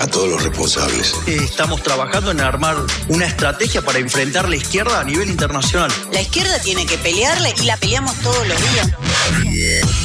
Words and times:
A 0.00 0.06
todos 0.06 0.28
los 0.28 0.42
responsables. 0.42 1.14
Estamos 1.26 1.82
trabajando 1.82 2.30
en 2.30 2.40
armar 2.40 2.76
una 3.08 3.26
estrategia 3.26 3.82
para 3.82 3.98
enfrentar 3.98 4.48
la 4.48 4.56
izquierda 4.56 5.00
a 5.00 5.04
nivel 5.04 5.28
internacional. 5.28 5.92
La 6.12 6.20
izquierda 6.20 6.58
tiene 6.60 6.86
que 6.86 6.98
pelearle 6.98 7.54
y 7.60 7.66
la 7.66 7.76
peleamos 7.76 8.14
todos 8.20 8.46
los 8.48 8.56
días. 8.72 8.90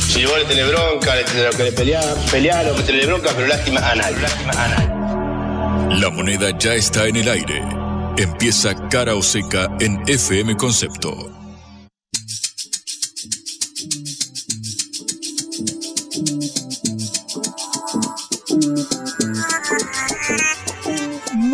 Si 0.09 0.26
vos 0.26 0.38
le 0.38 0.45
tenés 0.45 0.68
bronca, 0.68 1.16
le 1.16 1.23
tenés 1.23 1.55
que 1.55 1.72
pelear, 1.72 2.16
pelear 2.31 2.66
lo 2.66 2.76
que 2.76 2.84
tenés 2.84 3.08
bronca, 3.08 3.31
pero 3.36 3.48
lástima 3.48 3.80
a 3.80 3.95
nadie. 3.95 4.18
Lástima 4.18 4.52
a 4.54 4.68
nadie. 4.68 6.00
La 6.00 6.09
moneda 6.09 6.58
ya 6.58 6.73
está 6.73 7.08
en 7.08 7.16
el 7.16 7.30
aire. 7.30 7.64
Empieza 8.17 8.76
cara 8.90 9.16
o 9.16 9.22
seca 9.22 9.70
en 9.80 10.02
FM 10.08 10.58
Concepto. 10.58 11.37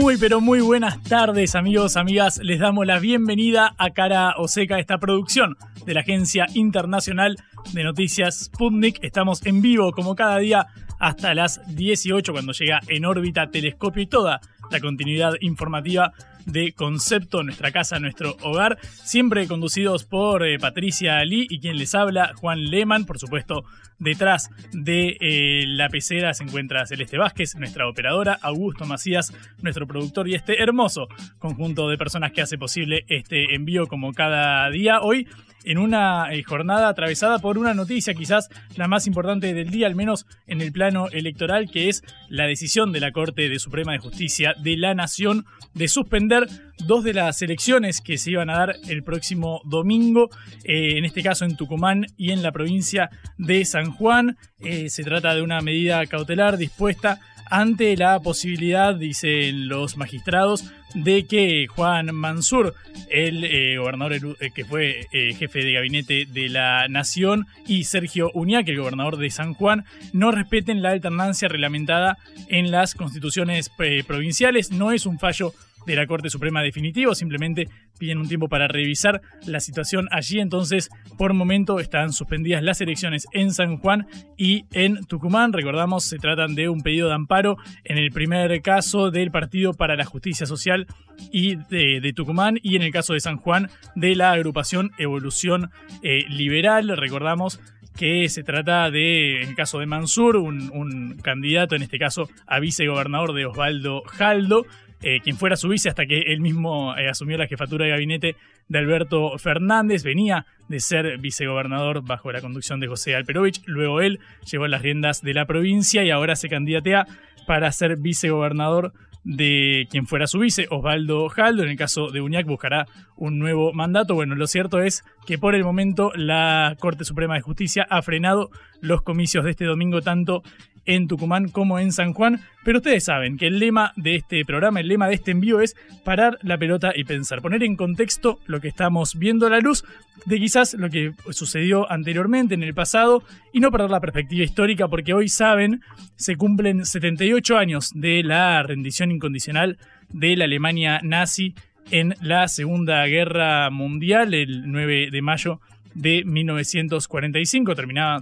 Muy 0.04 0.18
pero 0.18 0.42
muy 0.42 0.60
buenas 0.60 1.02
tardes 1.04 1.56
amigos, 1.56 1.96
amigas. 1.96 2.38
Les 2.44 2.60
damos 2.60 2.86
la 2.86 3.00
bienvenida 3.00 3.74
a 3.78 3.92
Cara 3.92 4.34
o 4.38 4.50
Seca, 4.50 4.78
esta 4.78 4.98
producción 4.98 5.56
de 5.86 5.94
la 5.94 6.02
Agencia 6.02 6.46
Internacional 6.56 7.38
de 7.72 7.86
Noticias 7.86 8.38
Sputnik. 8.38 9.02
Estamos 9.02 9.46
en 9.46 9.62
vivo 9.62 9.94
como 9.94 10.14
cada 10.14 10.40
día 10.40 10.68
hasta 11.00 11.34
las 11.34 11.62
18 11.74 12.34
cuando 12.34 12.52
llega 12.52 12.82
en 12.90 13.06
órbita 13.06 13.50
telescopio 13.50 14.04
y 14.04 14.08
toda 14.08 14.42
la 14.70 14.82
continuidad 14.82 15.36
informativa 15.40 16.12
de 16.46 16.74
Concepto, 16.74 17.42
nuestra 17.42 17.72
casa, 17.72 17.98
nuestro 17.98 18.36
hogar, 18.42 18.78
siempre 18.82 19.48
conducidos 19.48 20.04
por 20.04 20.46
eh, 20.46 20.60
Patricia 20.60 21.20
Ali 21.20 21.48
y 21.50 21.60
quien 21.60 21.78
les 21.78 21.96
habla, 21.96 22.34
Juan 22.36 22.70
Lehmann, 22.70 23.06
por 23.06 23.20
supuesto, 23.20 23.64
detrás 24.04 24.50
de 24.72 25.18
eh, 25.20 25.64
la 25.68 25.90
pecera 25.90 26.34
se 26.34 26.44
encuentra 26.44 26.86
Celeste 26.86 27.18
Vázquez, 27.18 27.56
nuestra 27.56 27.88
operadora, 27.88 28.38
Augusto 28.42 28.86
Macías, 28.86 29.34
nuestro 29.62 29.88
productor 29.88 30.28
y 30.28 30.36
este 30.36 30.62
hermoso 30.62 31.08
conjunto 31.40 31.90
de 31.90 31.98
personas 31.98 32.32
que 32.32 32.42
hace 32.42 32.58
posible 32.58 33.06
este 33.08 33.56
envío 33.56 33.88
como 33.88 34.14
cada 34.14 34.70
día. 34.70 35.02
Hoy 35.02 35.28
en 35.66 35.78
una 35.78 36.34
eh, 36.34 36.44
jornada 36.44 36.90
atravesada 36.90 37.40
por 37.40 37.58
una 37.58 37.74
noticia 37.74 38.14
quizás 38.14 38.50
la 38.76 38.88
más 38.88 39.08
importante 39.08 39.54
del 39.54 39.70
día, 39.70 39.88
al 39.88 39.96
menos 39.96 40.26
en 40.48 40.62
el 40.62 40.72
plano 40.72 41.08
electoral, 41.10 41.70
que 41.72 41.90
es 41.90 42.04
la 42.30 42.46
decisión 42.46 42.92
de 42.92 43.00
la 43.00 43.12
Corte 43.12 43.50
de 43.50 43.60
Suprema 43.60 43.94
de 43.94 44.00
Justicia 44.00 44.56
de 44.62 44.78
la 44.78 44.94
Nación 44.94 45.46
de 45.74 45.88
suspender 45.88 46.48
dos 46.80 47.04
de 47.04 47.14
las 47.14 47.42
elecciones 47.42 48.02
que 48.02 48.18
se 48.18 48.32
iban 48.32 48.50
a 48.50 48.58
dar 48.58 48.76
el 48.88 49.04
próximo 49.04 49.62
domingo, 49.66 50.30
eh, 50.64 50.98
en 50.98 51.06
este 51.06 51.24
caso 51.24 51.46
en 51.46 51.56
Tucumán 51.56 52.06
y 52.18 52.32
en 52.32 52.44
la 52.44 52.52
provincia 52.52 53.10
de 53.38 53.64
San 53.66 53.92
Juan. 53.92 54.38
Eh, 54.60 54.90
se 54.90 55.04
trata 55.04 55.36
de 55.36 55.42
una 55.42 55.62
medida 55.62 56.06
cautelar 56.06 56.58
dispuesta 56.58 57.20
ante 57.50 57.96
la 57.98 58.20
posibilidad, 58.20 58.96
dicen 58.96 59.68
los 59.68 59.98
magistrados, 59.98 60.64
de 60.96 61.26
que 61.26 61.68
Juan 61.68 62.14
Mansur, 62.16 62.74
el 63.10 63.44
eh, 63.44 63.78
gobernador 63.78 64.38
que 64.54 64.66
fue 64.66 65.08
jefe 65.12 65.64
de 65.64 65.74
gabinete 65.74 66.26
de 66.26 66.50
la 66.50 66.88
Nación, 66.88 67.48
y 67.68 67.84
Sergio 67.84 68.32
Uñac, 68.34 68.68
el 68.70 68.80
gobernador 68.80 69.18
de 69.18 69.30
San 69.30 69.54
Juan, 69.54 69.86
no 70.14 70.32
respeten 70.32 70.82
la 70.82 70.92
alternancia 70.92 71.48
reglamentada 71.48 72.18
en 72.48 72.72
las 72.72 72.96
constituciones 72.96 73.70
provinciales. 74.08 74.72
No 74.72 74.92
es 74.92 75.06
un 75.06 75.20
fallo 75.20 75.54
de 75.86 75.96
la 75.96 76.08
Corte 76.08 76.30
Suprema 76.30 76.62
definitivo, 76.62 77.16
simplemente 77.16 77.68
piden 78.00 78.18
un 78.18 78.28
tiempo 78.28 78.50
para 78.50 78.68
revisar 78.68 79.22
la 79.46 79.60
situación 79.60 80.08
allí, 80.12 80.40
entonces 80.40 80.90
por 81.18 81.34
momento 81.34 81.80
están 81.80 82.14
suspendidas 82.14 82.64
las 82.64 82.82
elecciones 82.82 83.26
en 83.34 83.54
San 83.54 83.78
Juan 83.78 84.08
y 84.38 84.66
en 84.72 85.06
Tucumán, 85.06 85.54
recordamos 85.54 86.04
se 86.06 86.18
tratan 86.18 86.56
de 86.56 86.70
un 86.70 86.82
pedido 86.82 87.08
de 87.08 87.16
amparo 87.16 87.58
en 87.84 87.98
el 87.98 88.12
primer 88.12 88.62
caso 88.62 89.12
del 89.12 89.32
Partido 89.32 89.74
para 89.74 89.96
la 89.96 90.06
Justicia 90.06 90.46
Social 90.46 90.88
y 91.32 91.56
de, 91.56 92.14
Tucumán 92.16 92.60
y 92.62 92.76
en 92.76 92.82
el 92.84 92.92
caso 92.92 93.14
de 93.14 93.20
San 93.20 93.38
Juan 93.38 93.70
de 93.96 94.16
la 94.16 94.32
agrupación 94.32 94.92
Evolución 94.98 95.72
eh, 96.02 96.26
Liberal, 96.30 96.96
recordamos 96.98 97.60
que 97.96 98.28
se 98.30 98.44
trata 98.44 98.90
de, 98.90 99.44
en 99.44 99.50
el 99.50 99.56
caso 99.56 99.80
de 99.80 99.86
Mansur, 99.86 100.38
un, 100.38 100.72
un, 100.74 101.18
candidato, 101.22 101.76
en 101.76 101.84
este 101.84 102.00
caso 102.00 102.28
a 102.48 102.60
vicegobernador 102.60 103.34
de 103.34 103.46
Osvaldo 103.46 104.02
Jaldo, 104.08 104.66
eh, 105.04 105.20
quien 105.22 105.38
fuera 105.38 105.56
su 105.56 105.68
vice 105.68 105.90
hasta 105.90 106.06
que 106.06 106.22
él 106.22 106.40
mismo 106.40 106.96
eh, 106.98 107.10
asumió 107.10 107.38
la 107.38 107.48
jefatura 107.48 107.86
de 107.86 107.92
gabinete 107.92 108.36
de 108.70 108.80
Alberto 108.80 109.38
Fernández. 109.38 110.04
Venía 110.04 110.46
de 110.70 110.80
ser 110.80 111.18
vicegobernador 111.18 112.04
bajo 112.04 112.32
la 112.32 112.42
conducción 112.42 112.80
de 112.80 112.88
José 112.88 113.16
Alperovich. 113.16 113.62
Luego 113.66 114.02
él 114.02 114.20
llevó 114.50 114.68
las 114.68 114.82
riendas 114.82 115.22
de 115.22 115.34
la 115.34 115.46
provincia 115.46 116.04
y 116.04 116.10
ahora 116.10 116.36
se 116.36 116.50
candidatea 116.50 117.06
para 117.46 117.72
ser 117.72 117.98
vicegobernador 117.98 118.94
de 119.24 119.88
quien 119.90 120.06
fuera 120.06 120.28
su 120.28 120.40
vice, 120.40 120.68
Osvaldo 120.70 121.30
Jaldo. 121.30 121.64
En 121.64 121.70
el 121.70 121.78
caso 121.78 122.12
de 122.12 122.22
Uñac 122.22 122.46
buscará 122.46 122.88
un 123.16 123.40
nuevo 123.40 123.74
mandato. 123.74 124.16
Bueno, 124.16 124.36
lo 124.36 124.48
cierto 124.48 124.82
es 124.82 125.04
que 125.26 125.38
por 125.38 125.56
el 125.56 125.64
momento 125.64 126.12
la 126.16 126.76
Corte 126.80 127.06
Suprema 127.06 127.36
de 127.36 127.42
Justicia 127.42 127.88
ha 127.90 128.02
frenado 128.02 128.50
los 128.82 129.02
comicios 129.02 129.46
de 129.46 129.52
este 129.52 129.66
domingo 129.66 130.02
tanto 130.02 130.44
en 130.86 131.08
Tucumán 131.08 131.50
como 131.50 131.80
en 131.80 131.92
San 131.92 132.14
Juan. 132.14 132.42
Pero 132.64 132.80
ustedes 132.80 133.06
saben 133.06 133.38
que 133.38 133.48
el 133.48 133.60
lema 133.60 133.94
de 133.96 134.16
este 134.16 134.46
programa, 134.46 134.80
el 134.80 134.88
lema 134.88 135.08
de 135.08 135.16
este 135.16 135.32
envío 135.32 135.62
es 135.62 135.76
parar 136.04 136.38
la 136.42 136.58
pelota 136.58 136.94
y 136.96 137.04
pensar, 137.04 137.42
poner 137.42 137.64
en 137.64 137.76
contexto 137.76 138.40
lo 138.46 138.62
que 138.62 138.68
estamos 138.68 139.18
viendo 139.18 139.48
a 139.48 139.50
la 139.50 139.60
luz 139.60 139.84
de 140.26 140.40
quizás 140.40 140.74
lo 140.76 140.90
que 140.90 141.14
sucedió 141.32 141.92
anteriormente 141.92 142.54
en 142.54 142.64
el 142.64 142.74
pasado 142.74 143.24
y 143.52 143.60
no 143.60 143.72
perder 143.72 143.90
la 143.90 144.00
perspectiva 144.00 144.44
histórica 144.44 144.88
porque 144.88 145.14
hoy 145.14 145.28
saben 145.28 145.82
se 146.16 146.36
cumplen 146.36 146.86
78 146.86 147.58
años 147.58 147.92
de 147.94 148.24
la 148.24 148.64
rendición 148.64 149.12
incondicional 149.12 149.78
de 150.10 150.36
la 150.38 150.46
Alemania 150.46 151.00
nazi 151.04 151.56
en 151.92 152.16
la 152.22 152.48
Segunda 152.48 153.06
Guerra 153.08 153.70
Mundial 153.70 154.34
el 154.34 154.72
9 154.72 155.10
de 155.12 155.22
mayo 155.22 155.60
de 155.94 156.24
1945 156.26 157.76
terminaba 157.76 158.22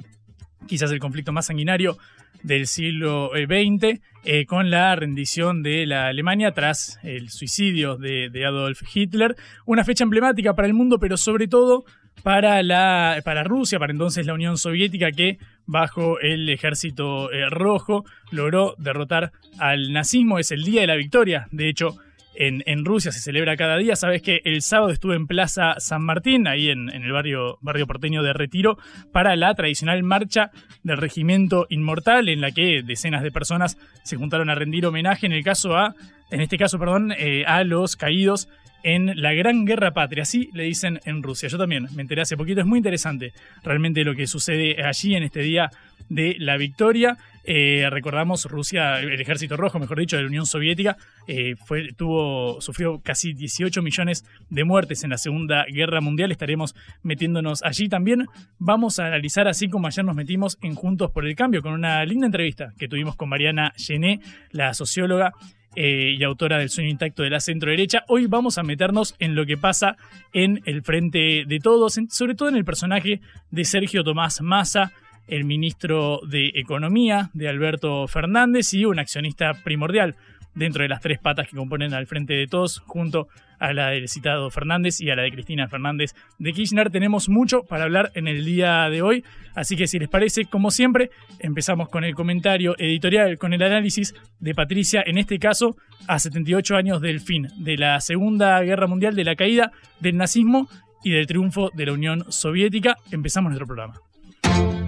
quizás 0.68 0.92
el 0.92 1.00
conflicto 1.00 1.32
más 1.32 1.46
sanguinario 1.46 1.98
del 2.44 2.68
siglo 2.68 3.32
XX, 3.34 3.84
eh, 3.84 4.02
eh, 4.24 4.46
con 4.46 4.70
la 4.70 4.96
rendición 4.96 5.64
de 5.64 5.86
la 5.86 6.08
Alemania 6.08 6.52
tras 6.52 7.00
el 7.04 7.30
suicidio 7.30 7.98
de, 7.98 8.46
Adolf 8.46 8.82
Hitler. 8.94 9.36
Una 9.66 9.84
fecha 9.84 10.04
emblemática 10.04 10.56
para 10.56 10.68
el 10.68 10.74
mundo, 10.74 11.00
pero 11.00 11.18
sobre 11.18 11.48
todo 11.48 11.86
para, 12.24 12.62
la, 12.62 13.20
para 13.24 13.44
Rusia, 13.44 13.80
para 13.80 13.92
entonces 13.92 14.26
la 14.26 14.34
Unión 14.34 14.58
Soviética, 14.58 15.12
que 15.12 15.40
bajo 15.66 16.20
el 16.20 16.50
ejército 16.50 17.32
eh, 17.32 17.50
rojo 17.50 18.06
logró 18.32 18.76
derrotar 18.78 19.32
al 19.58 19.92
nazismo. 19.92 20.38
Es 20.38 20.52
el 20.52 20.64
día 20.64 20.82
de 20.82 20.88
la 20.88 20.96
victoria, 20.96 21.48
de 21.52 21.70
hecho, 21.70 21.98
en, 22.36 22.86
Rusia 22.86 23.12
se 23.12 23.20
celebra 23.20 23.58
cada 23.58 23.78
día. 23.78 23.96
Sabes 23.96 24.22
que 24.22 24.42
el 24.46 24.62
sábado 24.62 24.92
estuve 24.92 25.16
en 25.16 25.28
Plaza 25.28 25.76
San 25.80 26.04
Martín, 26.04 26.48
ahí 26.48 26.70
en, 26.70 26.90
el 26.90 27.12
barrio, 27.12 27.58
barrio 27.62 27.88
porteño 27.88 28.24
de 28.24 28.34
Retiro, 28.34 28.78
para 29.12 29.36
la 29.36 29.54
tradicional 29.54 30.02
marcha 30.04 30.52
del 30.84 30.98
Regimiento 30.98 31.68
Inmortal, 31.70 32.30
en 32.30 32.42
la 32.42 32.52
que 32.52 32.84
decenas 32.84 33.24
de 33.24 33.32
personas 33.32 33.78
se 34.04 34.16
juntaron 34.16 34.50
a 34.50 34.56
rendir 34.56 34.86
homenaje, 34.86 35.26
en 35.26 35.34
el 35.34 35.44
caso 35.44 35.76
a, 35.76 35.96
en 36.32 36.42
este 36.42 36.58
caso, 36.58 36.80
perdón, 36.80 37.14
eh, 37.18 37.44
a 37.46 37.64
los 37.64 37.96
caídos 37.96 38.48
en 38.84 39.22
la 39.22 39.34
Gran 39.34 39.66
Guerra 39.66 39.92
Patria, 39.92 40.24
así 40.24 40.50
le 40.54 40.64
dicen 40.64 41.00
en 41.06 41.22
Rusia. 41.22 41.50
Yo 41.50 41.58
también 41.58 41.88
me 41.94 42.02
enteré 42.02 42.22
hace 42.22 42.38
poquito, 42.38 42.62
es 42.62 42.68
muy 42.68 42.78
interesante 42.78 43.34
realmente 43.64 44.04
lo 44.04 44.16
que 44.16 44.28
sucede 44.28 44.84
allí 44.84 45.16
en 45.16 45.24
este 45.24 45.42
día 45.42 45.70
de 46.10 46.36
la 46.40 46.58
victoria. 46.58 47.18
Eh, 47.44 47.88
recordamos 47.90 48.46
Rusia, 48.46 49.00
el 49.00 49.20
ejército 49.20 49.58
rojo, 49.58 49.80
mejor 49.80 50.00
dicho, 50.00 50.16
de 50.16 50.24
la 50.24 50.28
Unión 50.28 50.46
Soviética, 50.46 50.98
eh, 51.28 51.56
tuvo, 51.98 52.62
sufrió 52.62 53.02
casi 53.02 53.34
18 53.34 53.82
millones 53.82 54.26
de 54.50 54.64
muertes 54.64 55.04
en 55.04 55.10
la 55.10 55.18
Segunda 55.18 55.66
Guerra 55.66 56.02
Mundial. 56.02 56.32
Estaremos 56.32 56.76
metiéndonos 57.04 57.64
allí 57.64 57.90
también. 57.90 58.28
Vamos 58.60 59.00
a 59.00 59.08
analizar, 59.08 59.48
así 59.48 59.70
como 59.70 59.88
ayer 59.88 60.06
nos 60.06 60.16
metimos 60.16 60.58
en 60.62 60.76
Juntos 60.76 61.12
por 61.12 61.26
el 61.26 61.36
Cambio, 61.36 61.62
con 61.62 61.74
una 61.74 62.04
linda 62.06 62.26
entrevista 62.26 62.74
que 62.78 62.88
tuvimos 62.88 63.16
con 63.16 63.30
Mariana 63.30 63.74
Gené, 63.78 64.20
la 64.52 64.74
socióloga 64.74 65.34
eh, 65.74 66.16
y 66.18 66.24
autora 66.24 66.58
del 66.58 66.70
sueño 66.70 66.90
intacto 66.90 67.24
de 67.24 67.30
la 67.30 67.40
centro 67.40 67.72
derecha. 67.72 68.04
Hoy 68.10 68.28
vamos 68.28 68.58
a 68.58 68.64
meternos 68.64 69.16
en 69.20 69.36
lo 69.36 69.46
que 69.46 69.56
pasa 69.56 69.96
en 70.34 70.62
el 70.66 70.82
frente 70.82 71.46
de 71.48 71.60
todos, 71.60 71.98
sobre 72.10 72.36
todo 72.36 72.50
en 72.50 72.58
el 72.58 72.66
personaje 72.66 73.22
de 73.52 73.64
Sergio 73.64 74.04
Tomás 74.04 74.42
Massa, 74.42 74.92
el 75.28 75.46
ministro 75.46 76.20
de 76.28 76.52
Economía 76.56 77.30
de 77.34 77.48
Alberto 77.48 78.08
Fernández 78.08 78.74
y 78.74 78.86
un 78.86 79.00
accionista 79.00 79.54
primordial 79.54 80.16
dentro 80.56 80.84
de 80.84 80.90
las 80.90 81.02
tres 81.02 81.20
patas 81.20 81.48
que 81.48 81.56
componen 81.56 81.94
al 81.94 82.08
frente 82.08 82.34
de 82.34 82.48
todos, 82.48 82.80
junto 82.80 83.28
a 83.60 83.74
la 83.74 83.90
del 83.90 84.10
citado 84.10 84.50
Fernández 84.50 85.00
y 85.00 85.10
a 85.12 85.16
la 85.16 85.22
de 85.22 85.32
Cristina 85.32 85.68
Fernández 85.68 86.16
de 86.40 86.52
Kirchner. 86.52 86.90
Tenemos 86.90 87.30
mucho 87.30 87.64
para 87.64 87.84
hablar 87.84 88.12
en 88.16 88.28
el 88.28 88.44
día 88.44 88.90
de 88.90 89.02
hoy, 89.02 89.24
así 89.54 89.76
que 89.76 89.88
si 89.88 90.00
les 90.00 90.10
parece, 90.10 90.46
como 90.46 90.72
siempre, 90.72 91.12
empezamos 91.40 91.90
con 91.90 92.04
el 92.04 92.16
comentario 92.16 92.76
editorial, 92.80 93.38
con 93.38 93.54
el 93.54 93.62
análisis 93.62 94.16
de 94.40 94.56
Patricia, 94.56 95.04
en 95.06 95.18
este 95.18 95.40
caso, 95.40 95.78
a 96.08 96.20
78 96.20 96.76
años 96.76 97.02
del 97.02 97.22
fin 97.22 97.50
de 97.58 97.78
la 97.78 98.02
Segunda 98.02 98.60
Guerra 98.62 98.88
Mundial, 98.88 99.16
de 99.16 99.24
la 99.24 99.36
caída 99.36 99.72
del 100.00 100.18
nazismo 100.18 100.68
y 101.04 101.12
del 101.12 101.28
triunfo 101.28 101.70
de 101.74 101.86
la 101.86 101.94
Unión 101.94 102.26
Soviética. 102.32 102.98
Empezamos 103.12 103.52
nuestro 103.52 103.68
programa. 103.68 104.11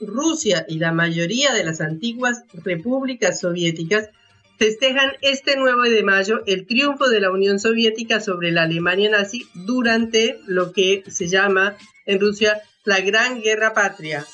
Rusia 0.00 0.64
y 0.68 0.78
la 0.78 0.92
mayoría 0.92 1.52
de 1.52 1.64
las 1.64 1.80
antiguas 1.80 2.42
repúblicas 2.64 3.40
soviéticas 3.40 4.10
festejan 4.58 5.12
este 5.22 5.56
9 5.56 5.90
de 5.90 6.02
mayo 6.02 6.42
el 6.46 6.66
triunfo 6.66 7.08
de 7.08 7.20
la 7.20 7.30
Unión 7.30 7.60
Soviética 7.60 8.20
sobre 8.20 8.50
la 8.50 8.62
Alemania 8.62 9.10
nazi 9.10 9.46
durante 9.54 10.40
lo 10.46 10.72
que 10.72 11.04
se 11.08 11.28
llama 11.28 11.76
en 12.06 12.20
Rusia 12.20 12.60
la 12.84 13.00
Gran 13.00 13.40
Guerra 13.42 13.74
Patria, 13.74 14.24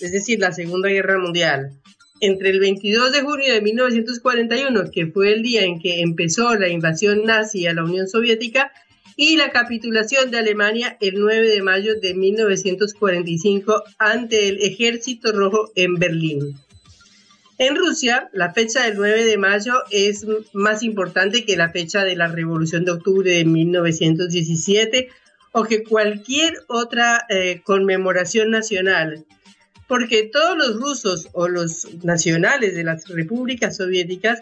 es 0.00 0.12
decir, 0.12 0.38
la 0.38 0.52
Segunda 0.52 0.88
Guerra 0.88 1.18
Mundial. 1.18 1.72
Entre 2.20 2.50
el 2.50 2.60
22 2.60 3.12
de 3.12 3.22
junio 3.22 3.52
de 3.52 3.60
1941, 3.60 4.90
que 4.90 5.06
fue 5.08 5.32
el 5.32 5.42
día 5.42 5.64
en 5.64 5.80
que 5.80 6.00
empezó 6.00 6.54
la 6.54 6.68
invasión 6.68 7.24
nazi 7.24 7.66
a 7.66 7.74
la 7.74 7.84
Unión 7.84 8.08
Soviética, 8.08 8.72
y 9.16 9.36
la 9.36 9.50
capitulación 9.50 10.30
de 10.30 10.38
Alemania 10.38 10.96
el 11.00 11.20
9 11.20 11.48
de 11.48 11.62
mayo 11.62 12.00
de 12.00 12.14
1945 12.14 13.84
ante 13.98 14.48
el 14.48 14.58
Ejército 14.60 15.32
Rojo 15.32 15.70
en 15.74 15.94
Berlín. 15.94 16.58
En 17.58 17.76
Rusia, 17.76 18.28
la 18.32 18.52
fecha 18.52 18.84
del 18.84 18.96
9 18.96 19.24
de 19.24 19.38
mayo 19.38 19.74
es 19.90 20.26
más 20.52 20.82
importante 20.82 21.44
que 21.44 21.56
la 21.56 21.70
fecha 21.70 22.04
de 22.04 22.16
la 22.16 22.26
Revolución 22.26 22.84
de 22.84 22.92
Octubre 22.92 23.30
de 23.30 23.44
1917 23.44 25.08
o 25.52 25.62
que 25.62 25.84
cualquier 25.84 26.64
otra 26.66 27.24
eh, 27.28 27.60
conmemoración 27.62 28.50
nacional, 28.50 29.24
porque 29.86 30.24
todos 30.24 30.58
los 30.58 30.80
rusos 30.80 31.28
o 31.32 31.46
los 31.46 31.94
nacionales 32.02 32.74
de 32.74 32.82
las 32.82 33.06
repúblicas 33.08 33.76
soviéticas 33.76 34.40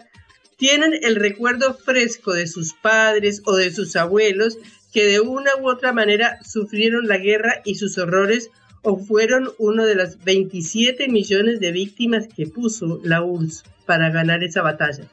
tienen 0.63 0.97
el 1.01 1.17
recuerdo 1.17 1.73
fresco 1.73 2.31
de 2.31 2.47
sus 2.47 2.73
padres 2.73 3.41
o 3.43 3.57
de 3.57 3.69
sus 3.73 3.97
abuelos 3.97 4.57
que 4.93 5.03
de 5.03 5.19
una 5.19 5.51
u 5.59 5.67
otra 5.67 5.91
manera 5.91 6.39
sufrieron 6.41 7.05
la 7.05 7.17
guerra 7.17 7.61
y 7.65 7.75
sus 7.75 7.97
horrores 7.97 8.49
o 8.81 8.97
fueron 8.97 9.51
uno 9.57 9.85
de 9.85 9.95
las 9.95 10.23
27 10.23 11.09
millones 11.09 11.59
de 11.59 11.73
víctimas 11.73 12.29
que 12.33 12.47
puso 12.47 13.01
la 13.03 13.21
URSS 13.21 13.65
para 13.85 14.09
ganar 14.09 14.41
esa 14.41 14.61
batalla. 14.61 15.03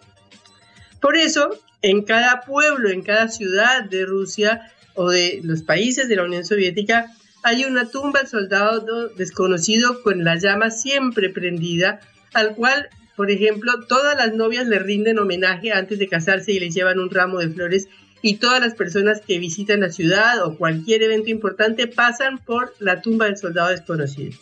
Por 1.01 1.17
eso, 1.17 1.59
en 1.83 2.05
cada 2.05 2.43
pueblo, 2.43 2.89
en 2.89 3.03
cada 3.03 3.27
ciudad 3.27 3.83
de 3.83 4.07
Rusia 4.07 4.71
o 4.95 5.11
de 5.11 5.41
los 5.43 5.63
países 5.63 6.09
de 6.09 6.15
la 6.15 6.27
Unión 6.27 6.45
Soviética, 6.45 7.07
hay 7.43 7.65
una 7.65 7.91
tumba 7.91 8.21
al 8.21 8.29
soldado 8.29 9.09
desconocido 9.09 10.01
con 10.05 10.23
la 10.23 10.37
llama 10.37 10.71
siempre 10.71 11.29
prendida, 11.29 11.99
al 12.35 12.55
cual 12.55 12.89
por 13.21 13.31
ejemplo, 13.31 13.85
todas 13.87 14.17
las 14.17 14.35
novias 14.35 14.67
le 14.67 14.79
rinden 14.79 15.19
homenaje 15.19 15.73
antes 15.73 15.99
de 15.99 16.09
casarse 16.09 16.53
y 16.53 16.59
le 16.59 16.71
llevan 16.71 16.99
un 16.99 17.11
ramo 17.11 17.39
de 17.39 17.51
flores 17.51 17.87
y 18.23 18.39
todas 18.39 18.63
las 18.63 18.75
personas 18.75 19.21
que 19.21 19.39
visitan 19.39 19.81
la 19.81 19.91
ciudad 19.91 20.43
o 20.43 20.57
cualquier 20.57 21.03
evento 21.03 21.29
importante 21.29 21.87
pasan 21.87 22.39
por 22.39 22.73
la 22.79 23.03
tumba 23.03 23.27
del 23.27 23.37
soldado 23.37 23.69
desconocido. 23.69 24.33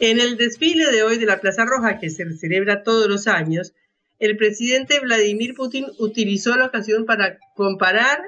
En 0.00 0.18
el 0.18 0.36
desfile 0.36 0.90
de 0.90 1.04
hoy 1.04 1.18
de 1.18 1.26
la 1.26 1.40
Plaza 1.40 1.66
Roja, 1.66 2.00
que 2.00 2.10
se 2.10 2.28
celebra 2.36 2.82
todos 2.82 3.06
los 3.06 3.28
años, 3.28 3.74
el 4.18 4.36
presidente 4.36 4.98
Vladimir 4.98 5.54
Putin 5.54 5.86
utilizó 5.98 6.56
la 6.56 6.64
ocasión 6.66 7.06
para 7.06 7.38
comparar 7.54 8.18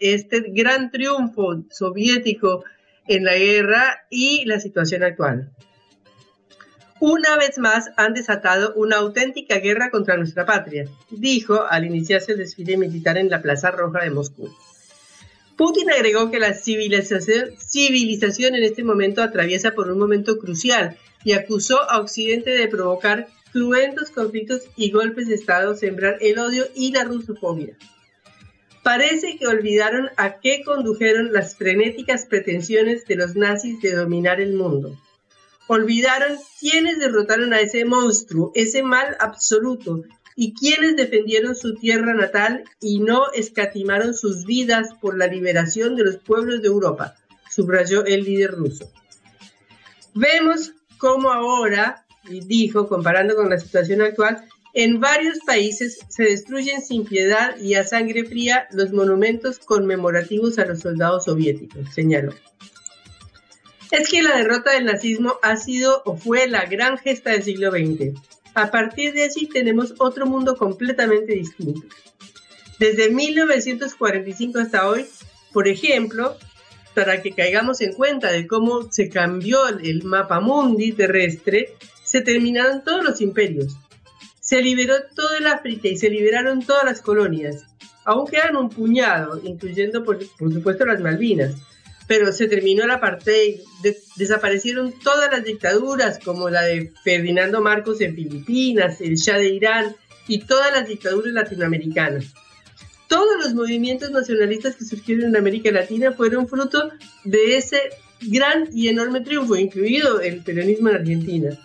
este 0.00 0.44
gran 0.48 0.90
triunfo 0.90 1.64
soviético 1.70 2.62
en 3.08 3.24
la 3.24 3.38
guerra 3.38 4.02
y 4.10 4.44
la 4.44 4.60
situación 4.60 5.02
actual 5.02 5.50
una 7.04 7.36
vez 7.36 7.58
más 7.58 7.90
han 7.96 8.14
desatado 8.14 8.74
una 8.76 8.98
auténtica 8.98 9.58
guerra 9.58 9.90
contra 9.90 10.16
nuestra 10.16 10.46
patria, 10.46 10.86
dijo 11.10 11.66
al 11.68 11.84
iniciarse 11.84 12.30
el 12.30 12.38
desfile 12.38 12.76
militar 12.76 13.18
en 13.18 13.28
la 13.28 13.42
Plaza 13.42 13.72
Roja 13.72 14.04
de 14.04 14.10
Moscú. 14.10 14.48
Putin 15.56 15.90
agregó 15.90 16.30
que 16.30 16.38
la 16.38 16.54
civilización, 16.54 18.54
en 18.54 18.62
este 18.62 18.84
momento 18.84 19.20
atraviesa 19.20 19.72
por 19.72 19.90
un 19.90 19.98
momento 19.98 20.38
crucial 20.38 20.96
y 21.24 21.32
acusó 21.32 21.90
a 21.90 21.98
Occidente 21.98 22.52
de 22.52 22.68
provocar 22.68 23.26
cruentos 23.52 24.10
conflictos 24.10 24.62
y 24.76 24.92
golpes 24.92 25.26
de 25.26 25.34
Estado, 25.34 25.74
sembrar 25.74 26.18
el 26.20 26.38
odio 26.38 26.66
y 26.76 26.92
la 26.92 27.02
rusofobia. 27.02 27.76
Parece 28.84 29.38
que 29.38 29.48
olvidaron 29.48 30.08
a 30.16 30.38
qué 30.38 30.62
condujeron 30.64 31.32
las 31.32 31.56
frenéticas 31.56 32.26
pretensiones 32.26 33.06
de 33.06 33.16
los 33.16 33.34
nazis 33.34 33.82
de 33.82 33.92
dominar 33.92 34.40
el 34.40 34.52
mundo 34.52 34.96
olvidaron 35.66 36.38
quiénes 36.60 36.98
derrotaron 36.98 37.52
a 37.52 37.60
ese 37.60 37.84
monstruo, 37.84 38.52
ese 38.54 38.82
mal 38.82 39.16
absoluto, 39.20 40.02
y 40.34 40.54
quienes 40.54 40.96
defendieron 40.96 41.54
su 41.54 41.74
tierra 41.74 42.14
natal 42.14 42.64
y 42.80 43.00
no 43.00 43.30
escatimaron 43.32 44.14
sus 44.14 44.44
vidas 44.44 44.88
por 45.00 45.16
la 45.16 45.26
liberación 45.26 45.94
de 45.96 46.04
los 46.04 46.16
pueblos 46.16 46.62
de 46.62 46.68
Europa, 46.68 47.16
subrayó 47.50 48.04
el 48.04 48.24
líder 48.24 48.52
ruso. 48.52 48.90
Vemos 50.14 50.72
cómo 50.98 51.32
ahora, 51.32 52.06
dijo, 52.24 52.88
comparando 52.88 53.34
con 53.34 53.50
la 53.50 53.58
situación 53.58 54.00
actual, 54.00 54.44
en 54.74 55.00
varios 55.00 55.38
países 55.40 55.98
se 56.08 56.24
destruyen 56.24 56.80
sin 56.80 57.04
piedad 57.04 57.56
y 57.58 57.74
a 57.74 57.84
sangre 57.84 58.24
fría 58.24 58.68
los 58.72 58.90
monumentos 58.92 59.58
conmemorativos 59.58 60.58
a 60.58 60.64
los 60.64 60.80
soldados 60.80 61.24
soviéticos, 61.24 61.92
señaló 61.92 62.32
es 63.92 64.08
que 64.08 64.22
la 64.22 64.36
derrota 64.38 64.72
del 64.72 64.86
nazismo 64.86 65.34
ha 65.42 65.56
sido 65.56 66.02
o 66.06 66.16
fue 66.16 66.48
la 66.48 66.64
gran 66.64 66.96
gesta 66.96 67.30
del 67.30 67.42
siglo 67.42 67.70
XX. 67.70 68.18
A 68.54 68.70
partir 68.70 69.12
de 69.12 69.24
allí 69.24 69.46
tenemos 69.46 69.94
otro 69.98 70.26
mundo 70.26 70.56
completamente 70.56 71.34
distinto. 71.34 71.82
Desde 72.78 73.10
1945 73.10 74.58
hasta 74.58 74.88
hoy, 74.88 75.04
por 75.52 75.68
ejemplo, 75.68 76.36
para 76.94 77.20
que 77.20 77.32
caigamos 77.32 77.82
en 77.82 77.92
cuenta 77.92 78.32
de 78.32 78.46
cómo 78.46 78.90
se 78.90 79.10
cambió 79.10 79.68
el 79.68 80.02
mapa 80.04 80.40
mundi 80.40 80.92
terrestre, 80.92 81.76
se 82.02 82.22
terminaron 82.22 82.82
todos 82.82 83.04
los 83.04 83.20
imperios. 83.20 83.76
Se 84.40 84.62
liberó 84.62 84.94
todo 85.14 85.36
el 85.36 85.46
África 85.46 85.88
y 85.88 85.98
se 85.98 86.08
liberaron 86.08 86.62
todas 86.62 86.84
las 86.84 87.02
colonias. 87.02 87.66
Aún 88.06 88.26
quedan 88.26 88.56
un 88.56 88.70
puñado, 88.70 89.38
incluyendo 89.44 90.02
por, 90.02 90.18
por 90.38 90.50
supuesto 90.50 90.86
las 90.86 91.00
Malvinas 91.00 91.54
pero 92.12 92.30
se 92.30 92.46
terminó 92.46 92.86
la 92.86 93.00
parte, 93.00 93.62
desaparecieron 94.16 94.92
todas 95.02 95.30
las 95.32 95.44
dictaduras, 95.44 96.18
como 96.22 96.50
la 96.50 96.60
de 96.60 96.92
Ferdinando 97.02 97.62
Marcos 97.62 98.02
en 98.02 98.14
Filipinas, 98.14 99.00
el 99.00 99.14
Shah 99.14 99.38
de 99.38 99.48
Irán 99.48 99.96
y 100.28 100.40
todas 100.40 100.70
las 100.72 100.86
dictaduras 100.86 101.32
latinoamericanas. 101.32 102.26
Todos 103.08 103.42
los 103.42 103.54
movimientos 103.54 104.10
nacionalistas 104.10 104.76
que 104.76 104.84
surgieron 104.84 105.30
en 105.30 105.36
América 105.38 105.70
Latina 105.70 106.12
fueron 106.12 106.48
fruto 106.48 106.90
de 107.24 107.56
ese 107.56 107.80
gran 108.20 108.68
y 108.74 108.88
enorme 108.88 109.22
triunfo, 109.22 109.56
incluido 109.56 110.20
el 110.20 110.42
peronismo 110.42 110.90
en 110.90 110.96
Argentina. 110.96 111.58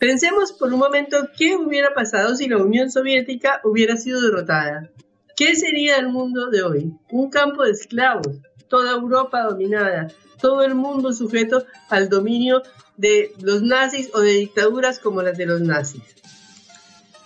Pensemos 0.00 0.52
por 0.52 0.72
un 0.72 0.80
momento 0.80 1.28
qué 1.38 1.54
hubiera 1.54 1.94
pasado 1.94 2.34
si 2.34 2.48
la 2.48 2.56
Unión 2.56 2.90
Soviética 2.90 3.60
hubiera 3.62 3.96
sido 3.96 4.20
derrotada. 4.20 4.90
¿Qué 5.36 5.54
sería 5.54 5.98
el 5.98 6.08
mundo 6.08 6.50
de 6.50 6.64
hoy? 6.64 6.92
Un 7.12 7.30
campo 7.30 7.62
de 7.62 7.70
esclavos, 7.70 8.40
toda 8.68 8.92
Europa 8.92 9.42
dominada, 9.42 10.08
todo 10.40 10.62
el 10.62 10.74
mundo 10.74 11.12
sujeto 11.12 11.64
al 11.88 12.08
dominio 12.08 12.62
de 12.96 13.32
los 13.40 13.62
nazis 13.62 14.10
o 14.14 14.20
de 14.20 14.32
dictaduras 14.32 14.98
como 14.98 15.22
las 15.22 15.36
de 15.36 15.46
los 15.46 15.60
nazis. 15.60 16.02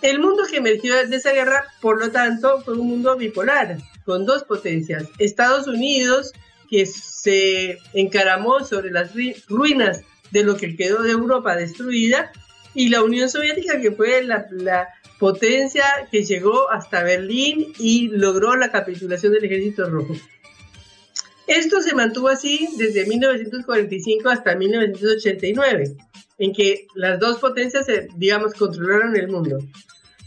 El 0.01 0.19
mundo 0.19 0.43
que 0.49 0.57
emergió 0.57 0.95
de 1.07 1.15
esa 1.15 1.31
guerra, 1.31 1.65
por 1.79 1.99
lo 1.99 2.11
tanto, 2.11 2.61
fue 2.61 2.73
un 2.73 2.87
mundo 2.87 3.15
bipolar, 3.17 3.77
con 4.03 4.25
dos 4.25 4.43
potencias. 4.43 5.05
Estados 5.19 5.67
Unidos, 5.67 6.33
que 6.69 6.85
se 6.85 7.77
encaramó 7.93 8.65
sobre 8.65 8.89
las 8.89 9.11
ruinas 9.47 10.01
de 10.31 10.43
lo 10.43 10.55
que 10.55 10.75
quedó 10.75 11.03
de 11.03 11.11
Europa 11.11 11.55
destruida, 11.55 12.31
y 12.73 12.89
la 12.89 13.03
Unión 13.03 13.29
Soviética 13.29 13.79
que 13.81 13.91
fue 13.91 14.23
la, 14.23 14.87
potencia 15.19 15.85
que 16.09 16.23
llegó 16.23 16.71
hasta 16.71 17.03
Berlín 17.03 17.73
y 17.77 18.07
logró 18.07 18.55
la 18.55 18.71
capitulación 18.71 19.33
del 19.33 19.45
ejército 19.45 19.87
rojo. 19.87 20.15
Esto 21.51 21.81
se 21.81 21.93
mantuvo 21.93 22.29
así 22.29 22.69
desde 22.77 23.05
1945 23.05 24.29
hasta 24.29 24.55
1989, 24.55 25.97
en 26.37 26.53
que 26.53 26.87
las 26.95 27.19
dos 27.19 27.39
potencias, 27.39 27.87
digamos, 28.15 28.53
controlaron 28.53 29.17
el 29.17 29.27
mundo. 29.27 29.59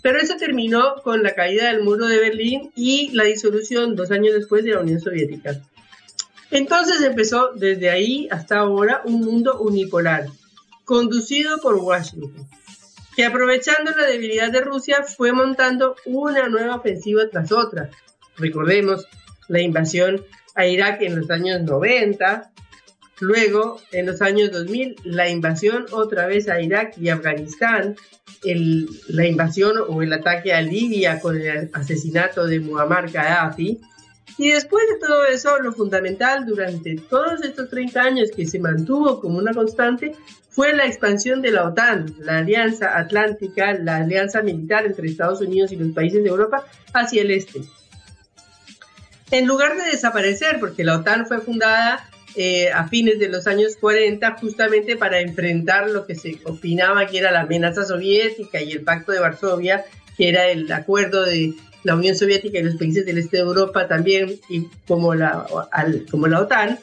Pero 0.03 0.19
eso 0.19 0.37
terminó 0.37 0.97
con 1.03 1.23
la 1.23 1.35
caída 1.35 1.69
del 1.69 1.83
muro 1.83 2.07
de 2.09 2.19
Berlín 2.19 2.73
y 2.77 3.09
la 3.15 3.25
disolución 3.25 3.97
dos 3.97 4.11
años 4.11 4.35
después 4.35 4.65
de 4.65 4.73
la 4.73 4.81
Unión 4.81 5.01
Soviética. 5.01 5.63
Entonces 6.51 7.01
empezó 7.01 7.53
desde 7.55 7.89
ahí 7.89 8.29
hasta 8.31 8.59
ahora 8.59 9.01
un 9.07 9.21
mundo 9.21 9.59
unipolar, 9.61 10.27
conducido 10.85 11.57
por 11.63 11.77
Washington, 11.77 12.47
que 13.17 13.25
aprovechando 13.25 13.93
la 13.93 14.07
debilidad 14.07 14.53
de 14.53 14.61
Rusia 14.61 15.05
fue 15.05 15.33
montando 15.33 15.97
una 16.05 16.51
nueva 16.51 16.77
ofensiva 16.77 17.23
tras 17.31 17.51
otra. 17.51 17.89
Recordemos 18.37 19.07
la 19.49 19.63
invasión 19.63 20.23
a 20.55 20.67
Irak 20.67 21.03
en 21.03 21.17
los 21.17 21.31
años 21.31 21.63
90, 21.63 22.51
luego 23.21 23.81
en 23.93 24.07
los 24.07 24.23
años 24.23 24.51
2000 24.53 24.97
la 25.05 25.29
invasión 25.29 25.87
otra 25.91 26.27
vez 26.27 26.49
a 26.49 26.61
Irak 26.61 26.97
y 26.99 27.09
Afganistán, 27.09 27.97
la 29.09 29.27
invasión 29.27 29.77
o 29.89 30.03
el 30.03 30.13
ataque 30.13 30.53
a 30.53 30.61
Libia 30.61 31.21
con 31.21 31.41
el 31.41 31.71
asesinato 31.73 32.47
de 32.47 32.61
Muammar 32.61 33.11
Gaddafi, 33.11 33.81
y 34.37 34.51
después 34.51 34.85
de 34.89 34.99
todo 34.99 35.27
eso, 35.27 35.59
lo 35.61 35.73
fundamental 35.73 36.45
durante 36.45 36.97
todos 36.97 37.43
estos 37.45 37.71
30 37.71 38.03
años 38.03 38.31
que 38.35 38.47
se 38.47 38.59
mantuvo 38.59 39.21
como 39.21 39.39
una 39.39 39.55
constante 39.55 40.17
fue 40.51 40.75
la 40.75 40.87
expansión 40.87 41.41
de 41.41 41.53
la 41.53 41.69
OTAN, 41.69 42.15
la 42.19 42.39
Alianza 42.39 42.99
Atlántica, 42.99 43.75
la 43.75 43.99
alianza 43.99 44.43
militar 44.43 44.87
entre 44.87 45.09
Estados 45.09 45.41
Unidos 45.41 45.73
y 45.73 45.77
los 45.77 45.93
países 45.93 46.23
de 46.23 46.29
Europa 46.29 46.65
hacia 46.93 47.23
el 47.23 47.31
este 47.31 47.63
en 49.31 49.47
lugar 49.47 49.77
de 49.77 49.91
desaparecer, 49.91 50.61
porque 50.61 50.85
la 50.85 50.99
OTAN 50.99 51.27
fue 51.27 51.41
fundada 51.41 52.09
eh, 52.37 52.71
a 52.73 52.89
fines 52.89 53.19
de 53.19 53.29
los 53.29 53.47
años 53.47 53.77
40 53.81 54.39
justamente 54.41 54.97
para 54.97 55.21
enfrentar 55.21 55.89
lo 55.89 56.05
que 56.05 56.17
se 56.17 56.41
opinaba 56.45 57.07
que 57.07 57.19
era 57.19 57.31
la 57.31 57.43
amenaza 57.43 57.85
soviética 57.85 58.61
y 58.61 58.73
el 58.73 58.83
Pacto 58.83 59.13
de 59.13 59.21
Varsovia, 59.21 59.85
que 60.17 60.29
era 60.29 60.49
el 60.49 60.71
acuerdo 60.73 61.25
de 61.25 61.55
la 61.85 61.95
Unión 61.95 62.17
Soviética 62.17 62.59
y 62.59 62.63
los 62.63 62.77
países 62.77 63.07
del 63.07 63.19
este 63.19 63.37
de 63.37 63.45
Europa 63.45 63.87
también, 63.87 64.41
y 64.49 64.67
como 64.87 65.15
la, 65.15 65.47
como 66.11 66.27
la 66.27 66.41
OTAN. 66.41 66.79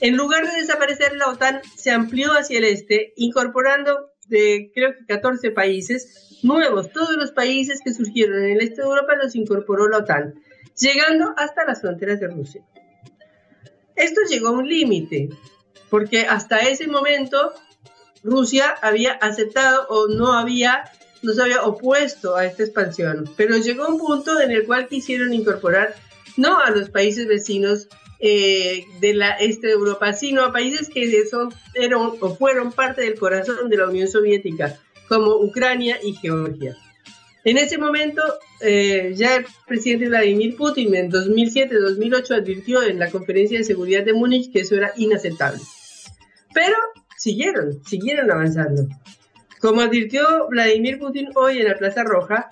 En 0.00 0.16
lugar 0.16 0.50
de 0.50 0.60
desaparecer, 0.60 1.14
la 1.16 1.28
OTAN 1.28 1.60
se 1.76 1.90
amplió 1.90 2.32
hacia 2.32 2.58
el 2.58 2.64
este, 2.64 3.12
incorporando 3.16 4.10
de 4.28 4.70
creo 4.74 4.94
que 4.94 5.04
14 5.06 5.50
países 5.50 6.38
nuevos. 6.42 6.90
Todos 6.90 7.16
los 7.16 7.32
países 7.32 7.80
que 7.84 7.92
surgieron 7.92 8.42
en 8.44 8.52
el 8.52 8.60
este 8.62 8.76
de 8.76 8.88
Europa 8.88 9.14
los 9.22 9.36
incorporó 9.36 9.88
la 9.88 9.98
OTAN 9.98 10.34
llegando 10.78 11.34
hasta 11.36 11.64
las 11.64 11.80
fronteras 11.80 12.20
de 12.20 12.28
Rusia. 12.28 12.62
Esto 13.96 14.20
llegó 14.28 14.48
a 14.48 14.52
un 14.52 14.68
límite, 14.68 15.28
porque 15.90 16.22
hasta 16.22 16.58
ese 16.58 16.86
momento 16.86 17.52
Rusia 18.22 18.74
había 18.82 19.12
aceptado 19.12 19.86
o 19.88 20.08
no 20.08 20.32
había 20.32 20.84
no 21.22 21.34
se 21.34 21.42
había 21.42 21.62
opuesto 21.64 22.34
a 22.34 22.46
esta 22.46 22.62
expansión, 22.62 23.28
pero 23.36 23.56
llegó 23.58 23.86
un 23.88 23.98
punto 23.98 24.40
en 24.40 24.52
el 24.52 24.64
cual 24.64 24.88
quisieron 24.88 25.34
incorporar 25.34 25.94
no 26.38 26.58
a 26.58 26.70
los 26.70 26.88
países 26.88 27.26
vecinos 27.26 27.88
eh, 28.20 28.84
de 29.00 29.14
la 29.14 29.30
este 29.32 29.68
de 29.68 29.72
Europa, 29.74 30.12
sino 30.12 30.42
a 30.42 30.52
países 30.52 30.88
que 30.88 31.26
son, 31.26 31.52
eran 31.74 32.12
o 32.20 32.36
fueron 32.36 32.72
parte 32.72 33.02
del 33.02 33.18
corazón 33.18 33.68
de 33.68 33.76
la 33.76 33.88
Unión 33.88 34.08
Soviética, 34.08 34.78
como 35.08 35.36
Ucrania 35.36 35.98
y 36.02 36.14
Georgia. 36.14 36.76
En 37.42 37.56
ese 37.56 37.78
momento, 37.78 38.22
eh, 38.60 39.12
ya 39.16 39.36
el 39.36 39.46
presidente 39.66 40.08
Vladimir 40.08 40.56
Putin 40.56 40.94
en 40.94 41.10
2007-2008 41.10 42.34
advirtió 42.34 42.82
en 42.82 42.98
la 42.98 43.10
conferencia 43.10 43.58
de 43.58 43.64
seguridad 43.64 44.04
de 44.04 44.12
Múnich 44.12 44.52
que 44.52 44.60
eso 44.60 44.74
era 44.74 44.92
inaceptable. 44.96 45.60
Pero 46.52 46.76
siguieron, 47.16 47.82
siguieron 47.84 48.30
avanzando. 48.30 48.86
Como 49.60 49.80
advirtió 49.80 50.48
Vladimir 50.48 50.98
Putin 50.98 51.28
hoy 51.34 51.58
en 51.58 51.68
la 51.68 51.78
Plaza 51.78 52.04
Roja, 52.04 52.50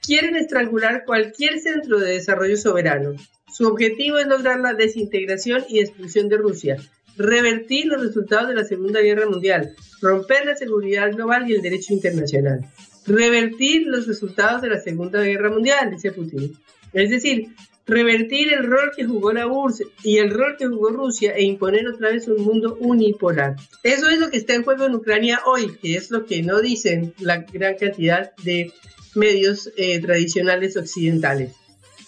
quieren 0.00 0.36
estrangular 0.36 1.04
cualquier 1.04 1.60
centro 1.60 1.98
de 1.98 2.12
desarrollo 2.12 2.56
soberano. 2.56 3.14
Su 3.52 3.68
objetivo 3.68 4.16
es 4.16 4.26
lograr 4.26 4.60
la 4.60 4.72
desintegración 4.72 5.64
y 5.68 5.80
destrucción 5.80 6.30
de 6.30 6.38
Rusia, 6.38 6.76
revertir 7.18 7.84
los 7.86 8.00
resultados 8.00 8.48
de 8.48 8.54
la 8.54 8.64
Segunda 8.64 9.00
Guerra 9.00 9.28
Mundial, 9.28 9.74
romper 10.00 10.46
la 10.46 10.56
seguridad 10.56 11.12
global 11.12 11.50
y 11.50 11.54
el 11.54 11.60
derecho 11.60 11.92
internacional 11.92 12.66
revertir 13.06 13.86
los 13.86 14.06
resultados 14.06 14.62
de 14.62 14.68
la 14.68 14.80
Segunda 14.80 15.22
Guerra 15.22 15.50
Mundial, 15.50 15.90
dice 15.90 16.12
Putin. 16.12 16.56
Es 16.92 17.10
decir, 17.10 17.54
revertir 17.86 18.52
el 18.52 18.64
rol 18.64 18.92
que 18.96 19.04
jugó 19.04 19.32
la 19.32 19.46
URSS 19.46 19.84
y 20.04 20.18
el 20.18 20.30
rol 20.30 20.56
que 20.58 20.66
jugó 20.66 20.90
Rusia 20.90 21.32
e 21.32 21.42
imponer 21.42 21.88
otra 21.88 22.10
vez 22.10 22.28
un 22.28 22.42
mundo 22.42 22.76
unipolar. 22.80 23.56
Eso 23.82 24.08
es 24.08 24.18
lo 24.18 24.30
que 24.30 24.36
está 24.36 24.54
en 24.54 24.64
juego 24.64 24.86
en 24.86 24.94
Ucrania 24.94 25.40
hoy, 25.46 25.76
que 25.80 25.96
es 25.96 26.10
lo 26.10 26.26
que 26.26 26.42
no 26.42 26.60
dicen 26.60 27.14
la 27.18 27.38
gran 27.38 27.76
cantidad 27.76 28.34
de 28.44 28.72
medios 29.14 29.70
eh, 29.76 30.00
tradicionales 30.00 30.76
occidentales. 30.76 31.52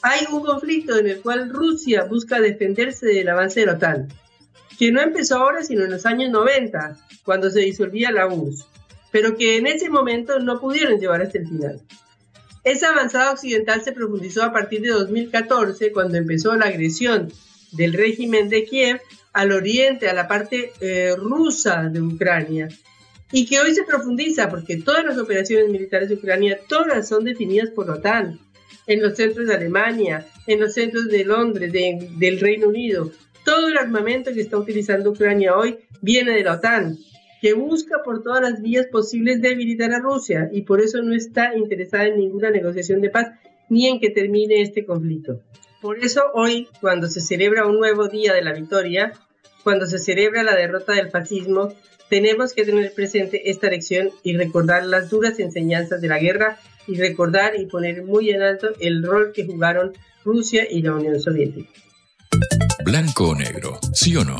Hay 0.02 0.26
un 0.30 0.44
conflicto 0.44 0.98
en 0.98 1.06
el 1.08 1.20
cual 1.20 1.50
Rusia 1.50 2.04
busca 2.04 2.40
defenderse 2.40 3.06
del 3.06 3.28
avance 3.28 3.60
de 3.60 3.66
la 3.66 3.72
OTAN, 3.72 4.08
que 4.78 4.92
no 4.92 5.00
empezó 5.00 5.36
ahora 5.36 5.62
sino 5.62 5.84
en 5.84 5.90
los 5.90 6.04
años 6.04 6.30
90, 6.30 6.98
cuando 7.24 7.50
se 7.50 7.60
disolvía 7.60 8.10
la 8.10 8.26
URSS 8.26 8.66
pero 9.14 9.37
que 9.37 9.59
en 9.59 9.68
ese 9.68 9.90
momento 9.90 10.40
no 10.40 10.59
pudieron 10.59 10.99
llevar 10.99 11.23
hasta 11.23 11.38
el 11.38 11.47
final. 11.47 11.80
Esa 12.64 12.88
avanzada 12.88 13.30
occidental 13.30 13.80
se 13.85 13.92
profundizó 13.92 14.42
a 14.42 14.52
partir 14.52 14.80
de 14.80 14.88
2014, 14.88 15.92
cuando 15.92 16.16
empezó 16.16 16.56
la 16.56 16.66
agresión 16.66 17.33
del 17.71 17.92
régimen 17.92 18.49
de 18.49 18.64
Kiev 18.64 19.00
al 19.33 19.52
oriente, 19.52 20.09
a 20.09 20.14
la 20.14 20.26
parte 20.26 20.73
eh, 20.80 21.14
rusa 21.16 21.85
de 21.85 22.02
Ucrania, 22.02 22.68
y 23.30 23.47
que 23.47 23.61
hoy 23.61 23.73
se 23.73 23.85
profundiza 23.85 24.49
porque 24.49 24.78
todas 24.78 25.04
las 25.04 25.16
operaciones 25.16 25.68
militares 25.68 26.09
de 26.09 26.16
Ucrania, 26.16 26.59
todas 26.68 27.09
son 27.09 27.23
definidas 27.23 27.71
por 27.71 27.87
la 27.87 27.94
OTAN, 27.94 28.40
en 28.88 29.00
los 29.00 29.14
centros 29.14 29.47
de 29.47 29.54
Alemania, 29.54 30.26
en 30.49 30.59
los 30.59 30.75
centros 30.75 31.06
de 31.06 31.25
Londres, 31.25 31.73
del 31.73 32.40
Reino 32.40 32.66
Unido. 32.66 33.12
Todo 33.44 33.68
el 33.68 33.78
armamento 33.78 34.33
que 34.35 34.40
está 34.40 34.59
utilizando 34.59 35.11
Ucrania 35.11 35.56
hoy 35.56 35.78
viene 36.02 36.33
de 36.33 36.42
la 36.42 36.54
OTAN 36.54 36.99
que 37.44 37.52
busca 37.52 38.02
por 38.02 38.22
todas 38.22 38.40
las 38.40 38.62
vías 38.62 38.86
posibles 38.86 39.42
debilitar 39.42 39.92
a 39.92 39.98
Rusia 39.98 40.48
y 40.50 40.62
por 40.62 40.80
eso 40.80 41.02
no 41.02 41.14
está 41.14 41.54
interesada 41.54 42.06
en 42.06 42.16
ninguna 42.16 42.48
negociación 42.48 43.02
de 43.02 43.10
paz 43.10 43.32
ni 43.68 43.86
en 43.86 44.00
que 44.00 44.08
termine 44.08 44.62
este 44.62 44.86
conflicto. 44.86 45.42
Por 45.82 45.98
eso 45.98 46.22
hoy, 46.32 46.68
cuando 46.80 47.06
se 47.06 47.20
celebra 47.20 47.66
un 47.66 47.78
nuevo 47.78 48.08
día 48.08 48.32
de 48.32 48.40
la 48.40 48.54
victoria, 48.54 49.12
cuando 49.62 49.84
se 49.84 49.98
celebra 49.98 50.42
la 50.42 50.56
derrota 50.56 50.94
del 50.94 51.10
fascismo, 51.10 51.74
tenemos 52.08 52.54
que 52.54 52.64
tener 52.64 52.94
presente 52.94 53.50
esta 53.50 53.68
lección 53.68 54.08
y 54.22 54.38
recordar 54.38 54.86
las 54.86 55.10
duras 55.10 55.38
enseñanzas 55.38 56.00
de 56.00 56.08
la 56.08 56.18
guerra 56.18 56.58
y 56.86 56.94
recordar 56.94 57.60
y 57.60 57.66
poner 57.66 58.04
muy 58.04 58.30
en 58.30 58.40
alto 58.40 58.68
el 58.80 59.02
rol 59.02 59.32
que 59.34 59.44
jugaron 59.44 59.92
Rusia 60.24 60.66
y 60.70 60.80
la 60.80 60.94
Unión 60.94 61.20
Soviética. 61.20 61.68
Blanco 62.86 63.28
o 63.28 63.34
negro, 63.34 63.78
sí 63.92 64.16
o 64.16 64.24
no, 64.24 64.36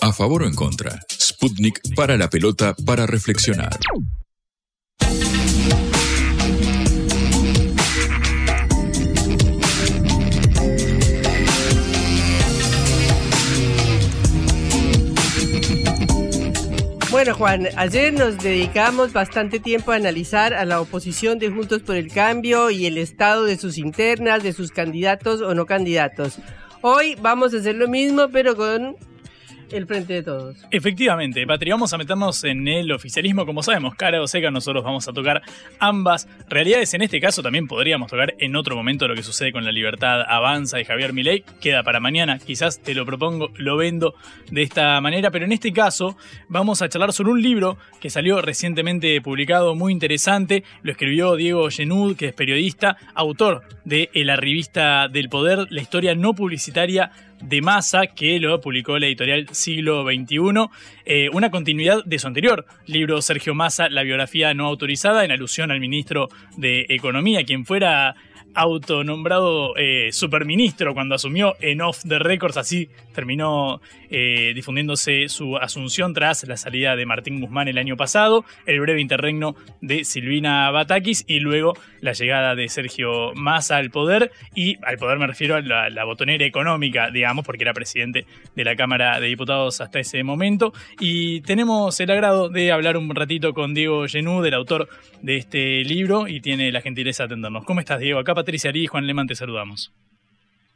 a 0.00 0.12
favor 0.12 0.42
o 0.42 0.46
en 0.46 0.54
contra. 0.54 1.00
Sputnik 1.10 1.80
para 1.94 2.16
la 2.16 2.28
pelota 2.28 2.74
para 2.84 3.06
reflexionar. 3.06 3.78
Bueno, 17.10 17.34
Juan, 17.34 17.68
ayer 17.76 18.12
nos 18.12 18.36
dedicamos 18.38 19.14
bastante 19.14 19.58
tiempo 19.58 19.90
a 19.90 19.94
analizar 19.94 20.52
a 20.52 20.66
la 20.66 20.82
oposición 20.82 21.38
de 21.38 21.50
Juntos 21.50 21.80
por 21.80 21.96
el 21.96 22.12
Cambio 22.12 22.70
y 22.70 22.84
el 22.84 22.98
estado 22.98 23.44
de 23.44 23.56
sus 23.56 23.78
internas, 23.78 24.42
de 24.42 24.52
sus 24.52 24.70
candidatos 24.70 25.40
o 25.40 25.54
no 25.54 25.64
candidatos. 25.64 26.38
Hoy 26.82 27.16
vamos 27.22 27.54
a 27.54 27.56
hacer 27.56 27.76
lo 27.76 27.88
mismo, 27.88 28.28
pero 28.30 28.54
con 28.54 28.96
el 29.72 29.86
frente 29.86 30.14
de 30.14 30.22
todos. 30.22 30.56
Efectivamente, 30.70 31.46
Patri, 31.46 31.70
vamos 31.70 31.92
a 31.92 31.98
meternos 31.98 32.44
en 32.44 32.66
el 32.68 32.92
oficialismo, 32.92 33.46
como 33.46 33.62
sabemos, 33.62 33.94
cara 33.94 34.20
o 34.22 34.26
seca, 34.26 34.50
nosotros 34.50 34.84
vamos 34.84 35.06
a 35.08 35.12
tocar 35.12 35.42
ambas 35.78 36.28
realidades. 36.48 36.94
En 36.94 37.02
este 37.02 37.20
caso 37.20 37.42
también 37.42 37.66
podríamos 37.66 38.10
tocar 38.10 38.34
en 38.38 38.56
otro 38.56 38.76
momento 38.76 39.08
lo 39.08 39.14
que 39.14 39.22
sucede 39.22 39.52
con 39.52 39.64
la 39.64 39.72
libertad. 39.72 40.22
Avanza 40.26 40.76
de 40.76 40.84
Javier 40.84 41.12
Milei, 41.12 41.44
queda 41.60 41.82
para 41.82 42.00
mañana, 42.00 42.38
quizás 42.38 42.80
te 42.80 42.94
lo 42.94 43.04
propongo, 43.04 43.50
lo 43.56 43.76
vendo 43.76 44.14
de 44.50 44.62
esta 44.62 45.00
manera, 45.00 45.30
pero 45.30 45.44
en 45.44 45.52
este 45.52 45.72
caso 45.72 46.16
vamos 46.48 46.82
a 46.82 46.88
charlar 46.88 47.12
sobre 47.12 47.32
un 47.32 47.42
libro 47.42 47.78
que 48.00 48.10
salió 48.10 48.40
recientemente 48.42 49.20
publicado, 49.20 49.74
muy 49.74 49.92
interesante, 49.92 50.64
lo 50.82 50.92
escribió 50.92 51.36
Diego 51.36 51.68
Genud, 51.70 52.16
que 52.16 52.26
es 52.26 52.34
periodista, 52.34 52.96
autor 53.14 53.62
de 53.84 54.10
La 54.14 54.36
revista 54.36 55.08
del 55.08 55.28
poder, 55.28 55.66
la 55.70 55.80
historia 55.80 56.14
no 56.14 56.34
publicitaria 56.34 57.10
de 57.40 57.62
Masa, 57.62 58.06
que 58.08 58.38
lo 58.40 58.60
publicó 58.60 58.98
la 58.98 59.06
editorial 59.06 59.46
Siglo 59.52 60.04
XXI, 60.04 60.38
eh, 61.04 61.28
una 61.32 61.50
continuidad 61.50 62.04
de 62.04 62.18
su 62.18 62.26
anterior 62.26 62.66
libro 62.86 63.22
Sergio 63.22 63.54
Massa, 63.54 63.88
La 63.88 64.02
biografía 64.02 64.54
no 64.54 64.66
autorizada, 64.66 65.24
en 65.24 65.30
alusión 65.30 65.70
al 65.70 65.80
ministro 65.80 66.28
de 66.56 66.86
Economía, 66.88 67.44
quien 67.44 67.64
fuera 67.64 68.14
autonombrado 68.56 69.76
eh, 69.76 70.08
superministro 70.12 70.94
cuando 70.94 71.14
asumió 71.14 71.54
en 71.60 71.82
Off 71.82 72.02
the 72.08 72.18
Records, 72.18 72.56
así 72.56 72.88
terminó 73.14 73.82
eh, 74.10 74.52
difundiéndose 74.54 75.28
su 75.28 75.58
asunción 75.58 76.14
tras 76.14 76.46
la 76.48 76.56
salida 76.56 76.96
de 76.96 77.04
Martín 77.04 77.40
Guzmán 77.40 77.68
el 77.68 77.76
año 77.76 77.96
pasado, 77.96 78.44
el 78.64 78.80
breve 78.80 79.02
interregno 79.02 79.56
de 79.82 80.04
Silvina 80.04 80.70
Batakis 80.70 81.24
y 81.28 81.40
luego 81.40 81.74
la 82.00 82.12
llegada 82.12 82.54
de 82.54 82.68
Sergio 82.68 83.34
Massa 83.34 83.76
al 83.76 83.90
poder, 83.90 84.32
y 84.54 84.78
al 84.84 84.96
poder 84.96 85.18
me 85.18 85.26
refiero 85.26 85.56
a 85.56 85.60
la, 85.60 86.04
botonera 86.04 86.44
económica, 86.44 87.10
digamos, 87.10 87.44
porque 87.44 87.64
era 87.64 87.74
presidente 87.74 88.24
de 88.54 88.64
la 88.64 88.74
Cámara 88.74 89.20
de 89.20 89.26
Diputados 89.26 89.80
hasta 89.82 90.00
ese 90.00 90.22
momento, 90.22 90.72
y 90.98 91.42
tenemos 91.42 91.98
el 92.00 92.10
agrado 92.10 92.48
de 92.48 92.72
hablar 92.72 92.96
un 92.96 93.14
ratito 93.14 93.52
con 93.52 93.74
Diego 93.74 94.06
Genú, 94.08 94.42
el 94.44 94.54
autor 94.54 94.88
de 95.20 95.36
este 95.36 95.84
libro, 95.84 96.26
y 96.26 96.40
tiene 96.40 96.72
la 96.72 96.80
gentileza 96.80 97.24
de 97.24 97.26
atendernos. 97.26 97.64
¿Cómo 97.64 97.80
estás, 97.80 98.00
Diego? 98.00 98.18
Acá 98.18 98.34
Patricia 98.46 98.70
Ari 98.70 98.84
y 98.84 98.86
Juan 98.86 99.08
Leman 99.08 99.26
te 99.26 99.34
saludamos. 99.34 99.92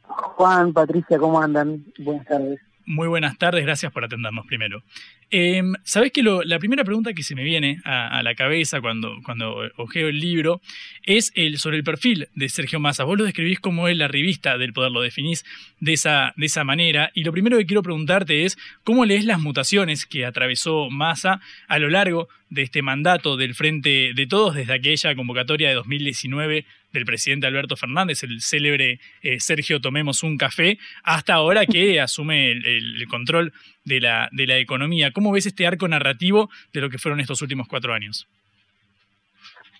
Juan, 0.03 0.73
Patricia, 0.73 1.17
¿cómo 1.17 1.41
andan? 1.41 1.85
Buenas 1.99 2.27
tardes. 2.27 2.59
Muy 2.85 3.07
buenas 3.07 3.37
tardes, 3.37 3.63
gracias 3.63 3.93
por 3.93 4.03
atendernos 4.03 4.45
primero. 4.45 4.83
Eh, 5.29 5.63
Sabés 5.85 6.11
que 6.11 6.21
la 6.21 6.59
primera 6.59 6.83
pregunta 6.83 7.13
que 7.13 7.23
se 7.23 7.33
me 7.33 7.43
viene 7.43 7.79
a, 7.85 8.21
la 8.23 8.35
cabeza 8.35 8.81
cuando, 8.81 9.19
cuando 9.23 9.55
ojeo 9.77 10.09
el 10.09 10.19
libro 10.19 10.59
es 11.03 11.31
el, 11.35 11.59
sobre 11.59 11.77
el 11.77 11.85
perfil 11.85 12.27
de 12.35 12.49
Sergio 12.49 12.81
Massa. 12.81 13.05
Vos 13.05 13.17
lo 13.17 13.23
describís 13.23 13.61
como 13.61 13.87
es 13.87 13.95
la 13.95 14.09
revista 14.09 14.57
del 14.57 14.73
poder, 14.73 14.91
lo 14.91 14.99
definís 14.99 15.45
de 15.79 15.93
esa, 15.93 16.33
de 16.35 16.47
esa 16.47 16.65
manera. 16.65 17.11
Y 17.13 17.23
lo 17.23 17.31
primero 17.31 17.57
que 17.57 17.65
quiero 17.65 17.83
preguntarte 17.83 18.43
es 18.43 18.57
cómo 18.83 19.05
lees 19.05 19.23
las 19.23 19.39
mutaciones 19.39 20.05
que 20.05 20.25
atravesó 20.25 20.89
Massa 20.89 21.39
a 21.69 21.79
lo 21.79 21.89
largo 21.89 22.27
de 22.49 22.63
este 22.63 22.81
mandato 22.81 23.37
del 23.37 23.55
Frente 23.55 24.11
de 24.13 24.27
Todos 24.27 24.55
desde 24.55 24.73
aquella 24.73 25.15
convocatoria 25.15 25.69
de 25.69 25.75
2019 25.75 26.65
del 26.93 27.05
presidente 27.05 27.47
Alberto 27.47 27.75
Fernández, 27.75 28.23
el 28.23 28.41
célebre 28.41 28.99
eh, 29.21 29.39
Sergio 29.39 29.81
Tomemos 29.81 30.23
un 30.23 30.37
café, 30.37 30.77
hasta 31.03 31.33
ahora 31.33 31.65
que 31.65 31.99
asume 32.01 32.51
el, 32.51 33.07
control 33.09 33.53
de 33.83 34.01
la, 34.01 34.29
de 34.31 34.47
la 34.47 34.57
economía. 34.57 35.11
¿Cómo 35.11 35.31
ves 35.31 35.45
este 35.45 35.67
arco 35.67 35.87
narrativo 35.87 36.49
de 36.73 36.81
lo 36.81 36.89
que 36.89 36.97
fueron 36.97 37.19
estos 37.19 37.41
últimos 37.41 37.67
cuatro 37.67 37.93
años? 37.93 38.27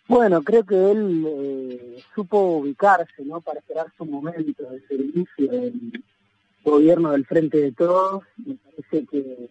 Bueno, 0.08 0.42
creo 0.42 0.66
que 0.66 0.92
él 0.92 1.26
eh, 1.26 2.04
supo 2.14 2.58
ubicarse, 2.58 3.24
¿no? 3.24 3.40
Para 3.40 3.60
esperar 3.60 3.88
su 3.98 4.06
momento 4.06 4.70
de 4.70 4.82
servicio 4.88 5.48
del 5.48 6.04
gobierno 6.66 7.12
del 7.12 7.26
Frente 7.26 7.58
de 7.60 7.72
Todos. 7.72 8.24
Me 8.46 8.56
parece 8.56 9.08
que 9.10 9.50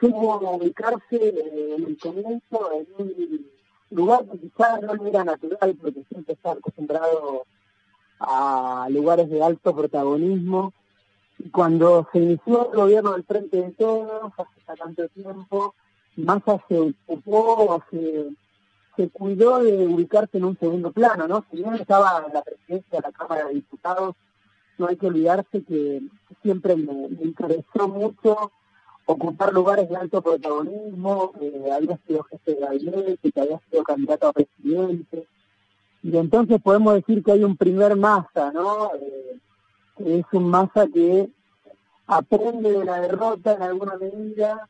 supo 0.00 0.56
ubicarse 0.56 1.16
eh, 1.16 1.74
en 1.76 1.86
el 1.86 1.98
comienzo 1.98 2.70
en 2.72 2.86
un 2.98 3.46
lugar 3.90 4.24
que 4.26 4.38
quizás 4.38 4.82
no 4.82 5.06
era 5.06 5.24
natural, 5.24 5.76
porque 5.80 6.04
siempre 6.08 6.34
está 6.34 6.52
acostumbrado 6.52 7.44
a 8.18 8.86
lugares 8.90 9.28
de 9.30 9.42
alto 9.42 9.74
protagonismo. 9.74 10.72
Y 11.38 11.50
cuando 11.50 12.06
se 12.12 12.18
inició 12.18 12.70
el 12.70 12.76
gobierno 12.76 13.12
del 13.12 13.24
Frente 13.24 13.56
de 13.56 13.70
Todos, 13.72 14.32
hace 14.36 14.78
tanto 14.78 15.08
tiempo, 15.08 15.74
Massa 16.16 16.62
se 16.68 16.78
ocupó, 16.78 17.82
se, 17.90 18.30
se 18.96 19.08
cuidó 19.10 19.62
de 19.62 19.86
ubicarse 19.86 20.38
en 20.38 20.44
un 20.44 20.58
segundo 20.58 20.92
plano, 20.92 21.26
¿no? 21.26 21.44
Si 21.50 21.56
bien 21.56 21.74
estaba 21.74 22.24
en 22.26 22.34
la 22.34 22.42
presidencia 22.42 23.00
de 23.00 23.08
la 23.08 23.12
Cámara 23.12 23.46
de 23.46 23.54
Diputados, 23.54 24.16
no 24.76 24.86
hay 24.86 24.96
que 24.96 25.06
olvidarse 25.06 25.62
que 25.64 26.02
siempre 26.42 26.76
me 26.76 27.08
interesó 27.22 27.88
mucho 27.88 28.52
ocupar 29.10 29.52
lugares 29.52 29.88
de 29.88 29.96
alto 29.96 30.22
protagonismo, 30.22 31.32
eh, 31.40 31.70
había 31.72 31.98
sido 32.06 32.22
jefe 32.24 32.54
de 32.54 32.60
gabinete, 32.60 33.32
que 33.32 33.40
había 33.40 33.60
sido 33.68 33.82
candidato 33.82 34.28
a 34.28 34.32
presidente. 34.32 35.26
Y 36.02 36.16
entonces 36.16 36.60
podemos 36.62 36.94
decir 36.94 37.22
que 37.22 37.32
hay 37.32 37.44
un 37.44 37.56
primer 37.56 37.96
masa, 37.96 38.52
¿no? 38.52 38.92
Eh, 38.94 39.38
es 39.98 40.24
un 40.32 40.48
masa 40.48 40.86
que 40.86 41.28
aprende 42.06 42.70
de 42.72 42.84
la 42.84 43.00
derrota 43.00 43.54
en 43.54 43.62
alguna 43.62 43.96
medida 43.96 44.68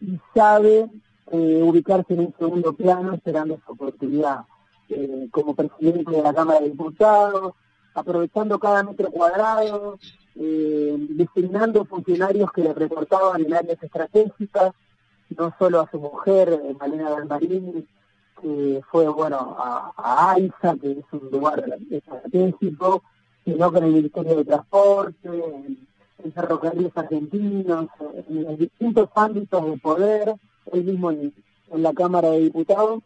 y 0.00 0.18
sabe 0.34 0.88
eh, 1.32 1.62
ubicarse 1.62 2.14
en 2.14 2.20
un 2.20 2.34
segundo 2.38 2.72
plano 2.72 3.14
esperando 3.14 3.60
su 3.64 3.72
oportunidad. 3.72 4.44
como 5.30 5.54
presidente 5.54 6.10
de 6.10 6.22
la 6.22 6.34
Cámara 6.34 6.60
de 6.60 6.70
Diputados, 6.70 7.54
aprovechando 7.94 8.58
cada 8.58 8.82
metro 8.82 9.10
cuadrado, 9.10 9.98
eh, 10.36 10.96
designando 11.10 11.84
funcionarios 11.84 12.50
que 12.52 12.62
le 12.62 12.74
reportaban 12.74 13.44
en 13.44 13.54
áreas 13.54 13.82
estratégicas, 13.82 14.72
no 15.36 15.54
solo 15.58 15.80
a 15.80 15.90
su 15.90 15.98
mujer, 15.98 16.60
eh, 16.64 16.74
Malena 16.78 17.10
Dalmarín, 17.10 17.86
que 18.40 18.80
fue, 18.90 19.08
bueno, 19.08 19.56
a, 19.58 19.92
a 19.96 20.36
que 20.80 20.92
es 20.92 21.04
un 21.12 21.30
lugar 21.30 21.64
estratégico, 21.90 23.02
sino 23.44 23.72
con 23.72 23.84
el 23.84 23.92
Ministerio 23.92 24.36
de 24.36 24.44
Transporte, 24.44 25.28
en, 25.28 26.32
ferrocarriles 26.32 26.96
argentinos, 26.96 27.88
en, 28.28 28.56
distintos 28.56 29.08
ámbitos 29.14 29.64
de 29.64 29.76
poder, 29.78 30.34
él 30.72 30.84
mismo 30.84 31.10
en, 31.10 31.32
la 31.72 31.92
Cámara 31.92 32.30
de 32.30 32.40
Diputados, 32.40 33.02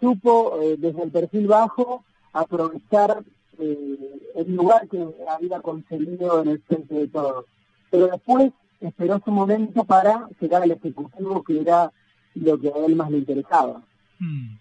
supo 0.00 0.58
eh, 0.60 0.76
desde 0.78 1.02
el 1.02 1.10
perfil 1.10 1.46
bajo 1.46 2.04
aprovechar 2.32 3.22
eh, 3.58 3.98
el 4.36 4.54
lugar 4.54 4.88
que 4.88 5.04
había 5.28 5.60
conseguido 5.60 6.42
en 6.42 6.48
el 6.48 6.62
frente 6.62 6.94
de 6.94 7.08
todos. 7.08 7.46
Pero 7.90 8.08
después 8.08 8.52
esperó 8.80 9.20
su 9.24 9.30
momento 9.30 9.84
para 9.84 10.28
llegar 10.40 10.62
al 10.62 10.70
Ejecutivo, 10.70 11.42
que 11.44 11.60
era 11.60 11.92
lo 12.34 12.58
que 12.58 12.68
a 12.68 12.86
él 12.86 12.96
más 12.96 13.10
le 13.10 13.18
interesaba. 13.18 13.82
Hmm. 14.18 14.56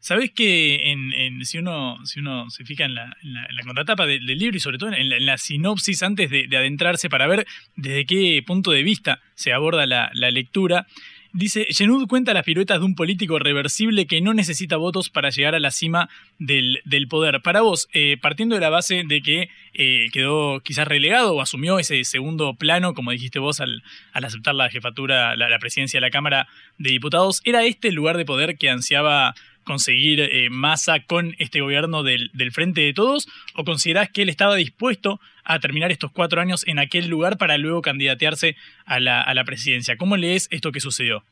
Sabes 0.00 0.30
que 0.30 0.92
en, 0.92 1.44
si, 1.44 1.58
uno, 1.58 1.98
si 2.06 2.20
uno 2.20 2.48
se 2.50 2.64
fija 2.64 2.84
en 2.84 2.94
la, 2.94 3.16
en 3.22 3.66
contratapa 3.66 4.06
del, 4.06 4.24
libro 4.24 4.56
y 4.56 4.60
sobre 4.60 4.78
todo 4.78 4.92
en 4.92 5.26
la, 5.26 5.36
sinopsis 5.36 6.02
antes 6.02 6.30
de, 6.30 6.48
adentrarse 6.56 7.10
para 7.10 7.26
ver 7.26 7.46
desde 7.76 8.06
qué 8.06 8.42
punto 8.46 8.70
de 8.70 8.84
vista 8.84 9.20
se 9.34 9.52
aborda 9.52 9.86
la, 9.86 10.30
lectura, 10.30 10.86
Dice, 11.32 11.66
Genud 11.68 12.06
cuenta 12.08 12.32
las 12.32 12.44
piruetas 12.44 12.78
de 12.78 12.86
un 12.86 12.94
político 12.94 13.38
reversible 13.38 14.06
que 14.06 14.22
no 14.22 14.32
necesita 14.32 14.76
votos 14.76 15.10
para 15.10 15.28
llegar 15.28 15.54
a 15.54 15.60
la 15.60 15.70
cima 15.70 16.08
del, 16.38 16.80
poder. 17.10 17.42
Para 17.42 17.60
vos, 17.60 17.88
eh, 17.92 18.16
partiendo 18.20 18.54
de 18.54 18.62
la 18.62 18.70
base 18.70 19.02
de 19.06 19.20
que 19.20 19.50
eh, 19.74 20.06
quedó 20.12 20.60
quizás 20.60 20.88
relegado 20.88 21.34
o 21.34 21.42
asumió 21.42 21.78
ese 21.78 22.02
segundo 22.04 22.54
plano, 22.54 22.94
como 22.94 23.10
dijiste 23.10 23.38
vos 23.38 23.60
al, 23.60 23.82
aceptar 24.14 24.54
la 24.54 24.70
jefatura, 24.70 25.36
la, 25.36 25.58
presidencia 25.58 25.98
de 25.98 26.06
la 26.06 26.10
Cámara 26.10 26.48
de 26.78 26.90
Diputados, 26.90 27.42
¿era 27.44 27.64
este 27.64 27.88
el 27.88 27.94
lugar 27.94 28.16
de 28.16 28.24
poder 28.24 28.56
que 28.56 28.70
ansiaba 28.70 29.34
conseguir 29.64 30.20
eh, 30.20 30.48
masa 30.48 31.00
con 31.00 31.36
este 31.38 31.60
gobierno 31.60 32.02
del, 32.02 32.30
del, 32.32 32.52
Frente 32.52 32.80
de 32.80 32.94
Todos? 32.94 33.28
¿O 33.54 33.64
considerás 33.64 34.08
que 34.08 34.22
él 34.22 34.30
estaba 34.30 34.56
dispuesto 34.56 35.20
a 35.48 35.58
terminar 35.58 35.90
estos 35.90 36.12
cuatro 36.12 36.40
años 36.40 36.64
en 36.66 36.78
aquel 36.78 37.08
lugar 37.08 37.38
para 37.38 37.58
luego 37.58 37.82
candidatearse 37.82 38.54
a 38.86 39.00
la, 39.00 39.20
a 39.20 39.34
la 39.34 39.44
presidencia? 39.44 39.96
¿Cómo 39.96 40.16
lees 40.16 40.46
esto 40.50 40.70
que 40.70 40.80
sucedió? 40.80 41.24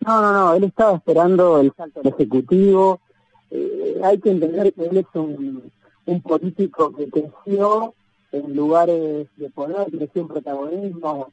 No, 0.00 0.22
no, 0.22 0.32
no, 0.32 0.54
él 0.54 0.64
estaba 0.64 0.96
esperando 0.96 1.60
el 1.60 1.72
salto 1.76 2.00
al 2.00 2.08
Ejecutivo. 2.08 3.00
Eh, 3.50 4.00
hay 4.04 4.20
que 4.20 4.30
entender 4.30 4.72
que 4.72 4.84
él 4.86 4.98
es 4.98 5.06
un, 5.14 5.72
un 6.04 6.22
político 6.22 6.94
que 6.94 7.08
creció 7.08 7.94
en 8.30 8.54
lugares 8.54 9.26
de 9.36 9.50
poder, 9.50 9.88
creció 9.90 10.22
en 10.22 10.28
protagonismo, 10.28 11.32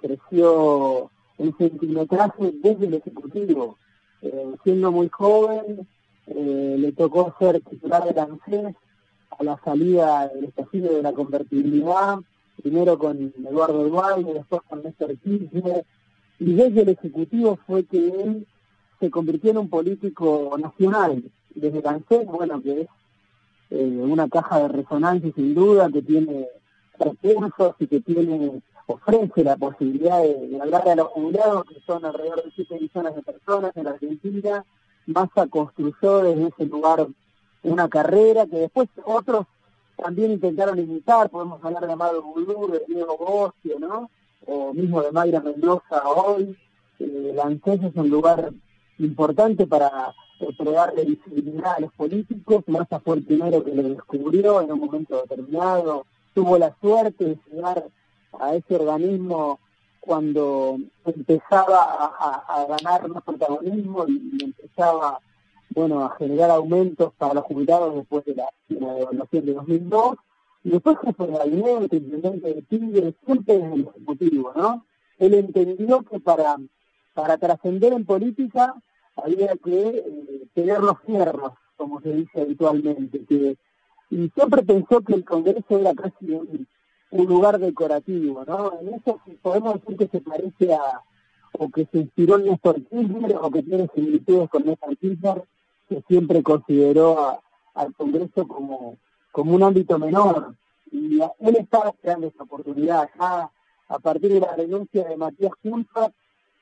creció 0.00 1.10
en 1.38 1.54
centimetraje 1.58 2.52
desde 2.62 2.86
el 2.86 2.94
Ejecutivo 2.94 3.76
eh, 4.22 4.54
siendo 4.64 4.90
muy 4.90 5.08
joven, 5.08 5.86
eh, 6.26 6.76
le 6.78 6.92
tocó 6.92 7.34
ser 7.38 7.60
titular 7.60 8.12
de 8.12 8.20
ANSES 8.20 8.74
a 9.30 9.44
la 9.44 9.60
salida 9.64 10.28
del 10.28 10.44
estallido 10.44 10.94
de 10.94 11.02
la 11.02 11.12
convertibilidad, 11.12 12.18
primero 12.62 12.98
con 12.98 13.32
Eduardo 13.44 13.84
Duarte, 13.84 14.32
después 14.32 14.62
con 14.68 14.82
Néstor 14.82 15.16
Kirchner, 15.18 15.84
y 16.38 16.54
desde 16.54 16.82
el 16.82 16.88
Ejecutivo 16.90 17.58
fue 17.66 17.84
que 17.84 18.08
él 18.08 18.46
se 19.00 19.10
convirtió 19.10 19.50
en 19.50 19.58
un 19.58 19.68
político 19.68 20.56
nacional. 20.58 21.22
Desde 21.54 21.86
ANSES, 21.86 22.26
bueno, 22.26 22.60
que 22.62 22.82
es 22.82 22.88
eh, 23.70 23.84
una 23.84 24.28
caja 24.28 24.60
de 24.60 24.68
resonancia 24.68 25.32
sin 25.34 25.54
duda, 25.54 25.90
que 25.90 26.02
tiene 26.02 26.46
recursos 26.98 27.74
y 27.78 27.86
que 27.86 28.00
tiene 28.00 28.62
ofrece 28.86 29.42
la 29.42 29.56
posibilidad 29.56 30.22
de, 30.22 30.58
hablar 30.60 30.88
a 30.88 30.94
los 30.94 31.08
jubilados, 31.08 31.64
que 31.64 31.80
son 31.86 32.04
alrededor 32.04 32.44
de 32.44 32.52
7 32.54 32.78
millones 32.80 33.14
de 33.16 33.22
personas 33.22 33.76
en 33.76 33.84
la 33.84 33.90
Argentina. 33.90 34.64
Massa 35.06 35.46
construyó 35.48 36.22
desde 36.22 36.48
ese 36.48 36.66
lugar 36.66 37.06
una 37.66 37.88
carrera 37.88 38.46
que 38.46 38.56
después 38.56 38.88
otros 39.04 39.46
también 39.96 40.32
intentaron 40.32 40.78
imitar, 40.78 41.30
podemos 41.30 41.62
hablar 41.64 41.86
de 41.86 41.92
Amado 41.92 42.22
Bulur, 42.22 42.72
de 42.72 42.82
Diego 42.86 43.16
Bocio, 43.16 43.78
¿no? 43.78 44.10
O 44.46 44.72
mismo 44.74 45.02
de 45.02 45.12
Mayra 45.12 45.40
Mendoza 45.40 46.08
hoy. 46.08 46.56
Eh, 46.98 47.32
la 47.34 47.44
ANSES 47.44 47.82
es 47.82 47.96
un 47.96 48.08
lugar 48.08 48.52
importante 48.98 49.66
para 49.66 50.14
entregarle 50.38 51.04
visibilidad 51.04 51.74
a 51.76 51.80
los 51.80 51.92
políticos. 51.94 52.64
Massa 52.66 53.00
fue 53.00 53.16
el 53.16 53.24
primero 53.24 53.64
que 53.64 53.74
lo 53.74 53.82
descubrió 53.82 54.60
en 54.60 54.72
un 54.72 54.80
momento 54.80 55.22
determinado 55.22 56.04
tuvo 56.36 56.58
la 56.58 56.76
suerte 56.82 57.24
de 57.24 57.38
llegar 57.50 57.86
a 58.38 58.54
ese 58.54 58.76
organismo 58.76 59.58
cuando 60.00 60.78
empezaba 61.06 62.12
a, 62.18 62.66
ganar 62.68 63.08
más 63.08 63.22
protagonismo 63.24 64.04
y, 64.06 64.44
empezaba 64.44 65.18
bueno 65.76 66.02
a 66.02 66.16
generar 66.16 66.50
aumentos 66.50 67.12
para 67.18 67.34
los 67.34 67.44
jubilados 67.44 67.94
después 67.94 68.24
de 68.24 68.34
la, 68.34 68.48
de 68.68 69.42
de 69.42 69.52
2002 69.52 70.16
y 70.64 70.70
después 70.70 70.96
jefe 71.04 71.26
de 71.26 71.38
gabinete, 71.38 71.96
intendente 71.96 72.54
de 72.54 72.62
Tigre, 72.62 73.14
siempre 73.24 73.54
en 73.54 73.72
el 73.72 73.80
Ejecutivo, 73.82 74.52
¿no? 74.56 74.86
Él 75.18 75.34
entendió 75.34 76.02
que 76.02 76.18
para, 76.18 76.56
para 77.12 77.36
trascender 77.36 77.92
en 77.92 78.06
política 78.06 78.74
había 79.16 79.54
que 79.56 79.88
eh, 79.88 80.48
tener 80.54 80.80
los 80.80 80.98
fierros, 81.02 81.52
como 81.76 82.00
se 82.00 82.12
dice 82.14 82.40
habitualmente, 82.40 83.24
que, 83.26 83.58
y 84.10 84.30
siempre 84.30 84.62
pensó 84.62 85.02
que 85.02 85.12
el 85.12 85.24
Congreso 85.26 85.78
era 85.78 85.94
casi 85.94 86.32
un, 86.32 86.66
lugar 87.10 87.58
decorativo, 87.58 88.44
¿no? 88.46 88.80
En 88.80 88.94
eso 88.94 89.20
podemos 89.42 89.74
decir 89.74 89.96
que 89.98 90.08
se 90.08 90.20
parece 90.20 90.74
a, 90.74 91.02
o 91.52 91.68
que 91.70 91.86
se 91.92 91.98
inspiró 91.98 92.38
en 92.38 92.46
Néstor 92.46 92.82
Kirchner, 92.82 93.36
o 93.40 93.50
que 93.50 93.62
tiene 93.62 93.88
similitudes 93.94 94.48
con 94.48 94.64
Néstor 94.64 94.96
Kirchner, 94.96 95.44
que 95.88 96.02
siempre 96.08 96.42
consideró 96.42 97.40
al 97.74 97.94
Congreso 97.94 98.46
como 98.46 98.96
un 99.34 99.62
ámbito 99.62 99.98
menor. 99.98 100.54
Y 100.90 101.20
él 101.20 101.56
estaba 101.56 101.90
esperando 101.90 102.26
esta 102.26 102.44
oportunidad. 102.44 103.08
Ya 103.18 103.50
a 103.88 103.98
partir 103.98 104.32
de 104.32 104.40
la 104.40 104.54
renuncia 104.54 105.04
de 105.04 105.16
Matías 105.16 105.52
Culpa, 105.62 106.10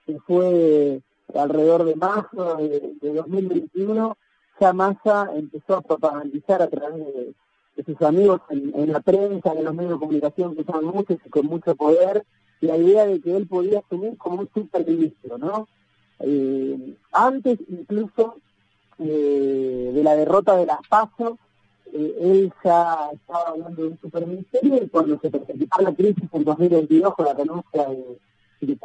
que 0.07 0.19
fue 0.21 1.01
alrededor 1.35 1.85
de 1.85 1.97
marzo 1.97 2.57
de, 2.57 2.97
2021, 3.01 4.17
ya 4.61 4.73
Massa 4.73 5.31
empezó 5.35 5.77
a 5.77 5.83
propagandizar 5.83 6.63
a 6.63 6.69
través 6.69 7.07
de, 7.07 7.35
sus 7.85 8.01
amigos 8.03 8.41
en, 8.51 8.93
la 8.93 9.01
prensa, 9.01 9.53
en 9.53 9.65
los 9.65 9.75
medios 9.75 9.95
de 9.95 9.99
comunicación 9.99 10.55
que 10.55 10.63
son 10.63 10.85
muchos 10.85 11.19
y 11.25 11.29
con 11.29 11.47
mucho 11.47 11.75
poder, 11.75 12.25
la 12.61 12.77
idea 12.77 13.05
de 13.05 13.21
que 13.21 13.37
él 13.37 13.49
podía 13.49 13.81
asumir 13.81 14.17
como 14.17 14.43
un 14.43 14.49
superministro, 14.55 15.39
¿no? 15.39 15.67
Eh, 16.21 16.97
antes 17.11 17.59
incluso 17.69 18.37
eh, 18.99 19.91
de 19.95 20.03
la 20.03 20.17
derrota 20.17 20.57
de 20.57 20.67
las 20.67 20.79
PASO, 20.89 21.39
eh, 21.93 22.17
él 22.21 22.53
ya 22.65 23.11
estaba 23.13 23.49
hablando 23.49 23.83
de 23.83 23.89
un 23.89 23.99
superministerio 24.01 24.83
y 24.83 24.89
cuando 24.89 25.19
se 25.21 25.31
presentó 25.31 25.83
la 25.83 25.95
crisis 25.95 26.25
en 26.33 26.45
2022 26.45 27.15
con 27.15 27.27
la 27.27 27.35
renuncia 27.35 27.89
de, 27.89 28.19
de 28.61 28.79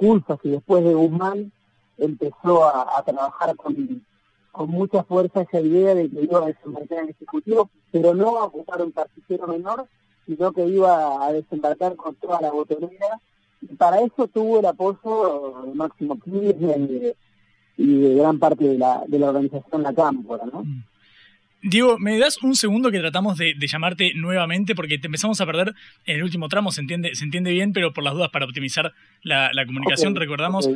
y 0.44 0.50
después 0.50 0.84
de 0.84 0.94
Guzmán, 0.94 1.52
empezó 1.98 2.66
a, 2.66 3.02
trabajar 3.04 3.56
con, 3.56 4.04
mucha 4.68 5.04
fuerza 5.04 5.42
esa 5.42 5.60
idea 5.60 5.96
de 5.96 6.10
que 6.10 6.24
iba 6.24 6.40
a 6.40 6.48
desembarcar 6.48 7.00
en 7.00 7.04
el 7.06 7.10
Ejecutivo, 7.12 7.70
pero 7.92 8.14
no 8.14 8.40
a 8.40 8.46
ocupar 8.46 8.82
un 8.82 8.92
participio 8.92 9.48
menor, 9.48 9.88
sino 10.26 10.52
que 10.52 10.66
iba 10.66 11.26
a 11.26 11.32
desembarcar 11.32 11.96
con 11.96 12.16
toda 12.16 12.42
la 12.42 12.52
botonera. 12.52 13.20
Y 13.62 13.76
para 13.76 14.02
eso 14.02 14.28
tuvo 14.28 14.60
el 14.60 14.66
apoyo 14.66 15.64
de 15.66 15.74
Máximo 15.74 16.20
Kirchner 16.20 17.16
y 17.80 17.98
de, 17.98 18.16
gran 18.16 18.38
parte 18.38 18.66
de 18.66 18.78
la, 18.78 19.02
de 19.08 19.18
la 19.18 19.30
organización 19.30 19.82
La 19.82 19.94
Cámpora, 19.94 20.46
¿no? 20.46 20.64
Mm. 20.64 20.84
Diego, 21.62 21.98
¿me 22.00 22.18
das 22.18 22.42
un 22.42 22.56
segundo 22.56 22.90
que 22.90 23.00
tratamos 23.00 23.38
de, 23.38 23.54
llamarte 23.60 24.14
nuevamente? 24.16 24.76
Porque 24.76 24.98
te 24.98 25.08
empezamos 25.08 25.42
a 25.42 25.46
perder 25.46 25.74
en 26.06 26.18
el 26.18 26.24
último 26.24 26.48
tramo, 26.48 26.72
se 26.72 26.80
entiende, 26.80 27.16
se 27.16 27.26
entiende 27.26 27.52
bien, 27.52 27.74
pero 27.74 27.92
por 27.92 28.04
las 28.04 28.14
dudas 28.14 28.30
para 28.30 28.46
optimizar 28.46 28.94
la, 29.24 29.52
comunicación, 29.66 30.16
recordamos, 30.16 30.70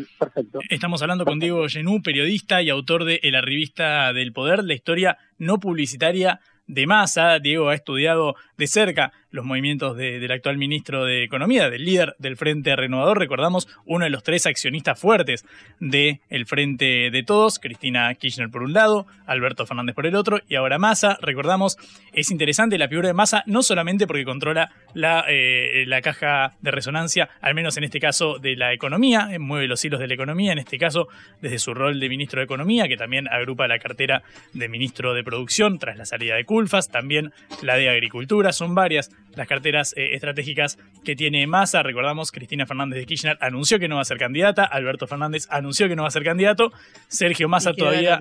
estamos 0.69 1.01
hablando 1.01 1.23
con 1.23 1.39
Diego 1.39 1.65
Genú, 1.69 2.01
periodista 2.01 2.61
y 2.61 2.69
autor 2.69 3.05
de 3.05 3.19
La 3.31 3.39
Revista 3.39 4.11
del 4.11 4.33
Poder, 4.33 4.63
la 4.65 4.73
historia 4.73 5.17
no 5.37 5.57
publicitaria 5.57 6.41
de 6.67 6.85
masa. 6.85 7.39
Diego 7.39 7.69
ha 7.69 7.75
estudiado 7.75 8.35
de 8.57 8.67
cerca 8.67 9.13
los 9.33 9.43
movimientos 9.45 9.97
del 9.97 10.31
actual 10.31 10.57
ministro 10.57 11.05
de 11.05 11.23
Economía, 11.23 11.71
del 11.71 11.83
líder 11.83 12.15
del 12.19 12.37
Frente 12.37 12.75
Renovador. 12.75 13.17
Recordamos 13.17 13.67
uno 13.85 14.05
de 14.05 14.11
los 14.11 14.21
tres 14.21 14.45
accionistas 14.45 14.99
fuertes 14.99 15.43
del 15.79 16.19
Frente 16.45 17.09
de 17.11 17.23
Todos, 17.23 17.57
Cristina 17.57 18.13
Kirchner 18.13 18.51
por 18.51 18.61
un 18.61 18.73
lado, 18.73 19.07
Alberto 19.25 19.65
Fernández 19.65 19.95
por 19.95 20.05
el 20.05 20.15
otro, 20.15 20.39
y 20.47 20.55
ahora 20.55 20.77
Massa. 20.77 21.17
Recordamos, 21.19 21.77
es 22.13 22.29
interesante 22.29 22.77
la 22.77 22.87
figura 22.87 23.07
de 23.07 23.15
Massa, 23.15 23.43
no 23.47 23.63
solamente 23.63 24.05
porque 24.05 24.23
controla 24.23 24.71
la, 24.93 25.25
eh, 25.27 25.85
la 25.87 26.01
caja 26.01 26.53
de 26.61 26.69
resonancia, 26.69 27.29
al 27.41 27.55
menos 27.55 27.75
en 27.77 27.85
este 27.85 27.99
caso 27.99 28.37
de 28.37 28.55
la 28.55 28.71
economía, 28.71 29.29
mueve 29.39 29.67
los 29.67 29.83
hilos 29.83 29.99
de 29.99 30.07
la 30.07 30.13
economía, 30.13 30.51
en 30.51 30.59
este 30.59 30.77
caso 30.77 31.07
desde 31.41 31.57
su 31.57 31.73
rol 31.73 31.99
de 31.99 32.07
ministro 32.07 32.39
de 32.39 32.45
Economía, 32.45 32.87
que 32.87 32.97
también 32.97 33.27
agrupa 33.27 33.67
la 33.67 33.79
cartera 33.79 34.21
de 34.53 34.69
ministro 34.69 35.15
de 35.15 35.23
Producción 35.23 35.79
tras 35.79 35.97
la 35.97 36.05
salida 36.05 36.35
de 36.35 36.45
Culfas, 36.45 36.91
también 36.91 37.33
la 37.63 37.77
de 37.77 37.89
Agricultura, 37.89 38.53
son 38.53 38.75
varias 38.75 39.09
las 39.35 39.47
carteras 39.47 39.93
eh, 39.97 40.13
estratégicas 40.13 40.77
que 41.03 41.15
tiene 41.15 41.45
Massa. 41.47 41.83
Recordamos, 41.83 42.31
Cristina 42.31 42.65
Fernández 42.65 42.99
de 42.99 43.05
Kirchner 43.05 43.37
anunció 43.41 43.79
que 43.79 43.87
no 43.87 43.95
va 43.95 44.01
a 44.01 44.05
ser 44.05 44.17
candidata, 44.17 44.63
Alberto 44.63 45.07
Fernández 45.07 45.47
anunció 45.49 45.87
que 45.87 45.95
no 45.95 46.03
va 46.03 46.07
a 46.07 46.11
ser 46.11 46.23
candidato, 46.23 46.71
Sergio 47.07 47.49
Massa 47.49 47.73
todavía 47.73 48.19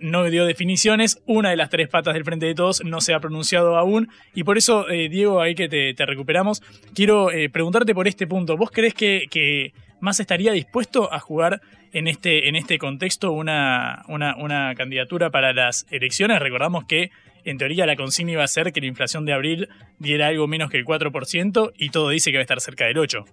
no 0.00 0.24
dio 0.24 0.46
definiciones, 0.46 1.22
una 1.26 1.50
de 1.50 1.56
las 1.56 1.70
tres 1.70 1.88
patas 1.88 2.14
del 2.14 2.24
Frente 2.24 2.46
de 2.46 2.54
Todos 2.54 2.84
no 2.84 3.00
se 3.00 3.14
ha 3.14 3.20
pronunciado 3.20 3.76
aún, 3.76 4.08
y 4.34 4.44
por 4.44 4.58
eso, 4.58 4.88
eh, 4.88 5.08
Diego, 5.08 5.40
ahí 5.40 5.54
que 5.54 5.68
te, 5.68 6.06
recuperamos, 6.06 6.62
quiero 6.94 7.30
eh, 7.30 7.48
preguntarte 7.48 7.94
por 7.94 8.06
este 8.06 8.26
punto. 8.26 8.56
¿Vos 8.56 8.70
crees 8.70 8.94
que, 8.94 9.26
que 9.30 9.72
Massa 10.00 10.22
estaría 10.22 10.52
dispuesto 10.52 11.12
a 11.12 11.18
jugar 11.18 11.60
en 11.92 12.06
este, 12.08 12.48
en 12.48 12.56
este 12.56 12.78
contexto 12.78 13.32
una, 13.32 14.04
una, 14.08 14.36
una 14.36 14.74
candidatura 14.74 15.30
para 15.30 15.52
las 15.52 15.86
elecciones? 15.90 16.38
Recordamos 16.40 16.84
que 16.84 17.10
en 17.46 17.58
teoría 17.58 17.86
la 17.86 17.96
consigna 17.96 18.32
iba 18.32 18.44
a 18.44 18.48
ser 18.48 18.72
que 18.72 18.80
la 18.80 18.88
inflación 18.88 19.24
de 19.24 19.32
abril 19.32 19.68
diera 19.98 20.26
algo 20.26 20.48
menos 20.48 20.68
que 20.68 20.78
el 20.78 20.84
4% 20.84 21.72
y 21.76 21.90
todo 21.90 22.08
dice 22.08 22.30
que 22.30 22.38
va 22.38 22.40
a 22.40 22.42
estar 22.42 22.60
cerca 22.60 22.86
del 22.86 22.96
8%. 22.96 23.24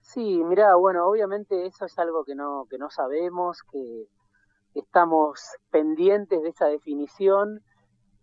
Sí, 0.00 0.42
mira, 0.44 0.74
bueno, 0.76 1.06
obviamente 1.06 1.66
eso 1.66 1.84
es 1.84 1.98
algo 1.98 2.24
que 2.24 2.34
no, 2.34 2.66
que 2.70 2.78
no 2.78 2.88
sabemos, 2.88 3.58
que 3.70 4.06
estamos 4.74 5.40
pendientes 5.70 6.42
de 6.42 6.48
esa 6.48 6.68
definición, 6.68 7.60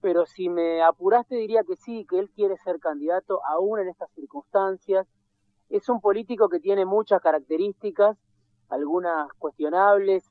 pero 0.01 0.25
si 0.25 0.49
me 0.49 0.81
apuraste 0.81 1.35
diría 1.35 1.61
que 1.63 1.75
sí, 1.75 2.07
que 2.09 2.17
él 2.17 2.31
quiere 2.31 2.57
ser 2.57 2.79
candidato 2.79 3.41
aún 3.45 3.79
en 3.79 3.89
estas 3.89 4.11
circunstancias. 4.15 5.07
Es 5.69 5.87
un 5.87 6.01
político 6.01 6.49
que 6.49 6.59
tiene 6.59 6.83
muchas 6.83 7.21
características, 7.21 8.17
algunas 8.69 9.31
cuestionables, 9.37 10.23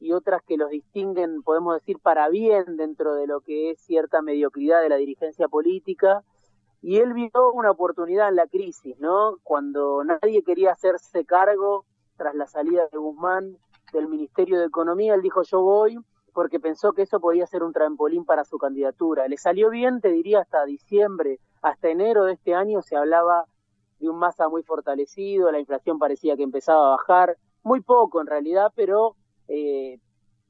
y 0.00 0.12
otras 0.12 0.42
que 0.42 0.56
los 0.56 0.70
distinguen, 0.70 1.42
podemos 1.42 1.74
decir, 1.74 1.98
para 1.98 2.28
bien 2.28 2.76
dentro 2.76 3.14
de 3.14 3.26
lo 3.26 3.40
que 3.40 3.70
es 3.70 3.80
cierta 3.80 4.22
mediocridad 4.22 4.80
de 4.82 4.88
la 4.88 4.96
dirigencia 4.96 5.48
política. 5.48 6.22
Y 6.80 6.98
él 6.98 7.12
vio 7.12 7.30
una 7.52 7.72
oportunidad 7.72 8.28
en 8.28 8.36
la 8.36 8.46
crisis, 8.46 8.98
¿no? 9.00 9.38
Cuando 9.42 10.04
nadie 10.04 10.42
quería 10.44 10.72
hacerse 10.72 11.24
cargo 11.24 11.84
tras 12.16 12.34
la 12.34 12.46
salida 12.46 12.86
de 12.92 12.98
Guzmán 12.98 13.56
del 13.92 14.08
Ministerio 14.08 14.60
de 14.60 14.66
Economía, 14.66 15.14
él 15.14 15.22
dijo 15.22 15.42
yo 15.42 15.62
voy 15.62 15.98
porque 16.32 16.60
pensó 16.60 16.92
que 16.92 17.02
eso 17.02 17.18
podía 17.18 17.48
ser 17.48 17.64
un 17.64 17.72
trampolín 17.72 18.24
para 18.24 18.44
su 18.44 18.58
candidatura. 18.58 19.26
Le 19.26 19.36
salió 19.36 19.70
bien, 19.70 20.00
te 20.00 20.10
diría, 20.10 20.40
hasta 20.40 20.64
diciembre, 20.64 21.40
hasta 21.62 21.88
enero 21.88 22.24
de 22.24 22.34
este 22.34 22.54
año 22.54 22.80
se 22.80 22.96
hablaba 22.96 23.46
de 23.98 24.08
un 24.08 24.20
masa 24.20 24.48
muy 24.48 24.62
fortalecido, 24.62 25.50
la 25.50 25.58
inflación 25.58 25.98
parecía 25.98 26.36
que 26.36 26.44
empezaba 26.44 26.86
a 26.86 26.90
bajar, 26.90 27.36
muy 27.64 27.80
poco 27.80 28.20
en 28.20 28.28
realidad, 28.28 28.72
pero 28.76 29.16
eh, 29.48 29.98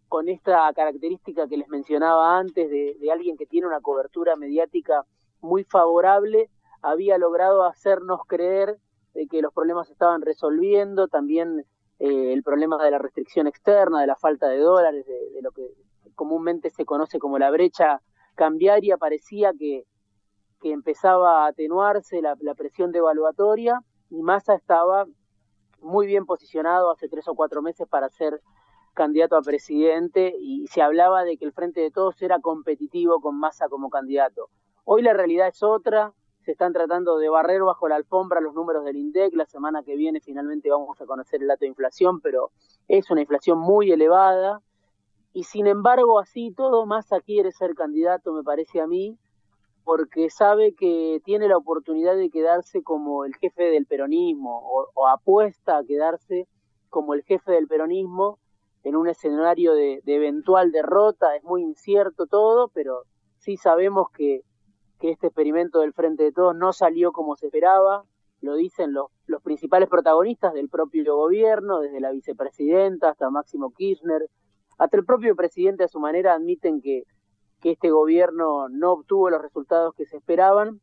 con 0.08 0.28
esta 0.28 0.72
característica 0.72 1.46
que 1.46 1.56
les 1.56 1.68
mencionaba 1.68 2.38
antes 2.38 2.70
de, 2.70 2.96
alguien 3.12 3.36
que 3.36 3.46
tiene 3.46 3.66
una 3.66 3.80
cobertura 3.80 4.36
mediática 4.36 5.04
muy 5.40 5.64
favorable, 5.64 6.50
había 6.82 7.18
logrado 7.18 7.64
hacernos 7.64 8.20
creer 8.26 8.78
de 9.14 9.26
que 9.26 9.42
los 9.42 9.52
problemas 9.52 9.86
se 9.86 9.92
estaban 9.92 10.22
resolviendo, 10.22 11.08
también 11.08 11.66
eh, 11.98 12.32
el 12.32 12.42
problema 12.42 12.82
de 12.82 12.90
la 12.90 12.98
restricción 12.98 13.46
externa, 13.46 14.00
de 14.00 14.06
la 14.06 14.16
falta 14.16 14.48
de 14.48 14.58
dólares, 14.58 15.06
de, 15.06 15.42
lo 15.42 15.50
que 15.50 15.74
comúnmente 16.14 16.70
se 16.70 16.84
conoce 16.84 17.18
como 17.18 17.38
la 17.38 17.50
brecha 17.50 18.00
cambiaria, 18.34 18.96
parecía 18.96 19.52
que, 19.52 19.84
que 20.60 20.72
empezaba 20.72 21.44
a 21.44 21.48
atenuarse 21.48 22.22
la, 22.22 22.36
la 22.40 22.54
presión 22.54 22.92
devaluatoria 22.92 23.80
y 24.10 24.22
Massa 24.22 24.54
estaba 24.54 25.06
muy 25.80 26.06
bien 26.06 26.24
posicionado 26.24 26.90
hace 26.90 27.08
tres 27.08 27.28
o 27.28 27.34
cuatro 27.34 27.62
meses 27.62 27.86
para 27.88 28.08
ser 28.08 28.40
candidato 28.98 29.36
a 29.36 29.42
presidente 29.42 30.34
y 30.40 30.66
se 30.66 30.82
hablaba 30.82 31.22
de 31.22 31.36
que 31.36 31.44
el 31.44 31.52
Frente 31.52 31.80
de 31.80 31.92
Todos 31.92 32.20
era 32.20 32.40
competitivo 32.40 33.20
con 33.20 33.38
Massa 33.38 33.68
como 33.68 33.90
candidato. 33.90 34.50
Hoy 34.84 35.02
la 35.02 35.12
realidad 35.12 35.46
es 35.46 35.62
otra, 35.62 36.12
se 36.40 36.50
están 36.50 36.72
tratando 36.72 37.16
de 37.18 37.28
barrer 37.28 37.62
bajo 37.62 37.86
la 37.86 37.94
alfombra 37.94 38.40
los 38.40 38.54
números 38.54 38.84
del 38.84 38.96
INDEC, 38.96 39.34
la 39.34 39.46
semana 39.46 39.84
que 39.84 39.94
viene 39.94 40.20
finalmente 40.20 40.68
vamos 40.68 41.00
a 41.00 41.06
conocer 41.06 41.40
el 41.40 41.46
dato 41.46 41.60
de 41.60 41.68
inflación, 41.68 42.20
pero 42.20 42.50
es 42.88 43.08
una 43.08 43.20
inflación 43.20 43.60
muy 43.60 43.92
elevada 43.92 44.62
y 45.32 45.44
sin 45.44 45.68
embargo 45.68 46.18
así 46.18 46.50
todo 46.50 46.84
Massa 46.84 47.20
quiere 47.20 47.52
ser 47.52 47.76
candidato, 47.76 48.32
me 48.32 48.42
parece 48.42 48.80
a 48.80 48.88
mí, 48.88 49.16
porque 49.84 50.28
sabe 50.28 50.74
que 50.74 51.22
tiene 51.24 51.46
la 51.46 51.56
oportunidad 51.56 52.16
de 52.16 52.30
quedarse 52.30 52.82
como 52.82 53.24
el 53.24 53.36
jefe 53.36 53.62
del 53.62 53.86
peronismo 53.86 54.58
o, 54.58 54.88
o 54.92 55.06
apuesta 55.06 55.78
a 55.78 55.84
quedarse 55.84 56.48
como 56.90 57.14
el 57.14 57.22
jefe 57.22 57.52
del 57.52 57.68
peronismo 57.68 58.40
en 58.88 58.96
un 58.96 59.06
escenario 59.06 59.74
de, 59.74 60.00
eventual 60.06 60.72
derrota, 60.72 61.36
es 61.36 61.44
muy 61.44 61.62
incierto 61.62 62.26
todo, 62.26 62.68
pero 62.68 63.02
sí 63.36 63.58
sabemos 63.58 64.08
que, 64.10 64.40
que 64.98 65.10
este 65.10 65.26
experimento 65.26 65.80
del 65.80 65.92
Frente 65.92 66.24
de 66.24 66.32
Todos 66.32 66.56
no 66.56 66.72
salió 66.72 67.12
como 67.12 67.36
se 67.36 67.46
esperaba, 67.46 68.04
lo 68.40 68.54
dicen 68.54 68.94
los, 68.94 69.08
los 69.26 69.42
principales 69.42 69.90
protagonistas 69.90 70.54
del 70.54 70.70
propio 70.70 71.16
gobierno, 71.16 71.80
desde 71.80 72.00
la 72.00 72.12
vicepresidenta 72.12 73.10
hasta 73.10 73.28
Máximo 73.28 73.72
Kirchner, 73.72 74.26
hasta 74.78 74.96
el 74.96 75.04
propio 75.04 75.36
presidente 75.36 75.84
a 75.84 75.88
su 75.88 76.00
manera 76.00 76.32
admiten 76.32 76.80
que, 76.80 77.02
que 77.60 77.72
este 77.72 77.90
gobierno 77.90 78.70
no 78.70 78.92
obtuvo 78.92 79.28
los 79.28 79.42
resultados 79.42 79.94
que 79.94 80.06
se 80.06 80.16
esperaban. 80.16 80.80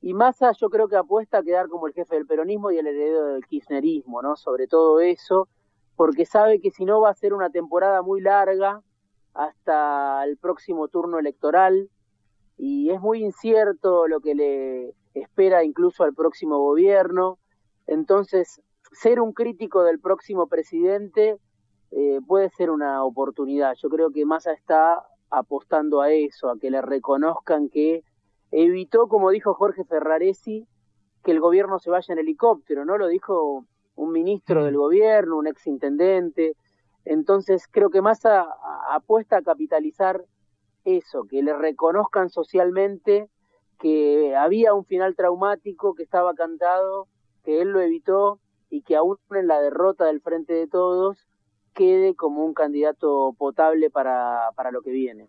Y 0.00 0.14
Massa 0.14 0.52
yo 0.52 0.70
creo 0.70 0.88
que 0.88 0.96
apuesta 0.96 1.38
a 1.38 1.42
quedar 1.42 1.68
como 1.68 1.88
el 1.88 1.92
jefe 1.92 2.14
del 2.14 2.26
peronismo 2.26 2.70
y 2.70 2.78
el 2.78 2.86
heredero 2.86 3.26
del 3.26 3.44
kirchnerismo, 3.44 4.22
¿no? 4.22 4.36
Sobre 4.36 4.66
todo 4.66 5.00
eso, 5.00 5.48
porque 5.96 6.26
sabe 6.26 6.60
que 6.60 6.70
si 6.70 6.84
no 6.84 7.00
va 7.00 7.10
a 7.10 7.14
ser 7.14 7.34
una 7.34 7.50
temporada 7.50 8.02
muy 8.02 8.20
larga 8.20 8.82
hasta 9.34 10.24
el 10.24 10.36
próximo 10.36 10.88
turno 10.88 11.18
electoral 11.18 11.90
y 12.56 12.90
es 12.90 13.00
muy 13.00 13.22
incierto 13.24 14.06
lo 14.06 14.20
que 14.20 14.34
le 14.34 14.94
espera 15.14 15.64
incluso 15.64 16.04
al 16.04 16.14
próximo 16.14 16.58
gobierno. 16.58 17.38
Entonces, 17.86 18.60
ser 18.92 19.20
un 19.20 19.32
crítico 19.32 19.82
del 19.82 20.00
próximo 20.00 20.46
presidente 20.46 21.38
eh, 21.90 22.20
puede 22.26 22.50
ser 22.50 22.70
una 22.70 23.04
oportunidad. 23.04 23.74
Yo 23.80 23.88
creo 23.88 24.10
que 24.10 24.24
Massa 24.24 24.52
está 24.52 25.04
apostando 25.30 26.00
a 26.00 26.12
eso, 26.12 26.50
a 26.50 26.58
que 26.58 26.70
le 26.70 26.80
reconozcan 26.80 27.68
que 27.68 28.02
evitó, 28.50 29.08
como 29.08 29.30
dijo 29.30 29.54
Jorge 29.54 29.84
Ferraresi, 29.84 30.66
que 31.24 31.32
el 31.32 31.40
gobierno 31.40 31.78
se 31.78 31.90
vaya 31.90 32.12
en 32.12 32.20
helicóptero, 32.20 32.84
¿no? 32.84 32.98
Lo 32.98 33.08
dijo 33.08 33.64
un 33.96 34.12
ministro 34.12 34.64
del 34.64 34.76
gobierno, 34.76 35.36
un 35.36 35.46
exintendente. 35.46 36.56
Entonces 37.04 37.66
creo 37.70 37.90
que 37.90 38.02
Massa 38.02 38.46
apuesta 38.90 39.38
a 39.38 39.42
capitalizar 39.42 40.24
eso, 40.84 41.24
que 41.24 41.42
le 41.42 41.54
reconozcan 41.54 42.30
socialmente 42.30 43.28
que 43.78 44.34
había 44.36 44.74
un 44.74 44.84
final 44.84 45.14
traumático 45.16 45.94
que 45.94 46.02
estaba 46.02 46.34
cantado, 46.34 47.08
que 47.44 47.60
él 47.60 47.68
lo 47.70 47.80
evitó 47.80 48.40
y 48.70 48.82
que 48.82 48.96
aún 48.96 49.18
en 49.30 49.46
la 49.46 49.60
derrota 49.60 50.06
del 50.06 50.20
Frente 50.20 50.54
de 50.54 50.66
Todos 50.66 51.28
quede 51.74 52.14
como 52.14 52.44
un 52.44 52.54
candidato 52.54 53.34
potable 53.36 53.90
para, 53.90 54.50
para 54.56 54.70
lo 54.70 54.82
que 54.82 54.90
viene. 54.90 55.28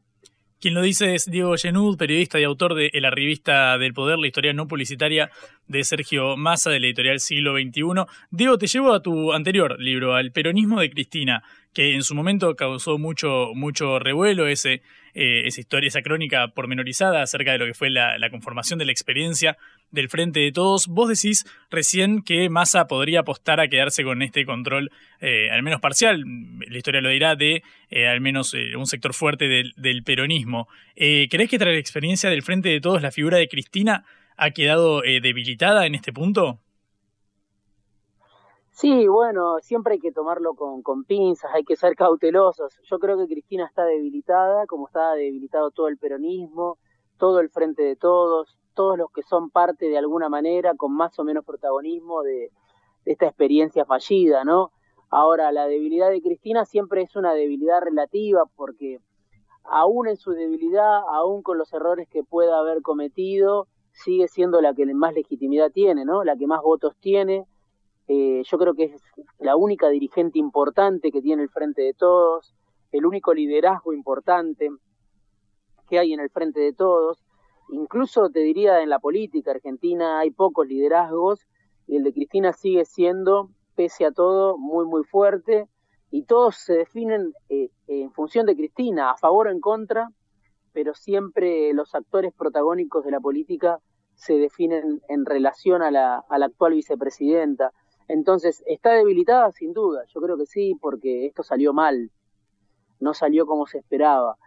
Quien 0.62 0.74
lo 0.74 0.82
dice 0.82 1.16
es 1.16 1.26
Diego 1.26 1.56
Genud, 1.58 1.98
periodista 1.98 2.40
y 2.40 2.44
autor 2.44 2.76
de 2.76 2.90
La 2.94 3.12
Revista 3.12 3.78
del 3.78 3.94
Poder, 3.94 4.18
la 4.18 4.28
historia 4.28 4.54
no 4.54 4.68
publicitaria 4.68 5.30
de 5.68 5.84
Sergio 5.84 6.38
Massa, 6.38 6.70
de 6.70 6.80
la 6.80 6.88
editorial 6.88 7.20
Siglo 7.20 7.54
XXI. 7.56 8.06
Diego, 8.32 8.58
te 8.58 8.68
llevo 8.68 8.94
a 8.94 9.02
tu 9.02 9.34
anterior 9.34 9.80
libro, 9.80 10.16
al 10.16 10.32
peronismo 10.32 10.80
de 10.80 10.90
Cristina, 10.90 11.44
que 11.74 11.94
en 11.94 12.04
su 12.04 12.16
momento 12.16 12.56
causó 12.56 12.98
mucho, 12.98 13.50
mucho 13.54 14.00
revuelo, 14.00 14.48
ese, 14.48 14.82
eh, 15.18 15.48
esa 15.48 15.62
historia, 15.62 15.88
esa 15.88 16.02
crónica 16.02 16.50
pormenorizada 16.50 17.22
acerca 17.22 17.54
de 17.54 17.58
lo 17.58 17.66
que 17.66 17.74
fue 17.74 17.90
la, 17.90 18.18
conformación 18.30 18.78
de 18.78 18.86
la 18.86 18.92
experiencia 18.92 19.58
del 19.90 20.10
Frente 20.10 20.42
de 20.42 20.52
Todos. 20.52 20.88
Vos 20.88 21.08
decís 21.08 21.46
recién 21.72 22.22
que 22.22 22.50
Massa 22.50 22.86
podría 22.88 23.22
apostar 23.22 23.62
a 23.62 23.70
quedarse 23.70 24.04
con 24.04 24.22
este 24.22 24.46
control, 24.46 24.92
eh, 25.22 25.50
al 25.52 25.64
menos 25.64 25.80
parcial, 25.80 26.24
la 26.68 26.78
historia 26.78 27.00
lo 27.00 27.10
dirá, 27.10 27.36
de 27.36 27.64
eh, 27.90 28.08
al 28.08 28.20
menos 28.20 28.54
un 28.78 28.88
sector 28.88 29.14
fuerte 29.14 29.48
del, 29.48 29.74
del 29.78 30.04
peronismo. 30.04 30.68
¿Crees 30.96 31.50
que 31.50 31.58
tras 31.58 31.74
la 31.74 31.80
experiencia 31.80 32.30
del 32.30 32.44
Frente 32.44 32.70
de 32.70 32.82
Todos 32.82 33.02
la 33.02 33.12
figura 33.12 33.38
de 33.38 33.48
Cristina 33.48 34.04
ha 34.36 34.52
quedado 34.52 35.02
debilitada 35.02 35.86
en 35.86 35.96
este 35.96 36.12
punto? 36.12 36.60
Sí, 38.76 39.08
bueno, 39.08 39.60
siempre 39.62 39.94
hay 39.94 40.00
que 40.02 40.12
tomarlo 40.12 40.54
con, 40.54 41.06
pinzas, 41.06 41.50
hay 41.54 41.64
que 41.64 41.78
ser 41.78 41.96
cautelosos. 41.96 42.78
Yo 42.84 43.00
creo 43.00 43.18
que 43.18 43.26
Cristina 43.26 43.66
está 43.66 43.86
debilitada, 43.86 44.68
como 44.68 44.88
está 44.88 45.14
debilitado 45.14 45.72
todo 45.72 45.88
el 45.88 45.98
peronismo, 45.98 46.78
todo 47.18 47.40
el 47.40 47.50
frente 47.50 47.84
de 47.84 47.96
todos, 47.96 48.58
todos 48.74 48.98
los 48.98 49.10
que 49.14 49.24
son 49.24 49.50
parte 49.50 49.88
de 49.88 49.98
alguna 49.98 50.28
manera, 50.28 50.74
con 50.76 50.92
más 50.94 51.18
o 51.20 51.24
menos 51.24 51.46
protagonismo 51.46 52.22
de, 52.22 52.52
de 53.06 53.12
esta 53.14 53.28
experiencia 53.28 53.86
fallida, 53.86 54.44
¿no? 54.44 54.72
Ahora, 55.10 55.54
la 55.54 55.68
debilidad 55.68 56.10
de 56.10 56.22
Cristina 56.22 56.66
siempre 56.66 57.02
es 57.04 57.16
una 57.16 57.34
debilidad 57.34 57.80
relativa, 57.80 58.44
porque 58.58 59.00
aún 59.64 60.10
en 60.10 60.18
su 60.18 60.32
debilidad, 60.32 61.00
aún 61.14 61.44
con 61.44 61.58
los 61.58 61.72
errores 61.72 62.10
que 62.10 62.26
pueda 62.26 62.60
haber 62.60 62.82
cometido, 62.82 63.68
sigue 63.94 64.28
siendo 64.28 64.60
la 64.60 64.74
que 64.74 64.86
más 64.94 65.14
legitimidad 65.14 65.72
tiene, 65.72 66.04
¿no? 66.04 66.26
La 66.26 66.36
que 66.36 66.46
más 66.46 66.62
votos 66.62 66.94
tiene 67.00 67.46
eh, 68.08 68.44
yo 68.44 68.58
creo 68.58 68.74
que 68.74 68.86
es 68.86 69.02
la 69.40 69.56
única 69.56 69.90
dirigente 69.90 70.40
importante 70.40 71.12
que 71.12 71.22
tiene 71.22 71.44
el 71.44 71.50
Frente 71.50 71.82
de 71.82 71.94
Todos, 71.94 72.54
el 72.92 73.06
único 73.06 73.34
liderazgo 73.34 73.94
importante 73.94 74.70
que 75.90 76.00
hay 76.00 76.14
en 76.14 76.20
el 76.20 76.30
Frente 76.30 76.60
de 76.60 76.74
Todos. 76.74 77.24
Incluso 77.70 78.30
te 78.30 78.42
diría 78.42 78.82
en 78.82 78.90
la 78.90 79.00
política 79.00 79.52
argentina 79.52 80.20
hay 80.20 80.32
pocos 80.32 80.68
liderazgos 80.68 81.48
y 81.88 81.98
el 81.98 82.04
de 82.04 82.14
Cristina 82.14 82.54
sigue 82.54 82.86
siendo, 82.86 83.50
pese 83.76 84.06
a 84.06 84.12
todo, 84.12 84.58
muy, 84.58 84.86
muy 84.86 85.04
fuerte 85.04 85.68
y 86.12 86.24
todos 86.24 86.56
se 86.56 86.74
definen 86.74 87.34
eh, 87.50 87.70
en 87.88 88.12
función 88.12 88.46
de 88.46 88.56
Cristina, 88.56 89.12
a 89.12 89.18
favor 89.18 89.48
o 89.48 89.52
en 89.52 89.60
contra, 89.60 90.10
pero 90.72 90.94
siempre 90.94 91.74
los 91.74 91.96
actores 91.96 92.34
protagónicos 92.34 93.04
de 93.04 93.12
la 93.12 93.20
política 93.20 93.80
se 94.14 94.36
definen 94.36 95.02
en 95.10 95.26
relación 95.26 95.82
a 95.82 95.92
la, 95.92 96.24
a 96.30 96.38
la 96.38 96.46
actual 96.46 96.74
vicepresidenta. 96.74 97.72
Entonces, 98.08 98.64
¿está 98.68 98.94
debilitada? 98.94 99.52
Sin 99.52 99.74
duda, 99.74 100.04
yo 100.14 100.22
creo 100.22 100.38
que 100.38 100.46
sí, 100.46 100.76
porque 100.80 101.26
esto 101.26 101.44
salió 101.44 101.74
mal, 101.74 102.12
no 103.00 103.14
salió 103.14 103.46
como 103.46 103.66
se 103.66 103.80
esperaba. 103.80 104.38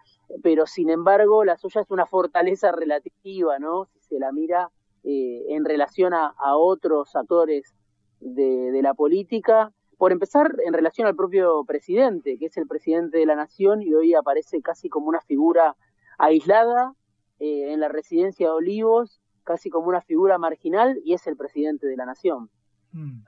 Pero, 0.42 0.66
sin 0.66 0.90
embargo, 0.90 1.44
la 1.44 1.56
suya 1.56 1.80
es 1.80 1.90
una 1.90 2.06
fortaleza 2.06 2.70
relativa, 2.70 3.58
¿no? 3.58 3.86
Si 3.86 4.00
se 4.00 4.18
la 4.18 4.30
mira 4.30 4.70
eh, 5.04 5.46
en 5.48 5.64
relación 5.64 6.12
a, 6.14 6.34
otros 6.56 7.16
actores 7.16 7.74
de, 8.20 8.78
la 8.82 8.94
política. 8.94 9.72
Por 9.96 10.12
empezar, 10.12 10.54
en 10.64 10.72
relación 10.72 11.08
al 11.08 11.16
propio 11.16 11.64
presidente, 11.64 12.38
que 12.38 12.46
es 12.46 12.56
el 12.56 12.68
presidente 12.68 13.18
de 13.18 13.26
la 13.26 13.34
nación 13.34 13.82
y 13.82 13.94
hoy 13.94 14.14
aparece 14.14 14.60
casi 14.60 14.88
como 14.88 15.08
una 15.08 15.20
figura 15.22 15.76
aislada 16.18 16.94
eh, 17.40 17.72
en 17.72 17.80
la 17.80 17.88
residencia 17.88 18.48
de 18.48 18.52
Olivos, 18.52 19.20
casi 19.44 19.70
como 19.70 19.88
una 19.88 20.02
figura 20.02 20.36
marginal 20.38 21.00
y 21.04 21.14
es 21.14 21.26
el 21.26 21.36
presidente 21.36 21.86
de 21.86 21.96
la 21.96 22.04
nación. 22.04 22.50
Mm. 22.92 23.22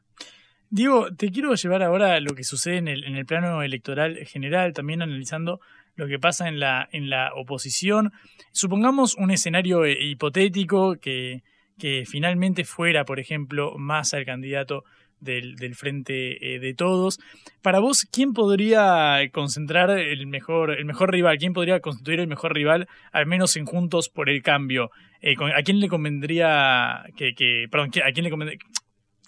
Diego, 0.72 1.09
te 1.16 1.33
quiero 1.33 1.52
llevar 1.54 1.83
ahora 1.83 2.14
a 2.14 2.20
lo 2.20 2.37
que 2.37 2.44
sucede 2.44 2.76
en 2.76 2.87
el, 2.87 3.04
en 3.04 3.16
el 3.16 3.26
plano 3.26 3.61
electoral 3.62 4.16
general, 4.24 4.72
también 4.72 5.02
analizando 5.02 5.61
lo 5.96 6.06
que 6.06 6.20
pasa 6.20 6.46
en 6.46 6.61
la, 6.61 6.88
en 6.92 7.11
la 7.11 7.33
oposición. 7.35 8.12
Supongamos 8.52 9.16
un 9.16 9.33
escenario 9.33 9.85
eh, 9.85 9.96
hipotético 10.00 10.94
que, 10.94 11.42
que 11.76 12.04
finalmente 12.06 12.64
fuera, 12.64 13.04
por 13.04 13.18
ejemplo, 13.18 13.76
más 13.78 14.14
al 14.14 14.24
candidato 14.24 14.85
del, 15.18 15.56
del 15.56 15.74
frente 15.74 16.54
eh, 16.54 16.61
de 16.61 16.72
todos. 16.74 17.18
Para 17.62 17.80
vos, 17.80 18.06
¿quién 18.11 18.33
podría 18.33 19.18
concentrar 19.33 19.90
el 19.90 20.26
mejor, 20.28 20.70
el 20.70 20.85
mejor 20.85 21.11
rival? 21.11 21.38
¿Quién 21.38 21.52
podría 21.52 21.80
constituir 21.80 22.20
el 22.20 22.28
mejor 22.28 22.54
rival, 22.54 22.87
al 23.11 23.26
menos 23.26 23.56
en 23.56 23.66
Juntos 23.66 24.09
por 24.09 24.30
el 24.30 24.40
Cambio? 24.42 24.92
Eh, 25.20 25.35
¿A 25.54 25.62
quién 25.62 25.80
le 25.80 25.88
convendría 25.88 27.04
que, 27.16 27.35
que 27.35 27.66
perdón, 27.70 27.90
a 28.06 28.12
quién 28.12 28.24
le 28.24 28.30
convendría, 28.30 28.59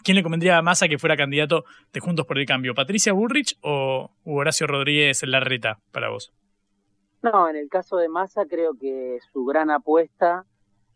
¿Quién 0.03 0.17
le 0.17 0.23
convendría 0.23 0.59
a 0.59 0.63
Massa 0.63 0.89
que 0.89 0.99
fuera 0.99 1.17
candidato 1.17 1.65
de 1.93 2.01
Juntos 2.01 2.27
por 2.27 2.39
el 2.39 2.47
Cambio? 2.47 2.75
¿Patricia 2.75 3.13
Bullrich 3.13 3.57
o 3.63 4.11
Horacio 4.25 4.67
Rodríguez 4.67 5.23
Larreta 5.25 5.79
para 5.93 6.11
vos? 6.11 6.33
No, 7.23 7.49
en 7.49 7.55
el 7.55 7.69
caso 7.69 7.97
de 7.99 8.09
Massa 8.09 8.47
creo 8.47 8.73
que 8.79 9.19
su 9.33 9.45
gran 9.45 9.71
apuesta 9.71 10.45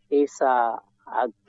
es 0.09 0.41
a, 0.41 0.81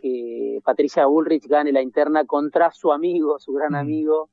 que 0.01 0.61
Patricia 0.64 1.07
Bullrich 1.07 1.49
gane 1.49 1.73
la 1.73 1.83
interna 1.83 2.25
contra 2.25 2.71
su 2.71 2.92
amigo, 2.92 3.40
su 3.40 3.53
gran 3.53 3.73
mm. 3.73 3.77
amigo, 3.77 4.31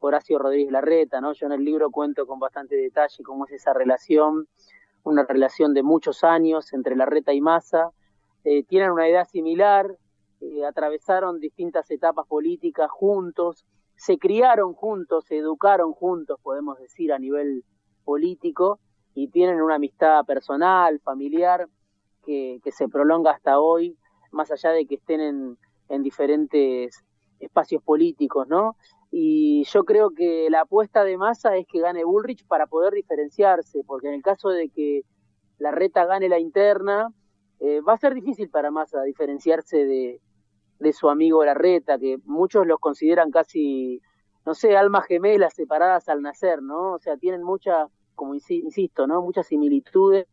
Horacio 0.00 0.38
Rodríguez 0.38 0.70
Larreta, 0.70 1.22
¿no? 1.22 1.32
Yo 1.32 1.46
en 1.46 1.52
el 1.52 1.64
libro 1.64 1.90
cuento 1.90 2.26
con 2.26 2.38
bastante 2.38 2.76
detalle 2.76 3.24
cómo 3.24 3.46
es 3.46 3.52
esa 3.52 3.72
relación, 3.72 4.46
una 5.04 5.24
relación 5.24 5.72
de 5.72 5.82
muchos 5.82 6.22
años 6.22 6.72
entre 6.74 6.94
Larreta 6.94 7.32
y 7.32 7.40
Massa. 7.40 7.90
Eh, 8.44 8.64
tienen 8.64 8.90
una 8.90 9.08
edad 9.08 9.26
similar, 9.26 9.96
eh, 10.40 10.64
atravesaron 10.64 11.40
distintas 11.40 11.90
etapas 11.90 12.26
políticas 12.26 12.90
juntos, 12.90 13.64
se 13.96 14.18
criaron 14.18 14.74
juntos, 14.74 15.24
se 15.24 15.38
educaron 15.38 15.92
juntos, 15.92 16.38
podemos 16.42 16.78
decir, 16.78 17.12
a 17.12 17.18
nivel 17.18 17.64
político, 18.04 18.78
y 19.14 19.28
tienen 19.28 19.60
una 19.60 19.74
amistad 19.74 20.24
personal, 20.24 21.00
familiar, 21.00 21.68
que, 22.24 22.60
se 22.70 22.88
prolonga 22.88 23.32
hasta 23.32 23.58
hoy, 23.58 23.96
más 24.30 24.50
allá 24.52 24.70
de 24.70 24.86
que 24.86 24.96
estén 24.96 25.20
en, 25.20 25.58
en 25.88 26.02
diferentes 26.02 27.04
espacios 27.40 27.82
políticos, 27.82 28.46
¿no? 28.48 28.76
Y 29.10 29.64
yo 29.64 29.84
creo 29.84 30.10
que 30.10 30.48
la 30.50 30.60
apuesta 30.60 31.02
de 31.02 31.16
masa 31.16 31.56
es 31.56 31.66
que 31.66 31.80
gane 31.80 32.04
Bullrich 32.04 32.46
para 32.46 32.66
poder 32.66 32.92
diferenciarse, 32.92 33.82
porque 33.86 34.08
en 34.08 34.14
el 34.14 34.22
caso 34.22 34.50
de 34.50 34.68
que 34.68 35.02
la 35.58 35.70
reta 35.70 36.04
gane 36.04 36.28
la 36.28 36.38
interna, 36.38 37.12
eh, 37.60 37.80
va 37.80 37.94
a 37.94 37.98
ser 37.98 38.14
difícil 38.14 38.50
para 38.50 38.70
Massa 38.70 39.02
diferenciarse 39.02 39.84
de, 39.84 40.20
de 40.78 40.92
su 40.92 41.08
amigo 41.08 41.44
Larreta, 41.44 41.98
que 41.98 42.18
muchos 42.24 42.66
los 42.66 42.78
consideran 42.78 43.30
casi, 43.30 44.00
no 44.46 44.54
sé, 44.54 44.76
almas 44.76 45.06
gemelas 45.06 45.54
separadas 45.54 46.08
al 46.08 46.22
nacer, 46.22 46.62
¿no? 46.62 46.94
O 46.94 46.98
sea, 46.98 47.16
tienen 47.16 47.42
muchas, 47.42 47.88
como 48.14 48.34
insisto, 48.34 49.06
¿no? 49.06 49.22
Muchas 49.22 49.46
similitudes 49.46 50.26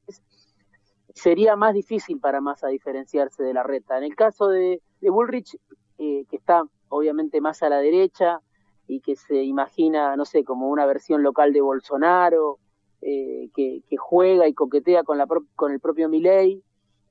sería 1.16 1.56
más 1.56 1.74
difícil 1.74 2.20
para 2.20 2.42
Massa 2.42 2.68
diferenciarse 2.68 3.42
de 3.42 3.54
la 3.54 3.64
reta. 3.64 3.98
En 3.98 4.04
el 4.04 4.16
caso 4.16 4.50
de, 4.50 4.82
Bullrich, 5.02 5.58
eh, 5.98 6.26
que 6.30 6.36
está 6.36 6.64
obviamente 6.90 7.42
más 7.42 7.64
a 7.64 7.70
la 7.70 7.80
derecha 7.80 8.42
y 8.88 9.00
que 9.00 9.16
se 9.16 9.44
imagina, 9.44 10.16
no 10.16 10.26
sé, 10.26 10.44
como 10.44 10.70
una 10.70 10.86
versión 10.86 11.24
local 11.24 11.54
de 11.54 11.62
Bolsonaro, 11.62 12.60
eh, 13.02 13.50
que, 13.56 13.82
juega 13.98 14.48
y 14.48 14.54
coquetea 14.54 15.04
con, 15.04 15.18
la 15.18 15.26
con 15.56 15.72
el 15.72 15.80
propio 15.80 16.10
Milei, 16.10 16.62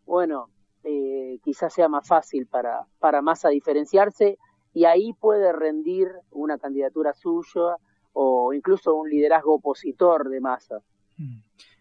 bueno, 0.06 0.50
eh, 0.84 1.38
quizás 1.42 1.72
sea 1.72 1.88
más 1.88 2.06
fácil 2.06 2.46
para, 2.46 2.86
para 2.98 3.22
Massa 3.22 3.48
diferenciarse 3.48 4.38
y 4.72 4.84
ahí 4.84 5.12
puede 5.14 5.52
rendir 5.52 6.08
una 6.30 6.58
candidatura 6.58 7.12
suya 7.14 7.76
o 8.12 8.52
incluso 8.52 8.94
un 8.94 9.08
liderazgo 9.08 9.54
opositor 9.54 10.28
de 10.28 10.40
Massa. 10.40 10.78
Mm. 11.16 11.40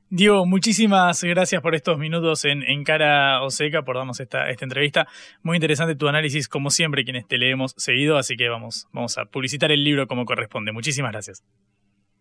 Diego, 0.10 0.46
muchísimas 0.46 1.24
gracias 1.24 1.60
por 1.64 1.74
estos 1.74 1.98
minutos 1.98 2.46
en, 2.46 2.62
en 2.62 2.84
Cara 2.84 3.42
Oseca, 3.42 3.82
por 3.82 3.96
darnos 3.96 4.20
esta, 4.20 4.48
esta 4.50 4.64
entrevista. 4.64 5.08
Muy 5.42 5.58
interesante 5.58 5.96
tu 5.96 6.08
análisis, 6.08 6.48
como 6.48 6.70
siempre, 6.70 7.04
quienes 7.04 7.28
te 7.28 7.40
leemos 7.40 7.74
seguido, 7.78 8.18
así 8.18 8.36
que 8.36 8.48
vamos, 8.48 8.88
vamos 8.92 9.18
a 9.18 9.26
publicitar 9.26 9.72
el 9.72 9.84
libro 9.84 10.06
como 10.06 10.26
corresponde. 10.26 10.72
Muchísimas 10.72 11.14
gracias. 11.14 11.44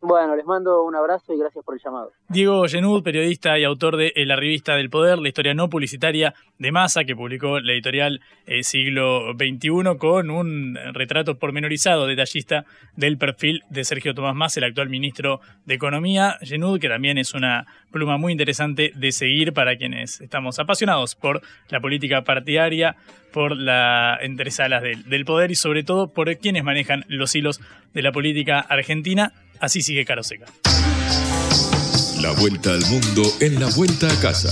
Bueno, 0.05 0.35
les 0.35 0.45
mando 0.45 0.83
un 0.83 0.97
abrazo 0.97 1.33
y 1.33 1.38
gracias 1.38 1.65
por 1.65 1.77
el 1.77 1.81
llamado. 1.81 2.11
Diego 2.29 2.67
Genud, 2.67 3.05
periodista 3.05 3.57
y 3.57 3.62
autor 3.62 3.97
de 3.97 4.12
La 4.27 4.35
Revista 4.35 4.75
del 4.75 4.91
Poder, 4.91 5.21
la 5.21 5.29
historia 5.29 5.55
no 5.55 5.71
publicitaria 5.71 6.35
de 6.59 6.73
Massa, 6.73 7.05
que 7.05 7.15
publicó 7.15 7.61
la 7.61 7.73
editorial 7.73 8.21
eh, 8.47 8.65
Siglo 8.65 9.33
XXI, 9.35 9.97
con 9.99 10.31
un 10.31 10.77
retrato 10.93 11.38
pormenorizado, 11.38 12.09
detallista 12.09 12.65
del 12.97 13.17
perfil 13.17 13.62
de 13.71 13.85
Sergio 13.85 14.12
Tomás 14.12 14.35
Massa, 14.35 14.59
el 14.59 14.65
actual 14.65 14.88
ministro 14.88 15.41
de 15.67 15.75
Economía. 15.75 16.37
Genud, 16.41 16.81
que 16.81 16.88
también 16.88 17.17
es 17.17 17.33
una 17.33 17.67
pluma 17.93 18.17
muy 18.19 18.33
interesante 18.33 18.91
de 18.97 19.12
seguir 19.12 19.53
para 19.53 19.77
quienes 19.77 20.21
estamos 20.21 20.59
apasionados 20.59 21.15
por 21.15 21.43
la 21.69 21.79
política 21.79 22.23
partidaria, 22.23 22.97
por 23.33 23.57
la 23.57 24.19
entresalas 24.21 24.83
del, 24.83 25.09
del 25.09 25.25
poder 25.25 25.53
y 25.53 25.55
sobre 25.55 25.85
todo 25.85 26.09
por 26.09 26.37
quienes 26.38 26.65
manejan 26.65 27.05
los 27.07 27.37
hilos 27.37 27.61
de 27.95 28.03
la 28.03 28.11
política 28.11 28.59
argentina. 28.59 29.33
Así 29.62 29.81
sigue 29.81 30.05
Caro 30.05 30.25
Seca. 30.25 30.46
La 32.20 32.33
vuelta 32.33 32.72
al 32.72 32.85
mundo 32.87 33.22
en 33.38 33.61
la 33.61 33.68
vuelta 33.77 34.09
a 34.12 34.20
casa. 34.20 34.51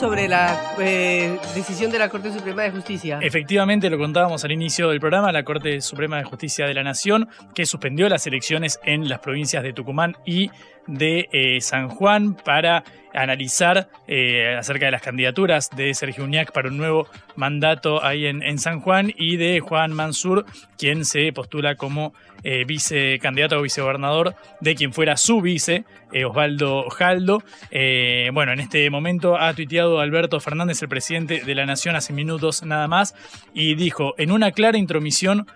Sobre 0.00 0.28
la 0.28 0.58
eh, 0.78 1.38
decisión 1.54 1.90
de 1.90 1.98
la 1.98 2.08
Corte 2.08 2.32
Suprema 2.32 2.62
de 2.62 2.70
Justicia. 2.70 3.18
Efectivamente, 3.20 3.90
lo 3.90 3.98
contábamos 3.98 4.42
al 4.46 4.52
inicio 4.52 4.88
del 4.88 4.98
programa, 4.98 5.30
la 5.30 5.44
Corte 5.44 5.82
Suprema 5.82 6.16
de 6.16 6.24
Justicia 6.24 6.66
de 6.66 6.72
la 6.72 6.82
Nación, 6.82 7.28
que 7.54 7.66
suspendió 7.66 8.08
las 8.08 8.26
elecciones 8.26 8.80
en 8.82 9.10
las 9.10 9.18
provincias 9.18 9.62
de 9.62 9.74
Tucumán 9.74 10.16
y 10.24 10.50
de 10.86 11.28
eh, 11.32 11.60
San 11.60 11.88
Juan 11.88 12.34
para 12.34 12.84
analizar 13.12 13.88
eh, 14.06 14.56
acerca 14.56 14.86
de 14.86 14.92
las 14.92 15.02
candidaturas 15.02 15.70
de 15.70 15.92
Sergio 15.94 16.24
Uñac 16.24 16.52
para 16.52 16.68
un 16.68 16.76
nuevo 16.76 17.08
mandato 17.34 18.04
ahí 18.04 18.26
en, 18.26 18.58
San 18.58 18.80
Juan 18.80 19.12
y 19.16 19.36
de 19.36 19.58
Juan 19.60 19.92
Mansur, 19.92 20.46
quien 20.78 21.04
se 21.04 21.32
postula 21.32 21.74
como 21.74 22.14
eh, 22.44 22.64
vicecandidato 22.64 23.58
o 23.58 23.62
vicegobernador 23.62 24.36
de 24.60 24.74
quien 24.76 24.92
fuera 24.92 25.16
su 25.16 25.40
vice, 25.40 25.84
Osvaldo 26.24 26.88
Jaldo. 26.90 27.42
bueno, 28.32 28.52
en 28.52 28.60
este 28.60 28.88
momento 28.90 29.36
ha 29.36 29.54
tuiteado 29.54 30.00
Alberto 30.00 30.38
Fernández, 30.40 30.82
el 30.82 30.88
presidente 30.88 31.42
de 31.44 31.54
la 31.54 31.66
Nación, 31.66 31.96
hace 31.96 32.12
minutos 32.12 32.62
nada 32.62 32.86
más, 32.86 33.14
y 33.54 33.74
dijo, 33.74 34.14
en 34.18 34.30
una 34.30 34.52
clara 34.52 34.78
intromisión 34.78 35.46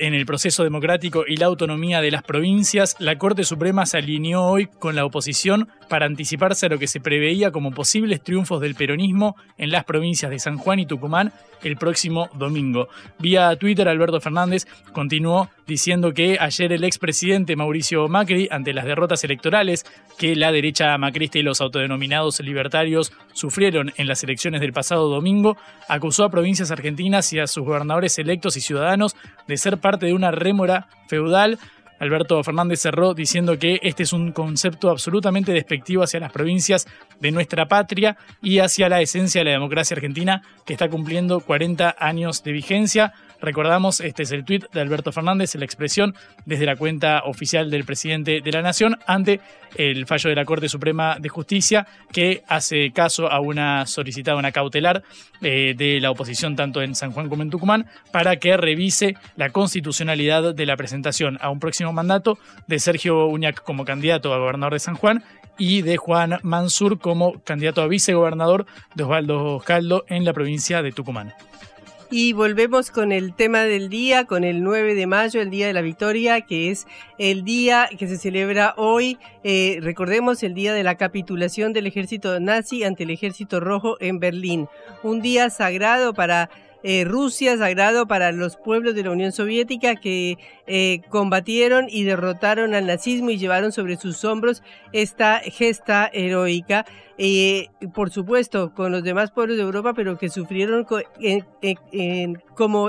en 0.00 0.14
el 0.14 0.24
proceso 0.24 0.64
democrático 0.64 1.24
y 1.26 1.36
la 1.36 1.46
autonomía 1.46 2.00
de 2.00 2.10
las 2.10 2.22
provincias, 2.22 2.96
la 2.98 3.18
Corte 3.18 3.44
Suprema 3.44 3.84
se 3.84 3.98
alineó 3.98 4.44
hoy 4.44 4.66
con 4.66 4.96
la 4.96 5.04
oposición 5.04 5.68
para 5.90 6.06
anticiparse 6.06 6.66
a 6.66 6.68
lo 6.70 6.78
que 6.78 6.86
se 6.86 7.00
preveía 7.00 7.50
como 7.50 7.72
posibles 7.72 8.22
triunfos 8.22 8.62
del 8.62 8.74
peronismo 8.74 9.36
en 9.58 9.70
las 9.70 9.84
provincias 9.84 10.30
de 10.30 10.38
San 10.38 10.56
Juan 10.56 10.78
y 10.78 10.86
Tucumán 10.86 11.32
el 11.62 11.76
próximo 11.76 12.30
domingo. 12.34 12.88
Vía 13.18 13.54
Twitter, 13.56 13.86
Alberto 13.88 14.20
Fernández 14.20 14.66
continuó 14.92 15.50
diciendo 15.66 16.14
que 16.14 16.38
ayer 16.40 16.72
el 16.72 16.84
expresidente 16.84 17.54
Mauricio 17.54 18.08
Macri, 18.08 18.48
ante 18.50 18.72
las 18.72 18.86
derrotas 18.86 19.22
electorales 19.24 19.84
que 20.18 20.34
la 20.34 20.52
derecha 20.52 20.96
macrista 20.98 21.38
y 21.38 21.42
los 21.42 21.60
autodenominados 21.60 22.40
libertarios 22.40 23.12
sufrieron 23.34 23.92
en 23.96 24.08
las 24.08 24.24
elecciones 24.24 24.62
del 24.62 24.72
pasado 24.72 25.08
domingo, 25.08 25.56
acusó 25.88 26.24
a 26.24 26.30
provincias 26.30 26.70
argentinas 26.70 27.32
y 27.32 27.38
a 27.38 27.46
sus 27.46 27.64
gobernadores 27.64 28.18
electos 28.18 28.56
y 28.56 28.60
ciudadanos 28.60 29.14
de 29.46 29.56
ser 29.56 29.78
parte 29.78 29.89
de 29.98 30.12
una 30.12 30.30
rémora 30.30 30.88
feudal 31.08 31.58
Alberto 32.00 32.42
Fernández 32.42 32.80
cerró 32.80 33.12
diciendo 33.12 33.58
que 33.58 33.78
este 33.82 34.04
es 34.04 34.14
un 34.14 34.32
concepto 34.32 34.88
absolutamente 34.88 35.52
despectivo 35.52 36.02
hacia 36.02 36.18
las 36.18 36.32
provincias 36.32 36.88
de 37.20 37.30
nuestra 37.30 37.68
patria 37.68 38.16
y 38.40 38.60
hacia 38.60 38.88
la 38.88 39.02
esencia 39.02 39.42
de 39.42 39.44
la 39.44 39.50
democracia 39.50 39.94
argentina 39.94 40.42
que 40.64 40.72
está 40.72 40.88
cumpliendo 40.88 41.40
40 41.40 41.94
años 41.98 42.42
de 42.42 42.52
vigencia. 42.52 43.12
Recordamos, 43.40 44.00
este 44.00 44.24
es 44.24 44.32
el 44.32 44.44
tuit 44.44 44.64
de 44.70 44.80
Alberto 44.80 45.12
Fernández, 45.12 45.54
la 45.54 45.64
expresión 45.64 46.14
desde 46.44 46.66
la 46.66 46.76
cuenta 46.76 47.22
oficial 47.24 47.70
del 47.70 47.84
presidente 47.84 48.40
de 48.40 48.52
la 48.52 48.60
Nación 48.60 48.98
ante 49.06 49.40
el 49.76 50.06
fallo 50.06 50.28
de 50.28 50.36
la 50.36 50.44
Corte 50.44 50.68
Suprema 50.68 51.16
de 51.18 51.28
Justicia 51.28 51.86
que 52.12 52.42
hace 52.48 52.90
caso 52.92 53.30
a 53.30 53.40
una 53.40 53.86
solicitada, 53.86 54.36
una 54.36 54.52
cautelar 54.52 55.02
eh, 55.40 55.74
de 55.76 56.00
la 56.00 56.10
oposición 56.10 56.54
tanto 56.54 56.82
en 56.82 56.94
San 56.94 57.12
Juan 57.12 57.28
como 57.28 57.42
en 57.42 57.50
Tucumán 57.50 57.86
para 58.12 58.36
que 58.36 58.56
revise 58.56 59.16
la 59.36 59.50
constitucionalidad 59.50 60.54
de 60.54 60.66
la 60.66 60.76
presentación 60.76 61.38
a 61.40 61.50
un 61.50 61.60
próximo 61.60 61.92
mandato 61.92 62.38
de 62.66 62.78
Sergio 62.78 63.26
Uñac 63.26 63.62
como 63.62 63.84
candidato 63.84 64.34
a 64.34 64.38
gobernador 64.38 64.74
de 64.74 64.80
San 64.80 64.96
Juan 64.96 65.24
y 65.56 65.82
de 65.82 65.96
Juan 65.96 66.38
Mansur 66.42 66.98
como 66.98 67.40
candidato 67.42 67.82
a 67.82 67.86
vicegobernador 67.86 68.66
de 68.94 69.04
Osvaldo 69.04 69.62
Caldo 69.64 70.04
en 70.08 70.24
la 70.24 70.32
provincia 70.32 70.82
de 70.82 70.92
Tucumán. 70.92 71.34
Y 72.12 72.32
volvemos 72.32 72.90
con 72.90 73.12
el 73.12 73.34
tema 73.34 73.60
del 73.62 73.88
día, 73.88 74.24
con 74.24 74.42
el 74.42 74.64
9 74.64 74.96
de 74.96 75.06
mayo, 75.06 75.40
el 75.40 75.48
Día 75.48 75.68
de 75.68 75.72
la 75.72 75.80
Victoria, 75.80 76.40
que 76.40 76.72
es 76.72 76.88
el 77.18 77.44
día 77.44 77.88
que 77.96 78.08
se 78.08 78.18
celebra 78.18 78.74
hoy, 78.76 79.16
eh, 79.44 79.78
recordemos, 79.80 80.42
el 80.42 80.54
día 80.54 80.74
de 80.74 80.82
la 80.82 80.96
capitulación 80.96 81.72
del 81.72 81.86
ejército 81.86 82.40
nazi 82.40 82.82
ante 82.82 83.04
el 83.04 83.10
ejército 83.10 83.60
rojo 83.60 83.96
en 84.00 84.18
Berlín. 84.18 84.66
Un 85.04 85.22
día 85.22 85.50
sagrado 85.50 86.12
para 86.12 86.50
eh, 86.82 87.04
Rusia, 87.04 87.56
sagrado 87.56 88.06
para 88.06 88.32
los 88.32 88.56
pueblos 88.56 88.94
de 88.94 89.04
la 89.04 89.10
Unión 89.10 89.32
Soviética 89.32 89.96
que 89.96 90.38
eh, 90.66 91.02
combatieron 91.10 91.86
y 91.90 92.04
derrotaron 92.04 92.74
al 92.74 92.86
nazismo 92.86 93.30
y 93.30 93.38
llevaron 93.38 93.72
sobre 93.72 93.96
sus 93.96 94.24
hombros 94.24 94.62
esta 94.92 95.40
gesta 95.40 96.10
heroica. 96.12 96.86
Eh, 97.18 97.68
por 97.92 98.10
supuesto, 98.10 98.72
con 98.74 98.92
los 98.92 99.02
demás 99.02 99.30
pueblos 99.30 99.58
de 99.58 99.62
Europa, 99.62 99.92
pero 99.92 100.16
que 100.16 100.30
sufrieron 100.30 100.86
como 102.54 102.88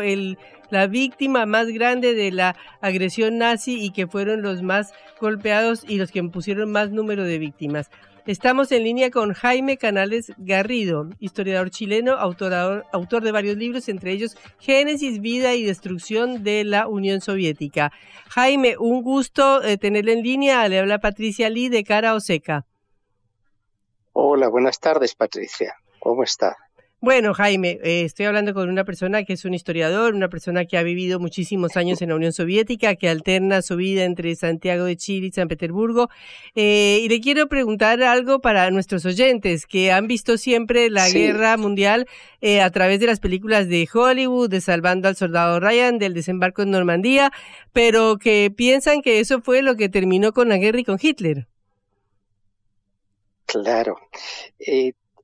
la 0.70 0.88
víctima 0.88 1.46
más 1.46 1.68
grande 1.68 2.14
de 2.14 2.32
la 2.32 2.56
agresión 2.80 3.38
nazi 3.38 3.84
y 3.84 3.92
que 3.92 4.08
fueron 4.08 4.42
los 4.42 4.62
más 4.62 4.94
golpeados 5.20 5.84
y 5.86 5.98
los 5.98 6.12
que 6.12 6.24
pusieron 6.24 6.72
más 6.72 6.92
número 6.92 7.26
de 7.26 7.40
víctimas. 7.40 7.92
Estamos 8.28 8.72
en 8.72 8.84
línea 8.84 9.10
con 9.10 9.34
Jaime 9.34 9.78
Canales 9.78 10.32
Garrido, 10.38 11.10
historiador 11.18 11.72
chileno, 11.72 12.14
autor, 12.14 13.24
de 13.24 13.32
varios 13.32 13.58
libros, 13.58 13.90
entre 13.90 14.12
ellos 14.12 14.38
Génesis, 14.60 15.20
Vida 15.22 15.56
y 15.56 15.64
Destrucción 15.64 16.44
de 16.44 16.64
la 16.64 16.88
Unión 16.88 17.22
Soviética. 17.22 17.92
Jaime, 18.30 18.76
un 18.78 19.02
gusto 19.02 19.64
eh, 19.64 19.78
tenerle 19.78 20.14
en 20.14 20.22
línea. 20.22 20.68
Le 20.68 20.80
habla 20.80 21.00
Patricia 21.00 21.50
Lee 21.50 21.70
de 21.70 21.84
Cara 21.84 22.14
Oseca. 22.14 22.68
Hola, 24.14 24.50
buenas 24.50 24.80
tardes, 24.80 25.16
Patricia. 25.16 25.74
¿Cómo 26.00 26.24
está? 26.24 26.56
Bueno, 27.04 27.34
Jaime, 27.34 27.80
eh, 27.82 28.04
estoy 28.04 28.28
hablando 28.28 28.54
con 28.54 28.70
una 28.70 28.84
persona 28.84 29.24
que 29.24 29.34
es 29.34 29.44
un 29.44 29.56
historiador, 29.56 30.14
una 30.14 30.30
persona 30.30 30.66
que 30.66 30.78
ha 30.78 30.84
vivido 30.84 31.20
muchísimos 31.20 31.76
años 31.76 32.00
en 32.04 32.10
la 32.10 32.16
Unión 32.16 32.32
Soviética, 32.32 32.94
que 32.94 33.10
alterna 33.10 33.64
su 33.64 33.76
vida 33.76 34.04
entre 34.04 34.36
Santiago 34.36 34.86
de 34.86 34.96
Chile 34.98 35.26
y 35.26 35.32
San 35.32 35.48
Petersburgo. 35.48 36.10
Eh, 36.54 37.00
y 37.02 37.10
le 37.10 37.20
quiero 37.20 37.48
preguntar 37.48 38.04
algo 38.04 38.40
para 38.40 38.70
nuestros 38.70 39.04
oyentes 39.08 39.66
que 39.66 39.92
han 39.92 40.06
visto 40.06 40.38
siempre 40.38 40.92
la 40.92 41.10
guerra 41.10 41.58
mundial 41.58 42.08
eh, 42.40 42.62
a 42.62 42.70
través 42.70 43.00
de 43.00 43.08
las 43.08 43.20
películas 43.20 43.68
de 43.68 43.90
Hollywood, 43.92 44.52
de 44.52 44.62
Salvando 44.62 45.08
al 45.08 45.16
Soldado 45.16 45.60
Ryan, 45.60 45.98
del 45.98 46.14
desembarco 46.14 46.62
en 46.62 46.70
Normandía, 46.70 47.32
pero 47.74 48.20
que 48.20 48.54
piensan 48.56 49.02
que 49.02 49.20
eso 49.20 49.42
fue 49.42 49.64
lo 49.64 49.76
que 49.76 49.90
terminó 49.90 50.34
con 50.34 50.50
la 50.50 50.58
guerra 50.58 50.82
y 50.82 50.84
con 50.84 51.00
Hitler. 51.02 51.48
Claro. 53.48 53.98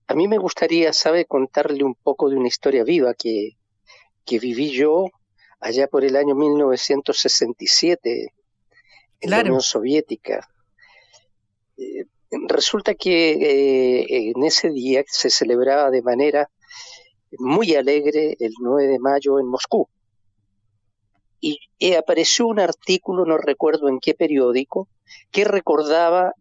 A 0.08 0.16
mí 0.16 0.28
me 0.28 0.38
gustaría, 0.38 0.94
¿sabe?, 0.94 1.26
contarle 1.26 1.84
un 1.84 1.96
poco 1.96 2.30
de 2.30 2.38
una 2.38 2.48
historia 2.48 2.84
viva 2.84 3.14
que, 3.14 3.58
que 4.26 4.40
viví 4.40 4.72
yo 4.72 5.10
allá 5.60 5.88
por 5.88 6.06
el 6.06 6.16
año 6.16 6.36
1967 6.36 8.34
en 9.22 9.30
la 9.30 9.42
Unión 9.42 9.62
Soviética. 9.62 10.48
Eh, 11.78 12.06
resulta 12.48 12.96
que 12.96 13.32
eh, 13.32 14.32
en 14.36 14.44
ese 14.44 14.70
día 14.70 15.04
se 15.08 15.30
celebraba 15.30 15.90
de 15.90 16.02
manera 16.02 16.50
muy 17.40 17.76
alegre 17.76 18.38
el 18.40 18.54
9 18.60 18.88
de 18.88 19.00
mayo 19.00 19.40
en 19.40 19.48
Moscú. 19.48 19.90
Y, 21.40 21.60
apareció 21.94 22.48
un 22.48 22.60
artículo, 22.60 23.26
no 23.26 23.38
recuerdo 23.38 23.90
en 23.90 24.00
qué 24.00 24.16
periódico, 24.16 24.88
que 25.32 25.44
recordaba 25.44 26.34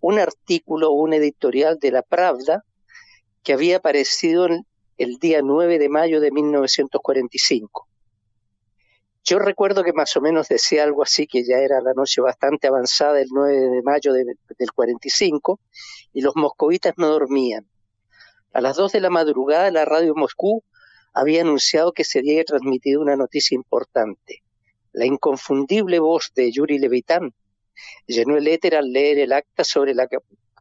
un 0.00 0.18
artículo, 0.18 0.90
un 0.90 1.12
editorial 1.12 1.78
de 1.78 1.92
la 1.92 2.02
Pravda 2.02 2.64
que 3.46 3.52
había 3.52 3.76
aparecido 3.76 4.48
el 4.98 5.18
día 5.20 5.40
9 5.40 5.78
de 5.78 5.88
mayo 5.88 6.20
de 6.20 6.32
1945. 6.32 7.86
Yo 9.22 9.38
recuerdo 9.38 9.84
que 9.84 9.92
más 9.92 10.16
o 10.16 10.20
menos 10.20 10.48
decía 10.48 10.82
algo 10.82 11.04
así, 11.04 11.28
que 11.28 11.44
ya 11.44 11.58
era 11.58 11.80
la 11.80 11.92
noche 11.94 12.20
bastante 12.20 12.66
avanzada, 12.66 13.20
el 13.20 13.28
9 13.30 13.56
de 13.56 13.82
mayo 13.82 14.12
del 14.12 14.72
45, 14.74 15.60
y 16.12 16.22
los 16.22 16.34
moscovitas 16.34 16.94
no 16.96 17.06
dormían. 17.06 17.68
A 18.52 18.60
las 18.60 18.74
2 18.74 18.90
de 18.90 19.00
la 19.00 19.10
madrugada 19.10 19.70
la 19.70 19.84
radio 19.84 20.16
Moscú 20.16 20.64
había 21.14 21.42
anunciado 21.42 21.92
que 21.92 22.02
se 22.02 22.18
había 22.18 22.42
transmitido 22.42 23.00
una 23.00 23.14
noticia 23.14 23.54
importante. 23.54 24.42
La 24.90 25.06
inconfundible 25.06 26.00
voz 26.00 26.32
de 26.34 26.50
Yuri 26.50 26.80
Levitán 26.80 27.32
llenó 28.08 28.38
el 28.38 28.48
éter 28.48 28.74
al 28.74 28.90
leer 28.90 29.20
el 29.20 29.32
acta 29.32 29.62
sobre 29.62 29.94
la 29.94 30.08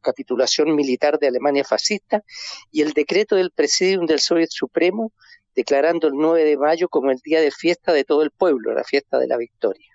capitulación 0.06 0.76
militar 0.76 1.18
de 1.20 1.28
Alemania 1.28 1.64
fascista 1.64 2.24
y 2.72 2.82
el 2.82 2.94
decreto 2.94 3.36
del 3.36 3.52
Presidium 3.52 4.06
del 4.06 4.20
Soviet 4.20 4.52
Supremo 4.52 5.12
declarando 5.56 6.08
el 6.08 6.14
9 6.16 6.44
de 6.44 6.58
mayo 6.58 6.90
como 6.90 7.12
el 7.12 7.18
día 7.24 7.42
de 7.42 7.50
fiesta 7.50 7.94
de 7.94 8.04
todo 8.04 8.22
el 8.22 8.32
pueblo, 8.32 8.74
la 8.74 8.84
fiesta 8.84 9.18
de 9.18 9.28
la 9.28 9.38
victoria. 9.38 9.90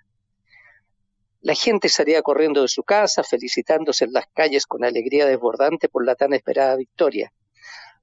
La 1.41 1.55
gente 1.55 1.87
salía 1.89 2.21
corriendo 2.21 2.61
de 2.61 2.67
su 2.67 2.83
casa, 2.83 3.23
felicitándose 3.23 4.05
en 4.05 4.13
las 4.13 4.25
calles 4.33 4.65
con 4.65 4.83
alegría 4.83 5.25
desbordante 5.25 5.87
por 5.87 6.05
la 6.05 6.15
tan 6.15 6.33
esperada 6.33 6.75
victoria. 6.75 7.31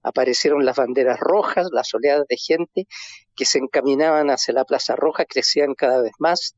Aparecieron 0.02 0.64
las 0.64 0.76
banderas 0.76 1.18
rojas, 1.20 1.68
las 1.72 1.92
oleadas 1.94 2.26
de 2.28 2.36
gente 2.36 2.86
que 3.36 3.44
se 3.44 3.58
encaminaban 3.58 4.30
hacia 4.30 4.54
la 4.54 4.64
Plaza 4.64 4.96
Roja 4.96 5.24
crecían 5.24 5.74
cada 5.74 6.00
vez 6.00 6.12
más. 6.18 6.56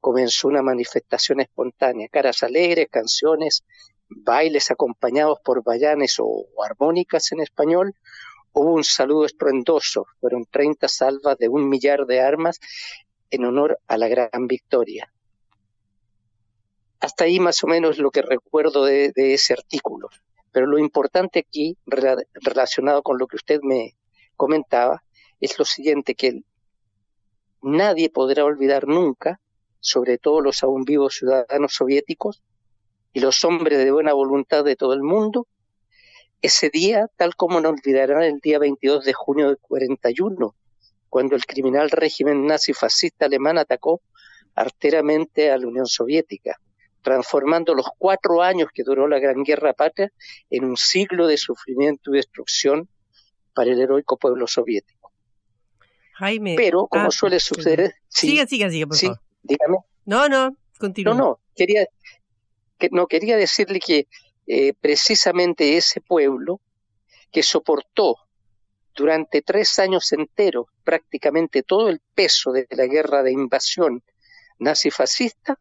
Comenzó 0.00 0.48
una 0.48 0.62
manifestación 0.62 1.40
espontánea, 1.40 2.08
caras 2.08 2.42
alegres, 2.42 2.88
canciones, 2.90 3.64
bailes 4.16 4.70
acompañados 4.70 5.38
por 5.44 5.62
bayanes 5.62 6.16
o 6.18 6.46
armónicas 6.62 7.32
en 7.32 7.40
español, 7.40 7.94
Hubo 8.56 8.72
un 8.72 8.84
saludo 8.84 9.26
estruendoso, 9.26 10.06
fueron 10.20 10.46
30 10.46 10.86
salvas 10.86 11.36
de 11.38 11.48
un 11.48 11.68
millar 11.68 12.06
de 12.06 12.20
armas 12.20 12.60
en 13.28 13.44
honor 13.44 13.80
a 13.88 13.98
la 13.98 14.06
gran 14.06 14.46
victoria. 14.46 15.12
Hasta 17.00 17.24
ahí 17.24 17.40
más 17.40 17.64
o 17.64 17.66
menos 17.66 17.98
lo 17.98 18.12
que 18.12 18.22
recuerdo 18.22 18.84
de, 18.84 19.12
ese 19.16 19.54
artículo. 19.54 20.08
Pero 20.52 20.66
lo 20.68 20.78
importante 20.78 21.40
aquí, 21.40 21.76
relacionado 21.84 23.02
con 23.02 23.18
lo 23.18 23.26
que 23.26 23.34
usted 23.34 23.58
me 23.60 23.96
comentaba, 24.36 25.02
es 25.40 25.58
lo 25.58 25.64
siguiente, 25.64 26.14
que 26.14 26.42
nadie 27.60 28.08
podrá 28.08 28.44
olvidar 28.44 28.86
nunca, 28.86 29.40
sobre 29.80 30.16
todo 30.16 30.40
los 30.40 30.62
aún 30.62 30.84
vivos 30.84 31.16
ciudadanos 31.16 31.74
soviéticos 31.74 32.40
y 33.14 33.20
los 33.20 33.44
hombres 33.44 33.78
de 33.78 33.90
buena 33.90 34.12
voluntad 34.12 34.64
de 34.64 34.76
todo 34.76 34.92
el 34.92 35.02
mundo, 35.02 35.46
ese 36.42 36.68
día, 36.68 37.08
tal 37.16 37.36
como 37.36 37.60
no 37.60 37.70
olvidarán 37.70 38.22
el 38.24 38.40
día 38.40 38.58
22 38.58 39.04
de 39.04 39.12
junio 39.14 39.48
de 39.48 39.56
41, 39.56 40.54
cuando 41.08 41.36
el 41.36 41.46
criminal 41.46 41.90
régimen 41.90 42.44
nazi-fascista 42.44 43.26
alemán 43.26 43.56
atacó 43.56 44.02
arteramente 44.54 45.52
a 45.52 45.58
la 45.58 45.68
Unión 45.68 45.86
Soviética, 45.86 46.58
transformando 47.02 47.74
los 47.74 47.86
cuatro 47.96 48.42
años 48.42 48.68
que 48.74 48.82
duró 48.82 49.06
la 49.06 49.20
Gran 49.20 49.44
Guerra 49.44 49.72
Patria 49.74 50.12
en 50.50 50.64
un 50.64 50.76
siglo 50.76 51.28
de 51.28 51.36
sufrimiento 51.36 52.12
y 52.12 52.16
destrucción 52.16 52.88
para 53.54 53.70
el 53.70 53.80
heroico 53.80 54.16
pueblo 54.16 54.48
soviético. 54.48 55.12
Jaime. 56.14 56.54
Pero, 56.56 56.88
como 56.88 57.06
ah, 57.06 57.10
suele 57.10 57.38
suceder. 57.38 57.94
siga, 58.08 58.46
siga, 58.46 58.70
siga, 58.70 58.86
por 58.86 58.96
sí, 58.96 59.08
Dígame. 59.42 59.78
No, 60.04 60.28
no, 60.28 60.56
continúa. 60.78 61.14
No, 61.14 61.20
no, 61.20 61.40
quería, 61.54 61.86
que, 62.78 62.88
no, 62.90 63.06
quería 63.06 63.36
decirle 63.36 63.80
que 63.80 64.06
eh, 64.46 64.72
precisamente 64.74 65.76
ese 65.76 66.00
pueblo 66.00 66.60
que 67.30 67.42
soportó 67.42 68.16
durante 68.94 69.42
tres 69.42 69.78
años 69.78 70.10
enteros 70.12 70.66
prácticamente 70.84 71.62
todo 71.62 71.88
el 71.88 72.00
peso 72.14 72.52
de 72.52 72.66
la 72.70 72.86
guerra 72.86 73.22
de 73.22 73.32
invasión 73.32 74.02
nazi-fascista, 74.58 75.58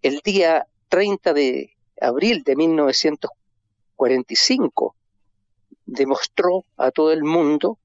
el 0.00 0.20
día 0.24 0.66
30 0.88 1.34
de 1.34 1.76
abril 2.00 2.44
de 2.44 2.56
1945 2.56 4.96
demostró 5.84 6.64
a 6.76 6.90
todo 6.90 7.12
el 7.12 7.24
mundo 7.24 7.78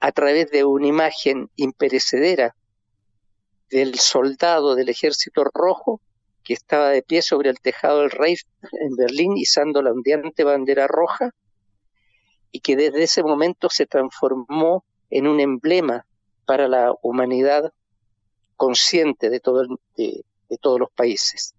a 0.00 0.12
través 0.12 0.50
de 0.50 0.64
una 0.64 0.86
imagen 0.86 1.50
imperecedera 1.56 2.56
del 3.70 3.98
soldado 3.98 4.74
del 4.74 4.88
ejército 4.88 5.44
rojo 5.44 6.00
que 6.44 6.54
estaba 6.54 6.88
de 6.88 7.02
pie 7.02 7.20
sobre 7.20 7.50
el 7.50 7.60
tejado 7.60 8.00
del 8.00 8.10
Reich 8.10 8.46
en 8.80 8.96
Berlín 8.96 9.36
izando 9.36 9.82
la 9.82 9.92
ondeante 9.92 10.44
bandera 10.44 10.86
roja 10.86 11.34
y 12.50 12.60
que 12.60 12.76
desde 12.76 13.02
ese 13.02 13.22
momento 13.22 13.68
se 13.68 13.86
transformó 13.86 14.84
en 15.10 15.26
un 15.26 15.40
emblema 15.40 16.06
para 16.46 16.66
la 16.66 16.94
humanidad 17.02 17.72
consciente 18.56 19.28
de, 19.28 19.40
todo 19.40 19.62
de, 19.96 20.24
todos 20.60 20.80
los 20.80 20.90
países. 20.90 21.54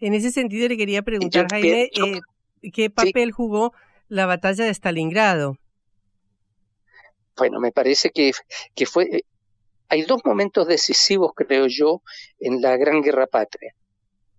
En 0.00 0.14
ese 0.14 0.32
sentido 0.32 0.66
le 0.68 0.76
quería 0.76 1.02
preguntar, 1.02 1.46
Jaime, 1.48 1.84
eh, 1.84 2.70
¿qué 2.72 2.90
papel 2.90 3.30
jugó 3.30 3.72
la 4.08 4.26
batalla 4.26 4.64
de 4.64 4.70
Stalingrado? 4.74 5.56
Bueno, 7.36 7.60
me 7.60 7.70
parece 7.70 8.10
que, 8.10 8.32
que 8.74 8.86
fue 8.86 9.24
hay 9.90 10.02
dos 10.02 10.22
momentos 10.24 10.68
decisivos, 10.68 11.32
creo 11.34 11.66
yo, 11.66 12.02
en 12.38 12.62
la 12.62 12.76
Gran 12.76 13.02
Guerra 13.02 13.26
Patria. 13.26 13.74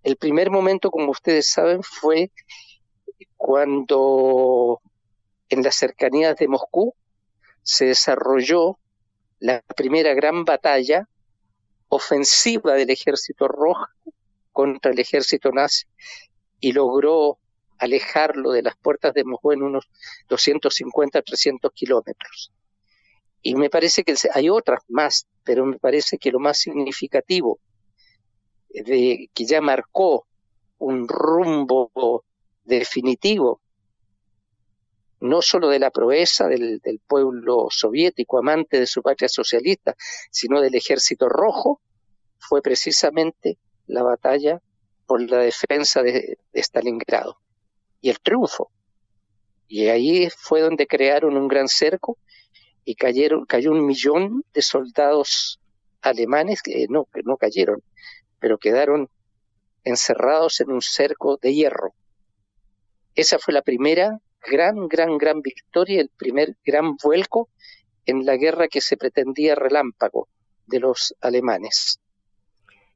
El 0.02 0.16
primer 0.16 0.50
momento, 0.50 0.90
como 0.90 1.12
ustedes 1.12 1.52
saben, 1.52 1.84
fue 1.84 2.32
cuando 3.36 4.82
en 5.50 5.62
las 5.62 5.76
cercanías 5.76 6.38
de 6.38 6.48
Moscú 6.48 6.96
se 7.64 7.86
desarrolló 7.86 8.80
la 9.40 9.62
primera 9.76 10.14
gran 10.14 10.46
batalla 10.46 11.10
ofensiva 11.90 12.76
del 12.76 12.90
ejército 12.90 13.50
rojo 13.50 13.88
contra 14.54 14.92
el 14.92 15.00
ejército 15.00 15.52
nazi 15.52 15.86
y 16.62 16.72
logró 16.72 17.40
alejarlo 17.78 18.52
de 18.52 18.62
las 18.62 18.78
puertas 18.78 19.14
de 19.14 19.26
Moscú 19.26 19.52
en 19.52 19.64
unos 19.64 19.90
250, 20.30 21.22
300 21.22 21.72
kilómetros. 21.74 22.54
Y 23.42 23.56
me 23.56 23.70
parece 23.70 24.04
que 24.04 24.16
hay 24.34 24.50
otras 24.50 24.84
más, 24.88 25.28
pero 25.44 25.66
me 25.66 25.80
parece 25.80 26.18
que 26.18 26.32
lo 26.32 26.40
más 26.40 26.60
significativo 26.60 27.60
de 28.70 29.30
que 29.34 29.46
ya 29.46 29.62
marcó 29.62 30.28
un 30.78 31.08
rumbo 31.08 32.24
definitivo, 32.64 33.62
no 35.20 35.42
solo 35.42 35.70
de 35.70 35.80
la 35.80 35.92
proeza 35.92 36.48
del, 36.48 36.82
pueblo 37.08 37.68
soviético 37.70 38.40
amante 38.40 38.80
de 38.80 38.88
su 38.88 39.02
patria 39.02 39.30
socialista, 39.30 39.96
sino 40.32 40.62
del 40.62 40.76
ejército 40.76 41.30
rojo, 41.30 41.82
fue 42.40 42.62
precisamente 42.62 43.58
la 43.88 44.04
batalla 44.04 44.62
por 45.06 45.22
la 45.30 45.40
defensa 45.40 46.02
de, 46.02 46.38
de 46.52 46.64
Stalingrado 46.64 47.38
y 48.00 48.10
el 48.10 48.20
triunfo. 48.20 48.72
Y 49.68 49.88
ahí 49.88 50.30
fue 50.36 50.62
donde 50.62 50.88
crearon 50.88 51.38
un 51.38 51.48
gran 51.48 51.68
cerco 51.68 52.18
y 52.86 52.96
cayeron, 52.96 53.46
cayó 53.46 53.72
un 53.72 53.86
millón 53.86 54.44
de 54.54 54.62
soldados 54.62 55.60
alemanes 56.02 56.62
que 56.62 56.88
no, 56.90 57.06
que 57.14 57.22
no 57.24 57.38
cayeron, 57.38 57.82
pero 58.40 58.58
quedaron 58.58 59.10
encerrados 59.84 60.60
en 60.62 60.72
un 60.72 60.82
cerco 60.82 61.38
de 61.42 61.54
hierro. 61.54 61.94
Esa 63.16 63.40
fue 63.40 63.54
la 63.54 63.62
primera 63.62 64.20
gran, 64.42 64.88
gran, 64.88 65.18
gran 65.18 65.42
victoria, 65.42 66.02
el 66.02 66.10
primer 66.10 66.56
gran 66.66 66.96
vuelco 67.04 67.50
en 68.06 68.26
la 68.26 68.36
guerra 68.38 68.68
que 68.68 68.82
se 68.82 68.98
pretendía 68.98 69.56
relámpago 69.56 70.28
de 70.68 70.80
los 70.80 71.16
alemanes. 71.22 72.00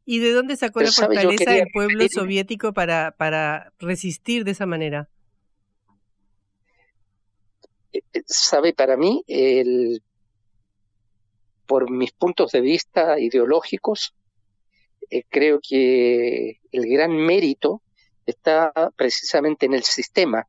¿Y 0.06 0.20
de 0.20 0.32
dónde 0.32 0.56
sacó 0.56 0.82
la 0.82 0.92
fortaleza 0.92 1.52
del 1.52 1.68
pueblo 1.74 2.06
soviético 2.10 2.74
para, 2.74 3.16
para 3.18 3.74
resistir 3.80 4.44
de 4.44 4.52
esa 4.52 4.66
manera? 4.66 5.10
Sabe, 8.26 8.74
para 8.74 8.98
mí, 8.98 9.24
el, 9.28 10.02
por 11.66 11.90
mis 11.90 12.12
puntos 12.12 12.52
de 12.52 12.62
vista 12.62 13.20
ideológicos, 13.20 14.14
eh, 15.10 15.24
creo 15.30 15.60
que 15.62 16.60
el 16.72 16.88
gran 16.90 17.12
mérito 17.12 17.82
está 18.26 18.72
precisamente 18.96 19.66
en 19.66 19.74
el 19.74 19.84
sistema 19.84 20.48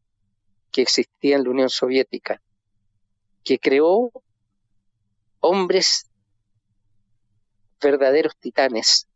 que 0.73 0.83
existía 0.83 1.37
en 1.37 1.45
la 1.45 1.51
Unión 1.51 1.71
Soviética, 1.71 2.41
que 3.45 3.59
creó 3.59 4.11
hombres 5.41 6.07
verdaderos 7.81 8.37
titanes, 8.37 9.07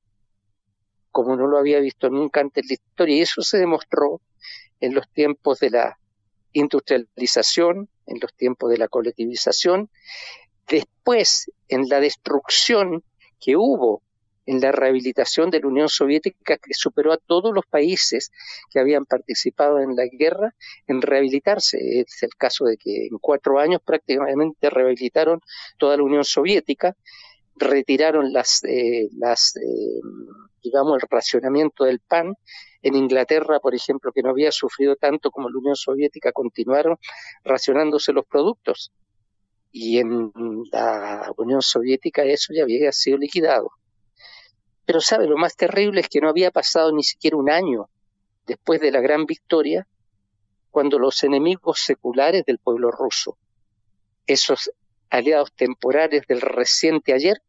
como 1.10 1.36
no 1.36 1.46
lo 1.46 1.58
había 1.58 1.80
visto 1.80 2.08
nunca 2.08 2.40
antes 2.40 2.64
en 2.64 2.68
la 2.68 2.74
historia. 2.74 3.16
Y 3.16 3.20
eso 3.22 3.42
se 3.42 3.58
demostró 3.58 4.20
en 4.80 4.94
los 4.94 5.08
tiempos 5.10 5.58
de 5.60 5.70
la 5.70 5.98
industrialización, 6.52 7.88
en 8.10 8.18
los 8.20 8.34
tiempos 8.34 8.70
de 8.70 8.78
la 8.78 8.88
colectivización, 8.88 9.88
después 10.68 11.50
en 11.68 11.88
la 11.88 12.00
destrucción 12.00 13.02
que 13.40 13.56
hubo 13.56 14.02
en 14.46 14.60
la 14.60 14.72
rehabilitación 14.72 15.50
de 15.50 15.60
la 15.60 15.68
Unión 15.68 15.88
Soviética 15.88 16.56
que 16.56 16.74
superó 16.74 17.12
a 17.12 17.18
todos 17.18 17.54
los 17.54 17.64
países 17.66 18.32
que 18.70 18.80
habían 18.80 19.04
participado 19.04 19.80
en 19.80 19.94
la 19.94 20.06
guerra 20.06 20.54
en 20.88 21.02
rehabilitarse. 21.02 22.00
Es 22.00 22.22
el 22.22 22.34
caso 22.36 22.64
de 22.64 22.76
que 22.76 23.06
en 23.06 23.18
cuatro 23.18 23.60
años 23.60 23.80
prácticamente 23.84 24.68
rehabilitaron 24.68 25.40
toda 25.78 25.96
la 25.96 26.02
Unión 26.02 26.24
Soviética, 26.24 26.96
retiraron 27.60 28.32
las, 28.32 28.64
eh, 28.64 29.08
las 29.16 29.54
eh, 29.56 30.00
digamos, 30.62 31.02
el 31.02 31.08
racionamiento 31.08 31.84
del 31.84 32.00
pan. 32.00 32.34
En 32.82 32.94
Inglaterra, 32.94 33.60
por 33.60 33.74
ejemplo, 33.74 34.10
que 34.12 34.22
no 34.22 34.30
había 34.30 34.50
sufrido 34.50 34.96
tanto 34.96 35.30
como 35.30 35.50
la 35.50 35.58
Unión 35.58 35.76
Soviética, 35.76 36.32
continuaron 36.32 36.96
racionándose 37.44 38.12
los 38.12 38.26
productos. 38.26 38.90
Y 39.70 39.98
en 39.98 40.32
la 40.72 41.30
Unión 41.36 41.62
Soviética 41.62 42.24
eso 42.24 42.52
ya 42.54 42.62
había 42.62 42.90
sido 42.92 43.18
liquidado. 43.18 43.70
Pero 44.84 45.00
sabe, 45.00 45.26
lo 45.28 45.36
más 45.36 45.54
terrible 45.54 46.00
es 46.00 46.08
que 46.08 46.20
no 46.20 46.28
había 46.28 46.50
pasado 46.50 46.90
ni 46.92 47.04
siquiera 47.04 47.36
un 47.36 47.50
año 47.50 47.88
después 48.46 48.80
de 48.80 48.90
la 48.90 49.00
gran 49.00 49.26
victoria, 49.26 49.86
cuando 50.70 50.98
los 50.98 51.22
enemigos 51.22 51.80
seculares 51.80 52.44
del 52.44 52.58
pueblo 52.58 52.90
ruso, 52.90 53.36
esos 54.26 54.70
aliados 55.10 55.52
temporales 55.52 56.26
del 56.26 56.40
reciente 56.40 57.12
ayer, 57.12 57.42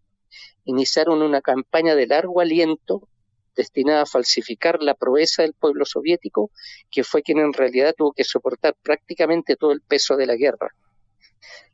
iniciaron 0.66 1.22
una 1.22 1.41
campaña 1.41 1.95
de 1.95 2.07
largo 2.07 2.41
aliento 2.41 3.07
destinada 3.55 4.03
a 4.03 4.05
falsificar 4.05 4.82
la 4.82 4.93
proeza 4.93 5.41
del 5.41 5.53
pueblo 5.53 5.86
soviético, 5.86 6.51
que 6.89 7.03
fue 7.03 7.22
quien 7.22 7.39
en 7.39 7.53
realidad 7.53 7.93
tuvo 7.97 8.14
que 8.14 8.24
soportar 8.24 8.76
prácticamente 8.82 9.55
todo 9.55 9.72
el 9.72 9.82
peso 9.82 10.16
de 10.16 10.26
la 10.26 10.36
guerra. 10.36 10.70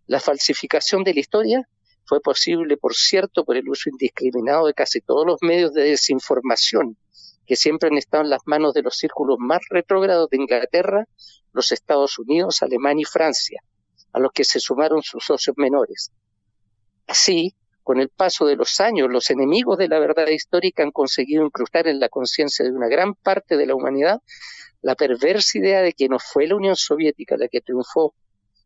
La 0.07 0.19
falsificación 0.19 1.03
de 1.03 1.13
la 1.13 1.19
historia 1.19 1.69
fue 2.05 2.21
posible, 2.21 2.77
por 2.77 2.95
cierto, 2.95 3.43
por 3.43 3.57
el 3.57 3.69
uso 3.69 3.89
indiscriminado 3.89 4.65
de 4.67 4.73
casi 4.73 5.01
todos 5.01 5.25
los 5.25 5.38
medios 5.41 5.73
de 5.73 5.83
desinformación 5.83 6.97
que 7.45 7.55
siempre 7.55 7.89
han 7.89 7.97
estado 7.97 8.23
en 8.23 8.29
las 8.29 8.41
manos 8.45 8.73
de 8.73 8.81
los 8.81 8.95
círculos 8.95 9.38
más 9.39 9.61
retrógrados 9.69 10.29
de 10.29 10.38
Inglaterra, 10.38 11.07
los 11.53 11.71
Estados 11.71 12.19
Unidos, 12.19 12.61
Alemania 12.61 13.03
y 13.03 13.05
Francia, 13.05 13.63
a 14.11 14.19
los 14.19 14.31
que 14.33 14.43
se 14.43 14.59
sumaron 14.59 15.01
sus 15.01 15.23
socios 15.23 15.55
menores. 15.57 16.11
Así, 17.07 17.55
con 17.88 18.01
el 18.01 18.09
paso 18.09 18.45
de 18.45 18.57
los 18.57 18.81
años, 18.81 19.07
los 19.09 19.29
enemigos 19.29 19.77
de 19.77 19.88
la 19.88 19.97
verdad 19.97 20.27
histórica 20.27 20.83
han 20.83 20.91
conseguido 20.91 21.45
incrustar 21.45 21.88
en 21.88 22.01
la 22.01 22.09
conciencia 22.09 22.65
de 22.65 22.71
una 22.71 22.89
gran 22.89 23.15
parte 23.15 23.55
de 23.55 23.65
la 23.65 23.75
humanidad 23.75 24.21
la 24.81 24.95
perversa 24.95 25.57
idea 25.57 25.81
de 25.81 25.93
que 25.93 26.09
no 26.09 26.19
fue 26.19 26.47
la 26.47 26.57
Unión 26.57 26.75
Soviética 26.75 27.38
la 27.38 27.47
que 27.47 27.61
triunfó 27.61 28.13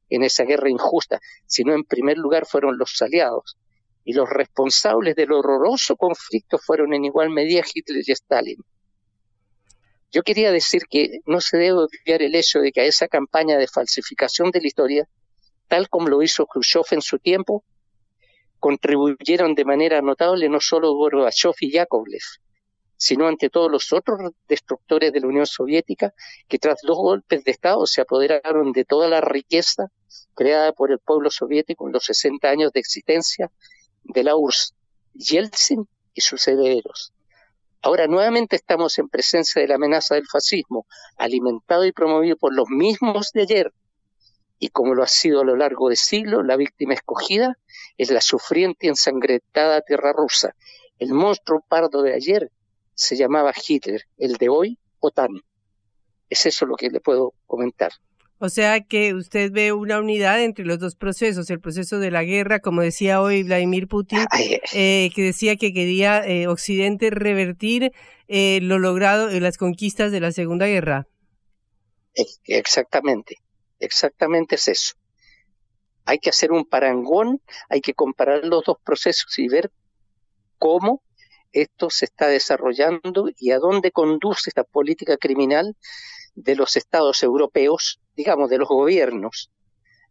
en 0.10 0.24
esa 0.24 0.44
guerra 0.44 0.72
injusta, 0.72 1.20
sino 1.46 1.76
en 1.76 1.84
primer 1.84 2.18
lugar 2.18 2.48
fueron 2.48 2.80
los 2.80 3.00
aliados. 3.00 3.58
Y 4.04 4.14
los 4.14 4.28
responsables 4.28 5.16
del 5.16 5.34
horroroso 5.34 5.98
conflicto 5.98 6.58
fueron 6.58 6.92
en 6.96 7.06
igual 7.06 7.30
medida 7.30 7.62
Hitler 7.62 8.02
y 8.04 8.12
Stalin. 8.14 8.58
Yo 10.12 10.24
quería 10.24 10.52
decir 10.52 10.88
que 10.90 11.20
no 11.28 11.42
se 11.42 11.58
debe 11.58 11.74
olvidar 11.74 12.24
el 12.24 12.34
hecho 12.34 12.58
de 12.58 12.72
que 12.72 12.82
a 12.82 12.86
esa 12.86 13.08
campaña 13.08 13.60
de 13.60 13.68
falsificación 13.68 14.50
de 14.50 14.62
la 14.62 14.68
historia, 14.68 15.08
tal 15.68 15.90
como 15.90 16.08
lo 16.08 16.24
hizo 16.24 16.48
Khrushchev 16.48 16.86
en 16.90 17.04
su 17.04 17.20
tiempo, 17.20 17.64
contribuyeron 18.62 19.56
de 19.56 19.66
manera 19.66 20.02
notable 20.02 20.48
no 20.48 20.62
solo 20.62 20.94
Gorbachev 20.94 21.56
y 21.60 21.72
Yakovlev, 21.72 22.22
sino 22.96 23.28
ante 23.28 23.50
todos 23.50 23.72
los 23.72 23.92
otros 23.92 24.20
destructores 24.48 25.12
de 25.12 25.20
la 25.20 25.28
Unión 25.28 25.48
Soviética 25.48 26.14
que 26.48 26.60
tras 26.60 26.80
dos 26.84 26.98
golpes 26.98 27.44
de 27.44 27.50
Estado 27.50 27.88
se 27.88 28.02
apoderaron 28.02 28.72
de 28.72 28.86
toda 28.86 29.10
la 29.10 29.20
riqueza 29.20 29.92
creada 30.36 30.74
por 30.74 30.92
el 30.92 31.00
pueblo 31.00 31.32
soviético 31.32 31.88
en 31.88 31.94
los 31.94 32.06
60 32.06 32.48
años 32.48 32.72
de 32.72 32.80
existencia 32.80 33.52
de 34.04 34.24
la 34.24 34.36
URSS, 34.36 34.76
Yeltsin 35.16 35.88
y 36.14 36.22
sus 36.22 36.48
herederos. 36.48 37.14
Ahora 37.82 38.06
nuevamente 38.06 38.56
estamos 38.56 39.00
en 39.00 39.10
presencia 39.10 39.60
de 39.60 39.68
la 39.68 39.76
amenaza 39.76 40.14
del 40.14 40.28
fascismo, 40.28 40.86
alimentado 41.18 41.84
y 41.86 41.92
promovido 41.92 42.38
por 42.38 42.54
los 42.54 42.70
mismos 42.70 43.32
de 43.34 43.42
ayer. 43.42 43.74
Y 44.64 44.70
como 44.70 44.94
lo 44.94 45.02
ha 45.02 45.08
sido 45.08 45.42
a 45.42 45.44
lo 45.44 45.56
largo 45.56 45.90
de 45.90 45.96
siglos, 45.96 46.46
la 46.46 46.56
víctima 46.56 46.94
escogida 46.94 47.58
es 47.98 48.12
la 48.12 48.22
sufriente 48.22 48.86
y 48.86 48.90
ensangrentada 48.90 49.82
tierra 49.82 50.14
rusa. 50.14 50.56
El 51.00 51.14
monstruo 51.14 51.66
pardo 51.68 52.04
de 52.04 52.14
ayer 52.14 52.52
se 52.94 53.18
llamaba 53.18 53.54
Hitler, 53.68 54.04
el 54.20 54.34
de 54.34 54.50
hoy, 54.50 54.78
OTAN. 55.00 55.32
Es 56.30 56.46
eso 56.46 56.68
lo 56.68 56.76
que 56.76 56.92
le 56.92 57.00
puedo 57.00 57.34
comentar. 57.48 57.92
O 58.38 58.50
sea 58.50 58.82
que 58.82 59.16
usted 59.16 59.52
ve 59.52 59.74
una 59.74 60.00
unidad 60.00 60.44
entre 60.44 60.64
los 60.64 60.78
dos 60.78 60.96
procesos, 60.96 61.50
el 61.50 61.60
proceso 61.60 61.98
de 61.98 62.12
la 62.12 62.24
guerra, 62.24 62.60
como 62.60 62.82
decía 62.82 63.20
hoy 63.20 63.42
Vladimir 63.42 63.88
Putin, 63.88 64.26
eh, 64.76 65.10
que 65.16 65.24
decía 65.24 65.56
que 65.56 65.74
quería 65.74 66.24
eh, 66.24 66.48
Occidente 66.48 67.10
revertir 67.10 67.94
eh, 68.28 68.60
lo 68.62 68.78
logrado 68.78 69.32
en 69.32 69.42
las 69.42 69.58
conquistas 69.58 70.12
de 70.12 70.20
la 70.20 70.32
Segunda 70.32 70.68
Guerra. 70.68 71.08
Exactamente, 72.46 73.38
exactamente 73.82 74.56
es 74.56 74.68
eso. 74.68 74.94
Hay 76.06 76.20
que 76.20 76.30
hacer 76.30 76.52
un 76.52 76.66
parangón, 76.66 77.42
hay 77.70 77.82
que 77.82 77.94
comparar 77.94 78.46
los 78.46 78.64
dos 78.64 78.78
procesos 78.84 79.38
y 79.38 79.48
ver 79.48 79.72
cómo 80.58 81.04
esto 81.52 81.90
se 81.90 82.06
está 82.06 82.28
desarrollando 82.28 83.30
y 83.38 83.52
a 83.52 83.60
dónde 83.60 83.92
conduce 83.92 84.50
esta 84.50 84.64
política 84.64 85.18
criminal 85.18 85.76
de 86.34 86.56
los 86.56 86.76
estados 86.78 87.24
europeos, 87.24 88.00
digamos, 88.16 88.50
de 88.50 88.58
los 88.58 88.70
gobiernos 88.70 89.52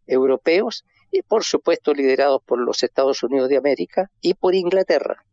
europeos, 0.05 0.85
y 1.11 1.23
por 1.23 1.43
supuesto 1.43 1.93
liderados 1.93 2.41
por 2.43 2.59
los 2.59 2.83
Estados 2.83 3.21
Unidos 3.23 3.49
de 3.49 3.57
América 3.57 4.11
y 4.21 4.33
por 4.33 4.55
Inglaterra. 4.55 5.25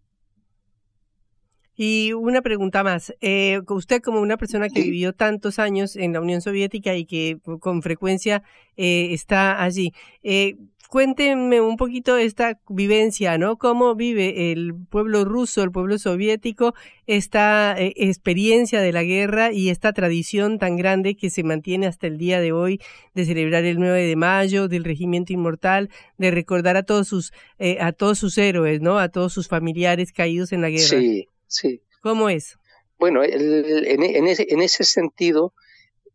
Y 1.79 2.13
una 2.13 2.43
pregunta 2.43 2.83
más. 2.83 3.15
Eh, 3.21 3.61
usted 3.69 4.03
como 4.03 4.21
una 4.21 4.37
persona 4.37 4.69
que 4.69 4.83
vivió 4.83 5.13
tantos 5.15 5.59
años 5.59 5.95
en 5.97 6.13
la 6.13 6.21
Unión 6.21 6.41
Soviética 6.43 6.95
y 6.97 7.07
que 7.07 7.39
con 7.61 7.83
frecuencia 7.83 8.43
eh, 8.77 9.15
está 9.15 9.63
allí, 9.63 9.95
eh, 10.25 10.57
cuéntenme 10.89 11.61
un 11.61 11.77
poquito 11.77 12.17
esta 12.17 12.59
vivencia, 12.69 13.37
¿no? 13.37 13.59
¿Cómo 13.59 13.95
vive 13.95 14.53
el 14.53 14.75
pueblo 14.75 15.25
ruso, 15.25 15.63
el 15.63 15.71
pueblo 15.71 15.99
soviético, 15.99 16.75
esta 17.07 17.77
eh, 17.79 17.93
experiencia 17.97 18.81
de 18.81 18.93
la 18.93 19.03
guerra 19.03 19.53
y 19.53 19.69
esta 19.69 19.93
tradición 19.93 20.59
tan 20.59 20.77
grande 20.77 21.15
que 21.15 21.29
se 21.29 21.43
mantiene 21.43 21.87
hasta 21.87 22.07
el 22.07 22.17
día 22.17 22.41
de 22.41 22.53
hoy 22.53 22.81
de 23.15 23.27
celebrar 23.27 23.65
el 23.65 23.79
9 23.79 24.07
de 24.07 24.17
mayo, 24.17 24.67
del 24.67 24.85
regimiento 24.85 25.33
inmortal, 25.33 25.91
de 26.17 26.31
recordar 26.31 26.77
a 26.79 26.83
todos 26.83 27.07
sus, 27.07 27.33
eh, 27.59 27.77
a 27.81 27.93
todos 27.93 28.19
sus 28.19 28.39
héroes, 28.39 28.81
¿no? 28.81 28.99
A 28.99 29.11
todos 29.11 29.33
sus 29.33 29.47
familiares 29.47 30.11
caídos 30.13 30.53
en 30.53 30.63
la 30.63 30.71
guerra. 30.71 31.01
Sí, 31.01 31.29
sí. 31.49 31.83
¿Cómo 32.03 32.29
es? 32.29 32.57
Bueno, 32.99 33.23
en, 33.25 34.29
ese, 34.29 34.85
sentido, 34.85 35.53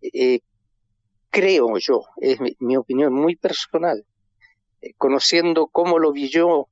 eh, 0.01 0.39
creo 1.29 1.77
yo, 1.77 2.03
es 2.17 2.39
mi 2.59 2.77
opinión 2.77 3.13
muy 3.13 3.35
personal, 3.35 4.05
eh, 4.81 4.93
conociendo 4.97 5.67
cómo 5.67 5.99
lo 5.99 6.11
vi 6.11 6.29
yo 6.29 6.67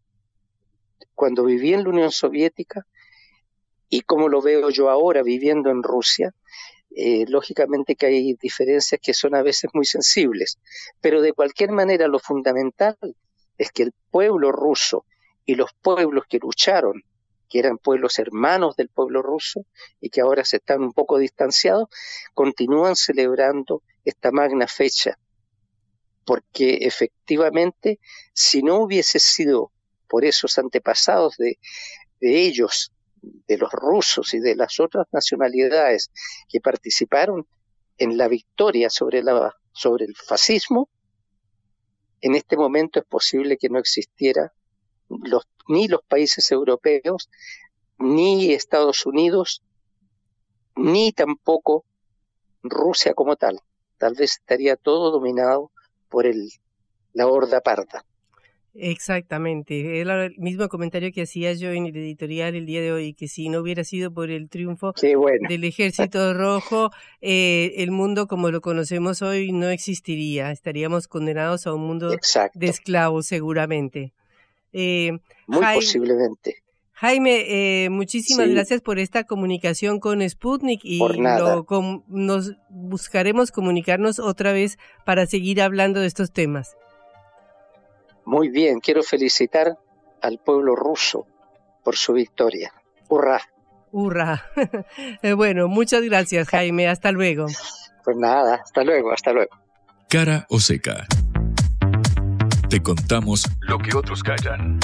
cuando 1.15 1.45
viví 1.45 1.73
en 1.73 1.83
la 1.83 1.89
Unión 1.89 2.11
Soviética 2.11 2.85
y 3.89 4.01
cómo 4.01 4.27
lo 4.27 4.41
veo 4.41 4.69
yo 4.69 4.89
ahora 4.89 5.23
viviendo 5.23 5.69
en 5.69 5.83
Rusia, 5.83 6.33
eh, 6.93 7.25
lógicamente 7.27 7.95
que 7.95 8.07
hay 8.07 8.33
diferencias 8.33 8.99
que 9.01 9.13
son 9.13 9.35
a 9.35 9.43
veces 9.43 9.69
muy 9.73 9.85
sensibles, 9.85 10.59
pero 10.99 11.21
de 11.21 11.31
cualquier 11.31 11.71
manera 11.71 12.07
lo 12.07 12.19
fundamental 12.19 12.97
es 13.57 13.71
que 13.71 13.83
el 13.83 13.93
pueblo 14.09 14.51
ruso 14.51 15.05
y 15.45 15.55
los 15.55 15.71
pueblos 15.81 16.25
que 16.27 16.39
lucharon, 16.39 17.03
que 17.51 17.59
eran 17.59 17.77
pueblos 17.77 18.17
hermanos 18.17 18.77
del 18.77 18.87
pueblo 18.87 19.21
ruso 19.21 19.65
y 19.99 20.09
que 20.09 20.21
ahora 20.21 20.45
se 20.45 20.57
están 20.57 20.81
un 20.81 20.93
poco 20.93 21.17
distanciados, 21.17 21.89
continúan 22.33 22.95
celebrando 22.95 23.83
esta 24.05 24.31
magna 24.31 24.67
fecha. 24.67 25.19
Porque 26.25 26.77
efectivamente, 26.81 27.99
si 28.33 28.63
no 28.63 28.77
hubiese 28.77 29.19
sido 29.19 29.71
por 30.07 30.23
esos 30.23 30.57
antepasados 30.57 31.35
de, 31.37 31.57
ellos, 32.21 32.93
de 33.21 33.57
los 33.57 33.71
rusos 33.71 34.33
y 34.33 34.39
de 34.39 34.55
las 34.55 34.79
otras 34.79 35.07
nacionalidades 35.11 36.09
que 36.47 36.61
participaron 36.61 37.47
en 37.97 38.17
la 38.17 38.29
victoria 38.29 38.89
sobre, 38.89 39.23
la, 39.23 39.53
sobre 39.73 40.05
el 40.05 40.15
fascismo, 40.15 40.89
en 42.21 42.35
este 42.35 42.55
momento 42.55 42.99
es 42.99 43.05
posible 43.05 43.57
que 43.57 43.67
no 43.67 43.79
existiera 43.79 44.53
los, 45.09 45.47
ni 45.71 45.87
los 45.87 46.01
países 46.03 46.51
europeos, 46.51 47.29
ni 47.97 48.53
Estados 48.53 49.05
Unidos, 49.05 49.63
ni 50.75 51.11
tampoco 51.11 51.85
Rusia 52.63 53.13
como 53.13 53.35
tal. 53.35 53.59
Tal 53.97 54.13
vez 54.15 54.37
estaría 54.39 54.75
todo 54.75 55.11
dominado 55.11 55.71
por 56.09 56.25
el, 56.25 56.49
la 57.13 57.27
horda 57.27 57.61
parda. 57.61 58.03
Exactamente, 58.73 59.99
el 59.99 60.35
mismo 60.37 60.69
comentario 60.69 61.11
que 61.11 61.23
hacía 61.23 61.51
yo 61.51 61.71
en 61.71 61.87
el 61.87 61.95
editorial 61.97 62.55
el 62.55 62.65
día 62.65 62.81
de 62.81 62.93
hoy, 62.93 63.13
que 63.13 63.27
si 63.27 63.49
no 63.49 63.59
hubiera 63.59 63.83
sido 63.83 64.13
por 64.13 64.31
el 64.31 64.47
triunfo 64.49 64.93
del 65.01 65.63
ejército 65.65 66.33
rojo, 66.33 66.89
eh, 67.19 67.73
el 67.77 67.91
mundo 67.91 68.27
como 68.27 68.49
lo 68.49 68.61
conocemos 68.61 69.21
hoy 69.21 69.51
no 69.51 69.67
existiría, 69.67 70.51
estaríamos 70.51 71.09
condenados 71.09 71.67
a 71.67 71.73
un 71.73 71.81
mundo 71.81 72.11
de 72.53 72.67
esclavos 72.67 73.27
seguramente. 73.27 74.13
Eh, 74.73 75.11
Muy 75.47 75.65
posiblemente. 75.75 76.63
Jaime, 77.01 77.45
eh, 77.85 77.89
muchísimas 77.89 78.47
gracias 78.47 78.81
por 78.81 78.99
esta 78.99 79.23
comunicación 79.23 79.99
con 79.99 80.21
Sputnik 80.29 80.81
y 80.83 80.99
nos 80.99 82.55
buscaremos 82.69 83.51
comunicarnos 83.51 84.19
otra 84.19 84.53
vez 84.53 84.77
para 85.03 85.25
seguir 85.25 85.63
hablando 85.63 85.99
de 85.99 86.05
estos 86.05 86.31
temas. 86.31 86.77
Muy 88.23 88.49
bien, 88.49 88.81
quiero 88.81 89.01
felicitar 89.01 89.79
al 90.21 90.37
pueblo 90.37 90.75
ruso 90.75 91.25
por 91.83 91.95
su 91.95 92.13
victoria. 92.13 92.71
¡Hurra! 93.09 93.41
¡Hurra! 93.91 94.43
Eh, 95.23 95.33
bueno, 95.33 95.67
muchas 95.67 96.03
gracias 96.03 96.49
Jaime, 96.49 96.87
hasta 96.87 97.11
luego. 97.11 97.47
Pues 98.03 98.15
nada, 98.15 98.61
hasta 98.63 98.83
luego, 98.83 99.11
hasta 99.11 99.33
luego. 99.33 99.51
Cara 100.07 100.45
o 100.49 100.59
seca. 100.59 101.07
Te 102.71 102.81
contamos 102.81 103.43
lo 103.59 103.77
que 103.77 103.97
otros 103.97 104.23
callan. 104.23 104.79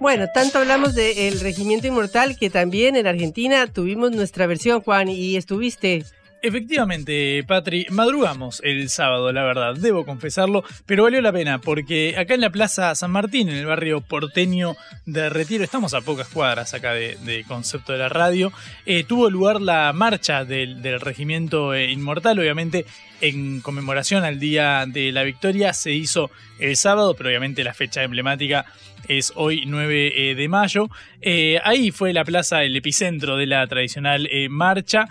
Bueno, 0.00 0.26
tanto 0.34 0.58
hablamos 0.58 0.96
del 0.96 1.38
Regimiento 1.38 1.86
Inmortal 1.86 2.36
que 2.36 2.50
también 2.50 2.96
en 2.96 3.06
Argentina 3.06 3.68
tuvimos 3.68 4.10
nuestra 4.10 4.48
versión, 4.48 4.80
Juan, 4.80 5.08
y 5.08 5.36
estuviste 5.36 6.04
Efectivamente, 6.44 7.42
Patri, 7.48 7.86
madrugamos 7.88 8.60
el 8.62 8.90
sábado, 8.90 9.32
la 9.32 9.44
verdad, 9.44 9.76
debo 9.76 10.04
confesarlo, 10.04 10.62
pero 10.84 11.04
valió 11.04 11.22
la 11.22 11.32
pena 11.32 11.58
porque 11.58 12.16
acá 12.18 12.34
en 12.34 12.42
la 12.42 12.50
Plaza 12.50 12.94
San 12.94 13.12
Martín, 13.12 13.48
en 13.48 13.56
el 13.56 13.64
barrio 13.64 14.02
porteño 14.02 14.76
de 15.06 15.30
Retiro, 15.30 15.64
estamos 15.64 15.94
a 15.94 16.02
pocas 16.02 16.28
cuadras 16.28 16.74
acá 16.74 16.92
de, 16.92 17.46
concepto 17.48 17.92
de 17.92 17.98
la 17.98 18.10
radio, 18.10 18.52
eh, 18.84 19.04
tuvo 19.04 19.30
lugar 19.30 19.62
la 19.62 19.90
marcha 19.94 20.44
del, 20.44 21.00
Regimiento 21.00 21.72
eh, 21.72 21.90
Inmortal, 21.90 22.38
obviamente 22.38 22.84
en 23.24 23.60
conmemoración 23.62 24.22
al 24.22 24.38
Día 24.38 24.84
de 24.86 25.10
la 25.10 25.22
Victoria, 25.22 25.72
se 25.72 25.92
hizo 25.92 26.30
el 26.58 26.76
sábado, 26.76 27.14
pero 27.14 27.30
obviamente 27.30 27.64
la 27.64 27.72
fecha 27.72 28.02
emblemática 28.02 28.66
es 29.08 29.32
hoy 29.34 29.64
9 29.66 30.30
eh, 30.30 30.34
de 30.34 30.48
mayo. 30.48 30.88
Eh, 31.20 31.58
ahí 31.64 31.90
fue 31.90 32.12
la 32.12 32.24
plaza 32.24 32.64
el 32.64 32.76
epicentro 32.76 33.36
de 33.36 33.46
la 33.46 33.66
tradicional 33.66 34.28
eh, 34.30 34.48
marcha. 34.48 35.08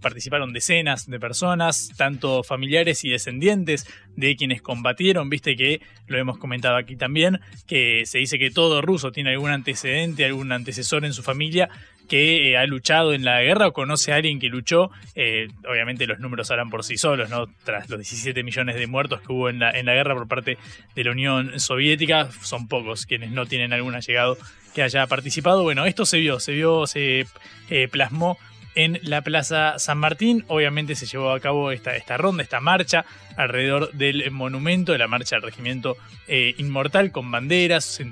participaron 0.00 0.52
decenas 0.52 1.06
de 1.08 1.18
personas, 1.18 1.92
tanto 1.96 2.42
familiares 2.42 3.04
y 3.04 3.10
descendientes 3.10 3.86
de 4.16 4.36
quienes 4.36 4.62
combatieron. 4.62 5.28
Viste 5.28 5.56
que 5.56 5.80
lo 6.06 6.18
hemos 6.18 6.38
comentado 6.38 6.76
aquí 6.76 6.96
también, 6.96 7.40
que 7.66 8.04
se 8.06 8.18
dice 8.18 8.38
que 8.38 8.50
todo 8.50 8.82
ruso 8.82 9.10
tiene 9.10 9.30
algún 9.30 9.50
antecedente, 9.50 10.24
algún 10.24 10.52
antecesor 10.52 11.04
en 11.04 11.12
su 11.12 11.22
familia 11.22 11.68
que 12.08 12.50
eh, 12.50 12.56
ha 12.56 12.66
luchado 12.66 13.12
en 13.12 13.24
la 13.24 13.42
guerra 13.42 13.68
o 13.68 13.72
conoce 13.72 14.12
a 14.12 14.16
alguien 14.16 14.38
que 14.38 14.48
luchó, 14.48 14.90
eh, 15.14 15.48
obviamente 15.68 16.06
los 16.06 16.18
números 16.18 16.50
hablan 16.50 16.70
por 16.70 16.84
sí 16.84 16.96
solos, 16.96 17.30
¿no? 17.30 17.46
Tras 17.64 17.88
los 17.88 17.98
17 17.98 18.42
millones 18.42 18.76
de 18.76 18.86
muertos 18.86 19.20
que 19.20 19.32
hubo 19.32 19.48
en 19.48 19.58
la, 19.58 19.70
en 19.70 19.86
la 19.86 19.94
guerra 19.94 20.14
por 20.14 20.28
parte 20.28 20.58
de 20.94 21.04
la 21.04 21.10
Unión 21.10 21.58
Soviética, 21.58 22.30
son 22.42 22.68
pocos 22.68 23.06
quienes 23.06 23.30
no 23.30 23.46
tienen 23.46 23.72
algún 23.72 23.94
allegado 23.94 24.36
que 24.74 24.82
haya 24.82 25.06
participado. 25.06 25.62
Bueno, 25.62 25.86
esto 25.86 26.04
se 26.04 26.18
vio, 26.18 26.38
se 26.38 26.52
vio, 26.52 26.86
se 26.86 27.26
eh, 27.70 27.88
plasmó 27.90 28.38
en 28.76 29.00
la 29.02 29.22
Plaza 29.22 29.80
San 29.80 29.98
Martín. 29.98 30.44
Obviamente 30.46 30.94
se 30.94 31.06
llevó 31.06 31.32
a 31.32 31.40
cabo 31.40 31.72
esta, 31.72 31.96
esta 31.96 32.16
ronda, 32.16 32.44
esta 32.44 32.60
marcha 32.60 33.04
alrededor 33.36 33.90
del 33.92 34.30
monumento 34.30 34.92
de 34.92 34.98
la 34.98 35.08
marcha 35.08 35.36
del 35.36 35.42
regimiento 35.42 35.96
eh, 36.28 36.54
inmortal 36.58 37.12
con 37.12 37.30
banderas, 37.30 37.84
se 37.84 38.02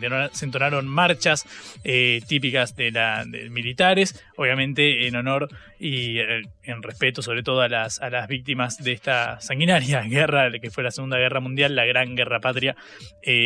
entonaron, 0.44 0.88
marchas 0.88 1.46
eh, 1.84 2.20
típicas 2.26 2.76
de 2.76 2.90
la 2.90 3.24
militares, 3.50 4.22
obviamente 4.36 5.06
en 5.06 5.16
honor 5.16 5.48
y 5.84 6.18
eh, 6.18 6.40
en 6.62 6.82
respeto 6.82 7.20
sobre 7.20 7.42
todo 7.42 7.60
a 7.60 7.68
las, 7.68 8.00
a 8.00 8.08
las 8.08 8.26
víctimas 8.26 8.82
de 8.82 8.92
esta 8.92 9.38
sanguinaria 9.40 10.00
guerra 10.08 10.50
que 10.58 10.70
fue 10.70 10.82
la 10.82 10.90
Segunda 10.90 11.18
Guerra 11.18 11.40
Mundial, 11.40 11.76
la 11.76 11.84
gran 11.84 12.16
guerra 12.16 12.40
patria 12.40 12.74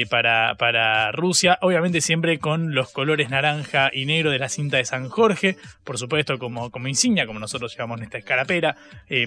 para, 0.08 0.54
para 0.56 1.10
Rusia, 1.12 1.58
obviamente 1.62 2.00
siempre 2.00 2.38
con 2.38 2.74
los 2.74 2.90
colores 2.90 3.28
naranja 3.30 3.90
y 3.92 4.04
negro 4.04 4.30
de 4.30 4.38
la 4.38 4.48
cinta 4.48 4.76
de 4.76 4.84
San 4.84 5.08
Jorge, 5.08 5.56
por 5.84 5.98
supuesto 5.98 6.38
como, 6.38 6.70
como 6.70 6.86
insignia, 6.86 7.26
como 7.26 7.40
nosotros 7.40 7.72
llevamos 7.74 7.98
en 7.98 8.04
esta 8.04 8.18
escarapera, 8.18 8.76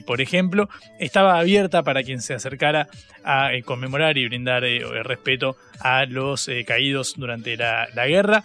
por 0.05 0.22
ejemplo, 0.22 0.70
estaba 0.99 1.39
abierta 1.39 1.84
para 1.84 2.03
quien 2.03 2.22
se 2.22 2.34
acercara 2.34 2.88
a 3.24 3.53
eh, 3.53 3.64
conmemorar 3.64 4.18
y 4.18 4.28
brindar 4.28 4.64
eh, 4.64 4.82
respeto 5.03 5.55
a 5.80 6.05
los 6.05 6.47
eh, 6.47 6.64
caídos 6.66 7.16
durante 7.18 7.57
la, 7.57 7.88
guerra. 8.07 8.43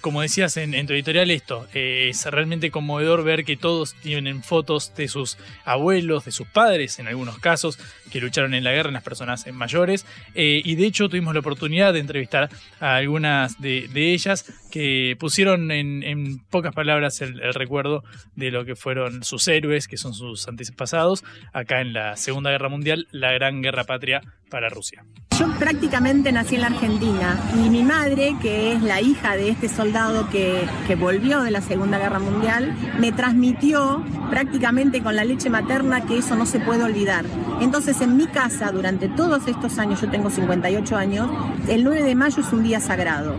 Como 0.00 0.20
decías 0.20 0.56
en, 0.56 0.86
tu 0.86 0.92
editorial, 0.92 1.30
esto 1.30 1.66
es 1.72 2.24
realmente 2.26 2.70
conmovedor 2.70 3.24
ver 3.24 3.44
que 3.44 3.56
todos 3.56 3.94
tienen 4.02 4.42
fotos 4.42 4.94
de 4.94 5.08
sus 5.08 5.38
abuelos, 5.64 6.24
de 6.24 6.32
sus 6.32 6.46
padres, 6.46 6.98
en 6.98 7.08
algunos 7.08 7.38
casos, 7.38 7.78
que 8.10 8.20
lucharon 8.20 8.54
en 8.54 8.64
la 8.64 8.72
guerra, 8.72 8.88
en 8.88 8.94
las 8.94 9.02
personas 9.02 9.46
mayores. 9.52 10.06
y 10.34 10.74
de 10.74 10.86
hecho 10.86 11.08
tuvimos 11.08 11.34
la 11.34 11.40
oportunidad 11.40 11.92
de 11.92 12.00
entrevistar 12.00 12.50
a 12.80 12.96
algunas 12.96 13.60
de, 13.60 13.88
ellas 13.94 14.44
que 14.70 15.16
pusieron 15.18 15.70
en, 15.70 16.38
pocas 16.50 16.74
palabras 16.74 17.20
el, 17.22 17.40
el, 17.40 17.54
recuerdo 17.54 18.04
de 18.36 18.50
lo 18.50 18.64
que 18.64 18.76
fueron 18.76 19.24
sus 19.24 19.48
héroes, 19.48 19.88
que 19.88 19.96
son 19.96 20.14
sus 20.14 20.46
antepasados, 20.46 21.24
acá 21.52 21.80
en 21.80 21.92
la 21.92 22.16
Segunda 22.16 22.50
Guerra 22.50 22.68
Mundial, 22.68 23.08
la 23.10 23.32
gran 23.32 23.62
guerra 23.62 23.84
patria 23.84 24.20
para 24.50 24.68
Rusia. 24.68 25.04
Yo 25.38 25.52
prácticamente 25.58 26.30
nací 26.30 26.54
en 26.54 26.60
la 26.60 26.68
Argentina 26.68 27.40
y 27.56 27.68
mi 27.68 27.82
madre, 27.82 28.36
que 28.40 28.72
es 28.72 28.82
la 28.82 29.00
hija 29.00 29.34
de 29.36 29.53
este 29.54 29.68
soldado 29.68 30.28
que, 30.30 30.68
volvió 30.98 31.42
de 31.42 31.50
la 31.50 31.60
Segunda 31.60 31.98
Guerra 31.98 32.18
Mundial, 32.18 32.76
me 32.98 33.12
transmitió 33.12 34.02
prácticamente 34.30 35.02
con 35.02 35.16
la 35.16 35.24
leche 35.24 35.50
materna 35.50 36.04
que 36.06 36.18
eso 36.18 36.36
no 36.36 36.46
se 36.46 36.60
puede 36.60 36.82
olvidar. 36.82 37.24
Entonces 37.60 38.00
en 38.00 38.16
mi 38.16 38.26
casa, 38.26 38.70
durante 38.70 39.08
todos 39.08 39.46
estos 39.48 39.78
años, 39.78 40.00
yo 40.00 40.10
tengo 40.10 40.30
58 40.30 40.96
años, 40.96 41.30
el 41.68 41.84
9 41.84 42.02
de 42.02 42.14
mayo 42.14 42.42
es 42.42 42.52
un 42.52 42.62
día 42.62 42.80
sagrado 42.80 43.36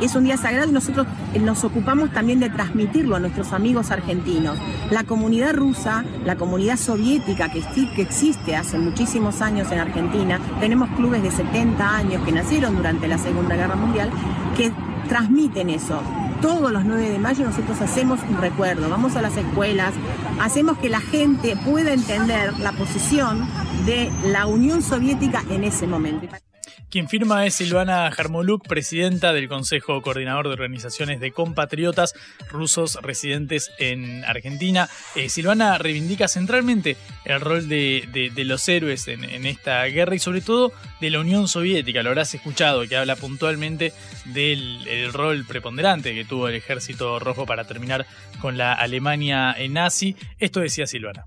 es 0.00 0.14
un 0.16 0.24
día 0.24 0.36
sagrado 0.36 0.68
y 0.68 0.72
nosotros 0.72 1.06
eh, 1.34 1.38
nos 1.38 1.64
ocupamos 1.64 2.10
también 2.10 2.40
de 2.40 2.50
transmitirlo 2.50 3.16
a 3.16 3.20
nuestros 3.20 3.52
amigos 3.52 3.90
argentinos. 3.90 4.58
La 4.90 5.04
comunidad 5.04 5.54
rusa, 5.54 6.04
la 6.24 6.36
comunidad 6.36 6.76
soviética 6.76 7.50
que, 7.50 7.62
que 7.94 8.02
existe 8.02 8.56
hace 8.56 8.78
muchísimos 8.78 9.40
años 9.42 9.70
en 9.70 9.78
Argentina, 9.78 10.40
tenemos 10.60 10.88
clubes 10.90 11.22
de 11.22 11.30
70 11.30 11.96
años 11.96 12.22
que 12.24 12.32
nacieron 12.32 12.76
durante 12.76 13.06
la 13.06 13.18
Segunda 13.18 13.54
Guerra 13.54 13.76
Mundial, 13.76 14.10
que 14.56 14.72
transmiten 15.12 15.68
eso. 15.68 16.00
Todos 16.40 16.72
los 16.72 16.86
9 16.86 17.10
de 17.10 17.18
mayo 17.18 17.44
nosotros 17.44 17.78
hacemos 17.82 18.18
un 18.30 18.40
recuerdo, 18.40 18.88
vamos 18.88 19.14
a 19.14 19.20
las 19.20 19.36
escuelas, 19.36 19.92
hacemos 20.40 20.78
que 20.78 20.88
la 20.88 21.00
gente 21.00 21.54
pueda 21.54 21.92
entender 21.92 22.58
la 22.58 22.72
posición 22.72 23.46
de 23.84 24.10
la 24.24 24.46
Unión 24.46 24.80
Soviética 24.80 25.44
en 25.50 25.64
ese 25.64 25.86
momento. 25.86 26.28
Quien 26.92 27.08
firma 27.08 27.46
es 27.46 27.54
Silvana 27.54 28.10
Jarmoluk, 28.10 28.68
presidenta 28.68 29.32
del 29.32 29.48
Consejo 29.48 30.02
Coordinador 30.02 30.48
de 30.48 30.52
Organizaciones 30.52 31.20
de 31.20 31.32
Compatriotas 31.32 32.12
Rusos 32.50 32.98
residentes 33.00 33.70
en 33.78 34.22
Argentina. 34.26 34.90
Eh, 35.14 35.30
Silvana 35.30 35.78
reivindica 35.78 36.28
centralmente 36.28 36.98
el 37.24 37.40
rol 37.40 37.66
de, 37.66 38.30
los 38.44 38.68
héroes 38.68 39.08
en, 39.08 39.46
esta 39.46 39.82
guerra 39.84 40.16
y 40.16 40.18
sobre 40.18 40.42
todo 40.42 40.70
de 41.00 41.08
la 41.08 41.20
Unión 41.20 41.48
Soviética. 41.48 42.02
Lo 42.02 42.10
habrás 42.10 42.34
escuchado, 42.34 42.86
que 42.86 42.98
habla 42.98 43.16
puntualmente 43.16 43.94
del 44.26 45.10
rol 45.14 45.46
preponderante 45.48 46.14
que 46.14 46.26
tuvo 46.26 46.48
el 46.48 46.56
Ejército 46.56 47.18
Rojo 47.18 47.46
para 47.46 47.64
terminar 47.64 48.04
con 48.38 48.58
la 48.58 48.74
Alemania 48.74 49.56
nazi. 49.70 50.14
Esto 50.38 50.60
decía 50.60 50.86
Silvana. 50.86 51.24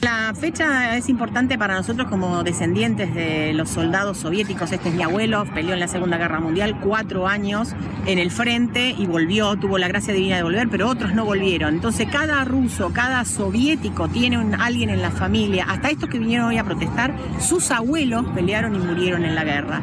La 0.00 0.34
fecha 0.38 0.96
es 0.96 1.08
importante 1.08 1.56
para 1.56 1.74
nosotros 1.74 2.08
como 2.08 2.44
descendientes 2.44 3.14
de 3.14 3.54
los 3.54 3.70
soldados 3.70 4.18
soviéticos. 4.18 4.70
Este 4.70 4.90
es 4.90 4.94
mi 4.94 5.02
abuelo, 5.02 5.46
peleó 5.54 5.72
en 5.72 5.80
la 5.80 5.88
Segunda 5.88 6.18
Guerra 6.18 6.38
Mundial 6.38 6.78
cuatro 6.80 7.26
años 7.26 7.74
en 8.04 8.18
el 8.18 8.30
frente 8.30 8.94
y 8.96 9.06
volvió, 9.06 9.56
tuvo 9.56 9.78
la 9.78 9.88
gracia 9.88 10.12
divina 10.12 10.36
de 10.36 10.42
volver, 10.42 10.68
pero 10.68 10.88
otros 10.88 11.14
no 11.14 11.24
volvieron. 11.24 11.74
Entonces 11.74 12.08
cada 12.12 12.44
ruso, 12.44 12.92
cada 12.92 13.24
soviético 13.24 14.08
tiene 14.08 14.36
alguien 14.60 14.90
en 14.90 15.00
la 15.00 15.10
familia, 15.10 15.64
hasta 15.66 15.88
estos 15.88 16.10
que 16.10 16.18
vinieron 16.18 16.48
hoy 16.48 16.58
a 16.58 16.64
protestar, 16.64 17.14
sus 17.40 17.70
abuelos 17.70 18.26
pelearon 18.34 18.74
y 18.74 18.78
murieron 18.78 19.24
en 19.24 19.34
la 19.34 19.44
guerra. 19.44 19.80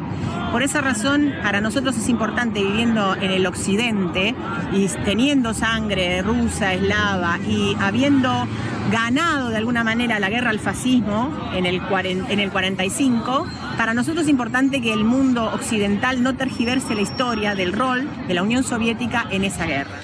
Por 0.52 0.62
esa 0.62 0.80
razón, 0.80 1.32
para 1.42 1.60
nosotros 1.60 1.96
es 1.96 2.08
importante 2.08 2.62
viviendo 2.62 3.16
en 3.16 3.32
el 3.32 3.44
occidente 3.44 4.36
y 4.72 4.86
teniendo 5.04 5.52
sangre 5.52 6.22
rusa, 6.22 6.74
eslava 6.74 7.40
y 7.40 7.76
habiendo 7.80 8.46
ganado 8.90 9.50
de 9.50 9.56
alguna 9.56 9.84
manera 9.84 10.18
la 10.18 10.28
guerra 10.30 10.50
al 10.50 10.60
fascismo 10.60 11.32
en 11.54 11.66
el, 11.66 11.80
en 12.04 12.40
el 12.40 12.50
45, 12.50 13.46
Para 13.76 13.94
nosotros 13.94 14.24
es 14.24 14.30
importante 14.30 14.80
que 14.80 14.92
el 14.92 15.04
mundo 15.04 15.50
occidental 15.52 16.22
no 16.22 16.36
tergiverse 16.36 16.94
la 16.94 17.00
historia 17.00 17.54
del 17.54 17.72
rol 17.72 18.08
de 18.28 18.34
la 18.34 18.42
Unión 18.42 18.64
Soviética 18.64 19.26
en 19.30 19.44
esa 19.44 19.66
guerra. 19.66 20.03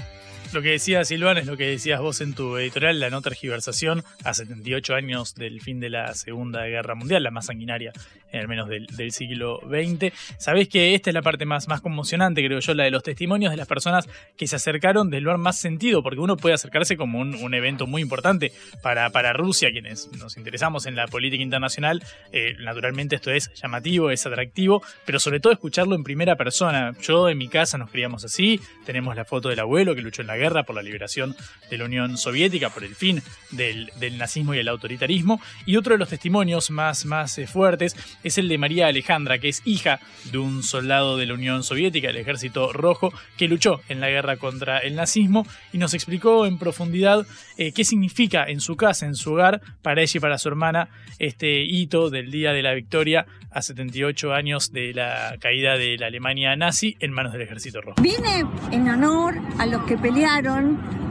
Lo 0.52 0.62
que 0.62 0.70
decía 0.70 1.04
Silván 1.04 1.38
es 1.38 1.46
lo 1.46 1.56
que 1.56 1.68
decías 1.68 2.00
vos 2.00 2.20
en 2.20 2.34
tu 2.34 2.56
editorial, 2.56 2.98
la 2.98 3.08
no 3.08 3.22
tergiversación, 3.22 4.02
a 4.24 4.34
78 4.34 4.94
años 4.94 5.34
del 5.36 5.60
fin 5.60 5.78
de 5.78 5.90
la 5.90 6.12
Segunda 6.14 6.64
Guerra 6.64 6.96
Mundial, 6.96 7.22
la 7.22 7.30
más 7.30 7.46
sanguinaria, 7.46 7.92
al 8.32 8.48
menos 8.48 8.68
del, 8.68 8.88
siglo 9.12 9.60
XX. 9.68 10.12
Sabés 10.38 10.68
que 10.68 10.94
esta 10.94 11.10
es 11.10 11.14
la 11.14 11.22
parte 11.22 11.46
más, 11.46 11.68
más 11.68 11.80
conmocionante, 11.80 12.44
creo 12.44 12.58
yo, 12.60 12.74
la 12.74 12.84
de 12.84 12.90
los 12.90 13.02
testimonios 13.02 13.52
de 13.52 13.56
las 13.56 13.68
personas 13.68 14.08
que 14.36 14.46
se 14.46 14.56
acercaron 14.56 15.08
del 15.10 15.24
lugar 15.24 15.38
más 15.38 15.58
sentido, 15.58 16.02
porque 16.02 16.20
uno 16.20 16.36
puede 16.36 16.54
acercarse 16.54 16.96
como 16.96 17.20
un, 17.20 17.54
evento 17.54 17.86
muy 17.86 18.02
importante 18.02 18.52
para, 18.82 19.10
para 19.10 19.32
Rusia, 19.32 19.70
quienes 19.72 20.10
nos 20.12 20.36
interesamos 20.36 20.86
en 20.86 20.94
la 20.94 21.06
política 21.08 21.42
internacional. 21.42 22.02
Eh, 22.32 22.54
naturalmente 22.60 23.16
esto 23.16 23.30
es 23.30 23.52
llamativo, 23.54 24.10
es 24.10 24.24
atractivo, 24.26 24.82
pero 25.04 25.18
sobre 25.18 25.40
todo 25.40 25.52
escucharlo 25.52 25.96
en 25.96 26.04
primera 26.04 26.36
persona. 26.36 26.92
Yo 27.02 27.28
en 27.28 27.38
mi 27.38 27.48
casa 27.48 27.76
nos 27.76 27.90
criamos 27.90 28.24
así, 28.24 28.60
tenemos 28.86 29.16
la 29.16 29.24
foto 29.24 29.48
del 29.48 29.60
abuelo 29.60 29.94
que 29.94 30.02
luchó 30.02 30.22
en 30.22 30.28
la 30.28 30.36
guerra 30.40 30.64
por 30.64 30.74
la 30.74 30.82
liberación 30.82 31.36
de 31.70 31.78
la 31.78 31.84
Unión 31.84 32.16
Soviética, 32.16 32.70
por 32.70 32.82
el 32.82 32.96
fin 32.96 33.22
del, 33.50 33.90
nazismo 34.18 34.54
y 34.54 34.58
el 34.58 34.68
autoritarismo. 34.68 35.40
Y 35.66 35.76
otro 35.76 35.94
de 35.94 35.98
los 35.98 36.08
testimonios 36.08 36.70
más, 36.70 37.04
eh, 37.38 37.46
fuertes 37.46 37.96
es 38.24 38.38
el 38.38 38.48
de 38.48 38.58
María 38.58 38.88
Alejandra, 38.88 39.38
que 39.38 39.48
es 39.48 39.62
hija 39.64 40.00
de 40.32 40.38
un 40.38 40.62
soldado 40.62 41.16
de 41.16 41.26
la 41.26 41.34
Unión 41.34 41.62
Soviética, 41.62 42.08
del 42.08 42.16
Ejército 42.16 42.72
Rojo, 42.72 43.12
que 43.36 43.48
luchó 43.48 43.80
en 43.88 44.00
la 44.00 44.08
guerra 44.08 44.36
contra 44.36 44.78
el 44.78 44.96
nazismo 44.96 45.46
y 45.72 45.78
nos 45.78 45.94
explicó 45.94 46.46
en 46.46 46.58
profundidad 46.58 47.26
eh, 47.56 47.72
qué 47.72 47.84
significa 47.84 48.44
en 48.44 48.60
su 48.60 48.76
casa, 48.76 49.06
en 49.06 49.14
su 49.14 49.32
hogar, 49.32 49.60
para 49.82 50.02
ella 50.02 50.16
y 50.16 50.20
para 50.20 50.38
su 50.38 50.48
hermana, 50.48 50.88
este 51.18 51.62
hito 51.62 52.10
del 52.10 52.30
Día 52.30 52.52
de 52.52 52.62
la 52.62 52.72
Victoria 52.72 53.26
a 53.50 53.62
78 53.62 54.32
años 54.32 54.72
de 54.72 54.94
la 54.94 55.36
caída 55.40 55.76
de 55.76 55.96
la 55.98 56.06
Alemania 56.06 56.54
nazi 56.56 56.96
en 57.00 57.12
manos 57.12 57.32
del 57.32 57.42
Ejército 57.42 57.80
Rojo. 57.80 58.00
Vine 58.00 58.44
en 58.70 58.88
honor 58.88 59.34
a 59.58 59.66
los 59.66 59.82
que 59.84 59.96
pelearon 59.98 60.29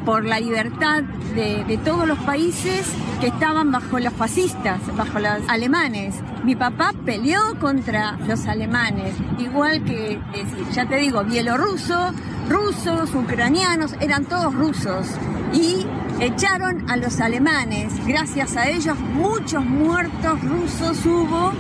por 0.06 0.24
la 0.26 0.40
libertad 0.40 1.04
de, 1.36 1.80
todos 1.84 2.08
los 2.08 2.18
países 2.20 2.88
que 3.20 3.28
estaban 3.28 3.72
bajo 3.72 4.00
los 4.00 4.14
fascistas, 4.14 4.80
bajo 4.96 5.20
los 5.20 5.48
alemanes. 5.48 6.16
Mi 6.44 6.56
papá 6.56 6.94
peleó 7.06 7.42
contra 7.60 8.18
los 8.28 8.48
alemanes, 8.48 9.14
igual 9.38 9.84
que, 9.84 10.20
ya 10.72 10.88
te 10.88 10.96
digo, 10.98 11.24
bielorrusos, 11.26 12.14
rusos, 12.50 13.14
ucranianos, 13.16 13.94
eran 14.02 14.26
todos 14.26 14.54
rusos. 14.54 15.08
Y 15.54 15.86
echaron 16.20 16.90
a 16.90 16.98
los 16.98 17.22
alemanes. 17.22 17.94
Gracias 18.06 18.58
a 18.58 18.68
ellos 18.68 18.98
muchos 19.00 19.64
muertos 19.64 20.42
rusos 20.44 21.06
hubo 21.06 21.54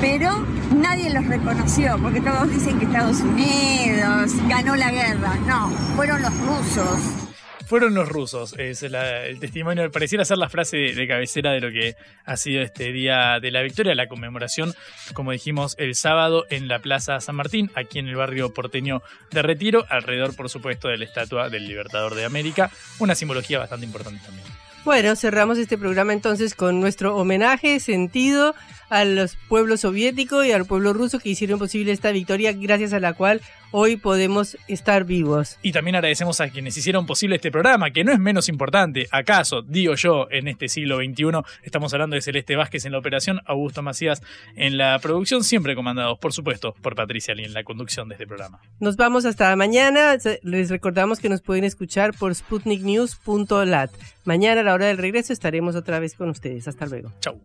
pero 0.00 0.30
nadie 0.74 1.10
los 1.10 1.26
reconoció, 1.26 1.98
porque 2.00 2.22
todos 2.22 2.48
dicen 2.48 2.78
que 2.78 2.86
Estados 2.86 3.20
Unidos 3.20 4.32
ganó 4.48 4.74
la 4.74 4.90
guerra. 4.90 5.34
No, 5.46 5.68
fueron 5.94 6.22
los 6.22 6.32
rusos. 6.40 7.29
Fueron 7.70 7.94
los 7.94 8.08
rusos, 8.08 8.56
es 8.58 8.82
el 8.82 9.38
testimonio, 9.38 9.88
pareciera 9.92 10.24
ser 10.24 10.38
la 10.38 10.48
frase 10.48 10.76
de, 10.76 11.06
cabecera 11.06 11.52
de 11.52 11.60
lo 11.60 11.70
que 11.70 11.94
ha 12.24 12.36
sido 12.36 12.62
este 12.62 12.90
día 12.90 13.38
de 13.40 13.52
la 13.52 13.62
victoria, 13.62 13.94
la 13.94 14.08
conmemoración, 14.08 14.74
como 15.14 15.30
dijimos, 15.30 15.76
el 15.78 15.94
sábado 15.94 16.46
en 16.50 16.66
la 16.66 16.80
Plaza 16.80 17.20
San 17.20 17.36
Martín, 17.36 17.70
aquí 17.76 18.00
en 18.00 18.08
el 18.08 18.16
barrio 18.16 18.52
porteño 18.52 19.02
de 19.30 19.42
Retiro, 19.42 19.86
alrededor, 19.88 20.34
por 20.34 20.50
supuesto, 20.50 20.88
de 20.88 20.98
la 20.98 21.04
estatua 21.04 21.48
del 21.48 21.68
Libertador 21.68 22.16
de 22.16 22.24
América, 22.24 22.72
una 22.98 23.14
simbología 23.14 23.60
bastante 23.60 23.86
importante 23.86 24.20
también. 24.26 24.48
Bueno, 24.84 25.14
cerramos 25.14 25.56
este 25.56 25.78
programa 25.78 26.12
entonces 26.12 26.56
con 26.56 26.80
nuestro 26.80 27.14
homenaje 27.14 27.78
sentido 27.78 28.56
a 28.88 29.04
los 29.04 29.36
pueblos 29.48 29.82
soviéticos 29.82 30.44
y 30.44 30.50
al 30.50 30.64
pueblo 30.64 30.92
ruso 30.92 31.20
que 31.20 31.28
hicieron 31.28 31.60
posible 31.60 31.92
esta 31.92 32.10
victoria, 32.10 32.52
gracias 32.52 32.92
a 32.94 32.98
la 32.98 33.12
cual 33.12 33.40
hoy 33.70 33.96
podemos 33.96 34.56
estar 34.68 35.04
vivos. 35.04 35.58
Y 35.62 35.72
también 35.72 35.96
agradecemos 35.96 36.40
a 36.40 36.48
quienes 36.48 36.76
hicieron 36.76 37.06
posible 37.06 37.36
este 37.36 37.50
programa, 37.50 37.90
que 37.90 38.04
no 38.04 38.12
es 38.12 38.18
menos 38.18 38.48
importante. 38.48 39.06
¿Acaso, 39.10 39.62
digo 39.62 39.94
yo, 39.94 40.28
en 40.30 40.48
este 40.48 40.68
siglo 40.68 40.98
XXI, 40.98 41.42
estamos 41.62 41.92
hablando 41.92 42.16
de 42.16 42.22
Celeste 42.22 42.56
Vázquez 42.56 42.84
en 42.84 42.92
la 42.92 42.98
operación, 42.98 43.40
Augusto 43.46 43.82
Macías 43.82 44.22
en 44.56 44.76
la 44.76 44.98
producción, 44.98 45.44
siempre 45.44 45.74
comandados, 45.74 46.18
por 46.18 46.32
supuesto, 46.32 46.74
por 46.82 46.94
Patricia 46.94 47.34
Lee 47.34 47.44
en 47.44 47.54
la 47.54 47.64
conducción 47.64 48.08
de 48.08 48.14
este 48.14 48.26
programa. 48.26 48.60
Nos 48.78 48.96
vamos 48.96 49.24
hasta 49.24 49.54
mañana. 49.56 50.16
Les 50.42 50.70
recordamos 50.70 51.20
que 51.20 51.28
nos 51.28 51.42
pueden 51.42 51.64
escuchar 51.64 52.14
por 52.14 52.34
sputniknews.lat. 52.34 53.90
Mañana 54.24 54.60
a 54.60 54.64
la 54.64 54.74
hora 54.74 54.86
del 54.86 54.98
regreso 54.98 55.32
estaremos 55.32 55.76
otra 55.76 55.98
vez 55.98 56.14
con 56.14 56.28
ustedes. 56.28 56.68
Hasta 56.68 56.86
luego. 56.86 57.12
Chau. 57.20 57.40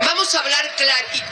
Vamos 0.00 0.34
a 0.34 0.38
hablar 0.40 0.64
clarito. 0.76 1.31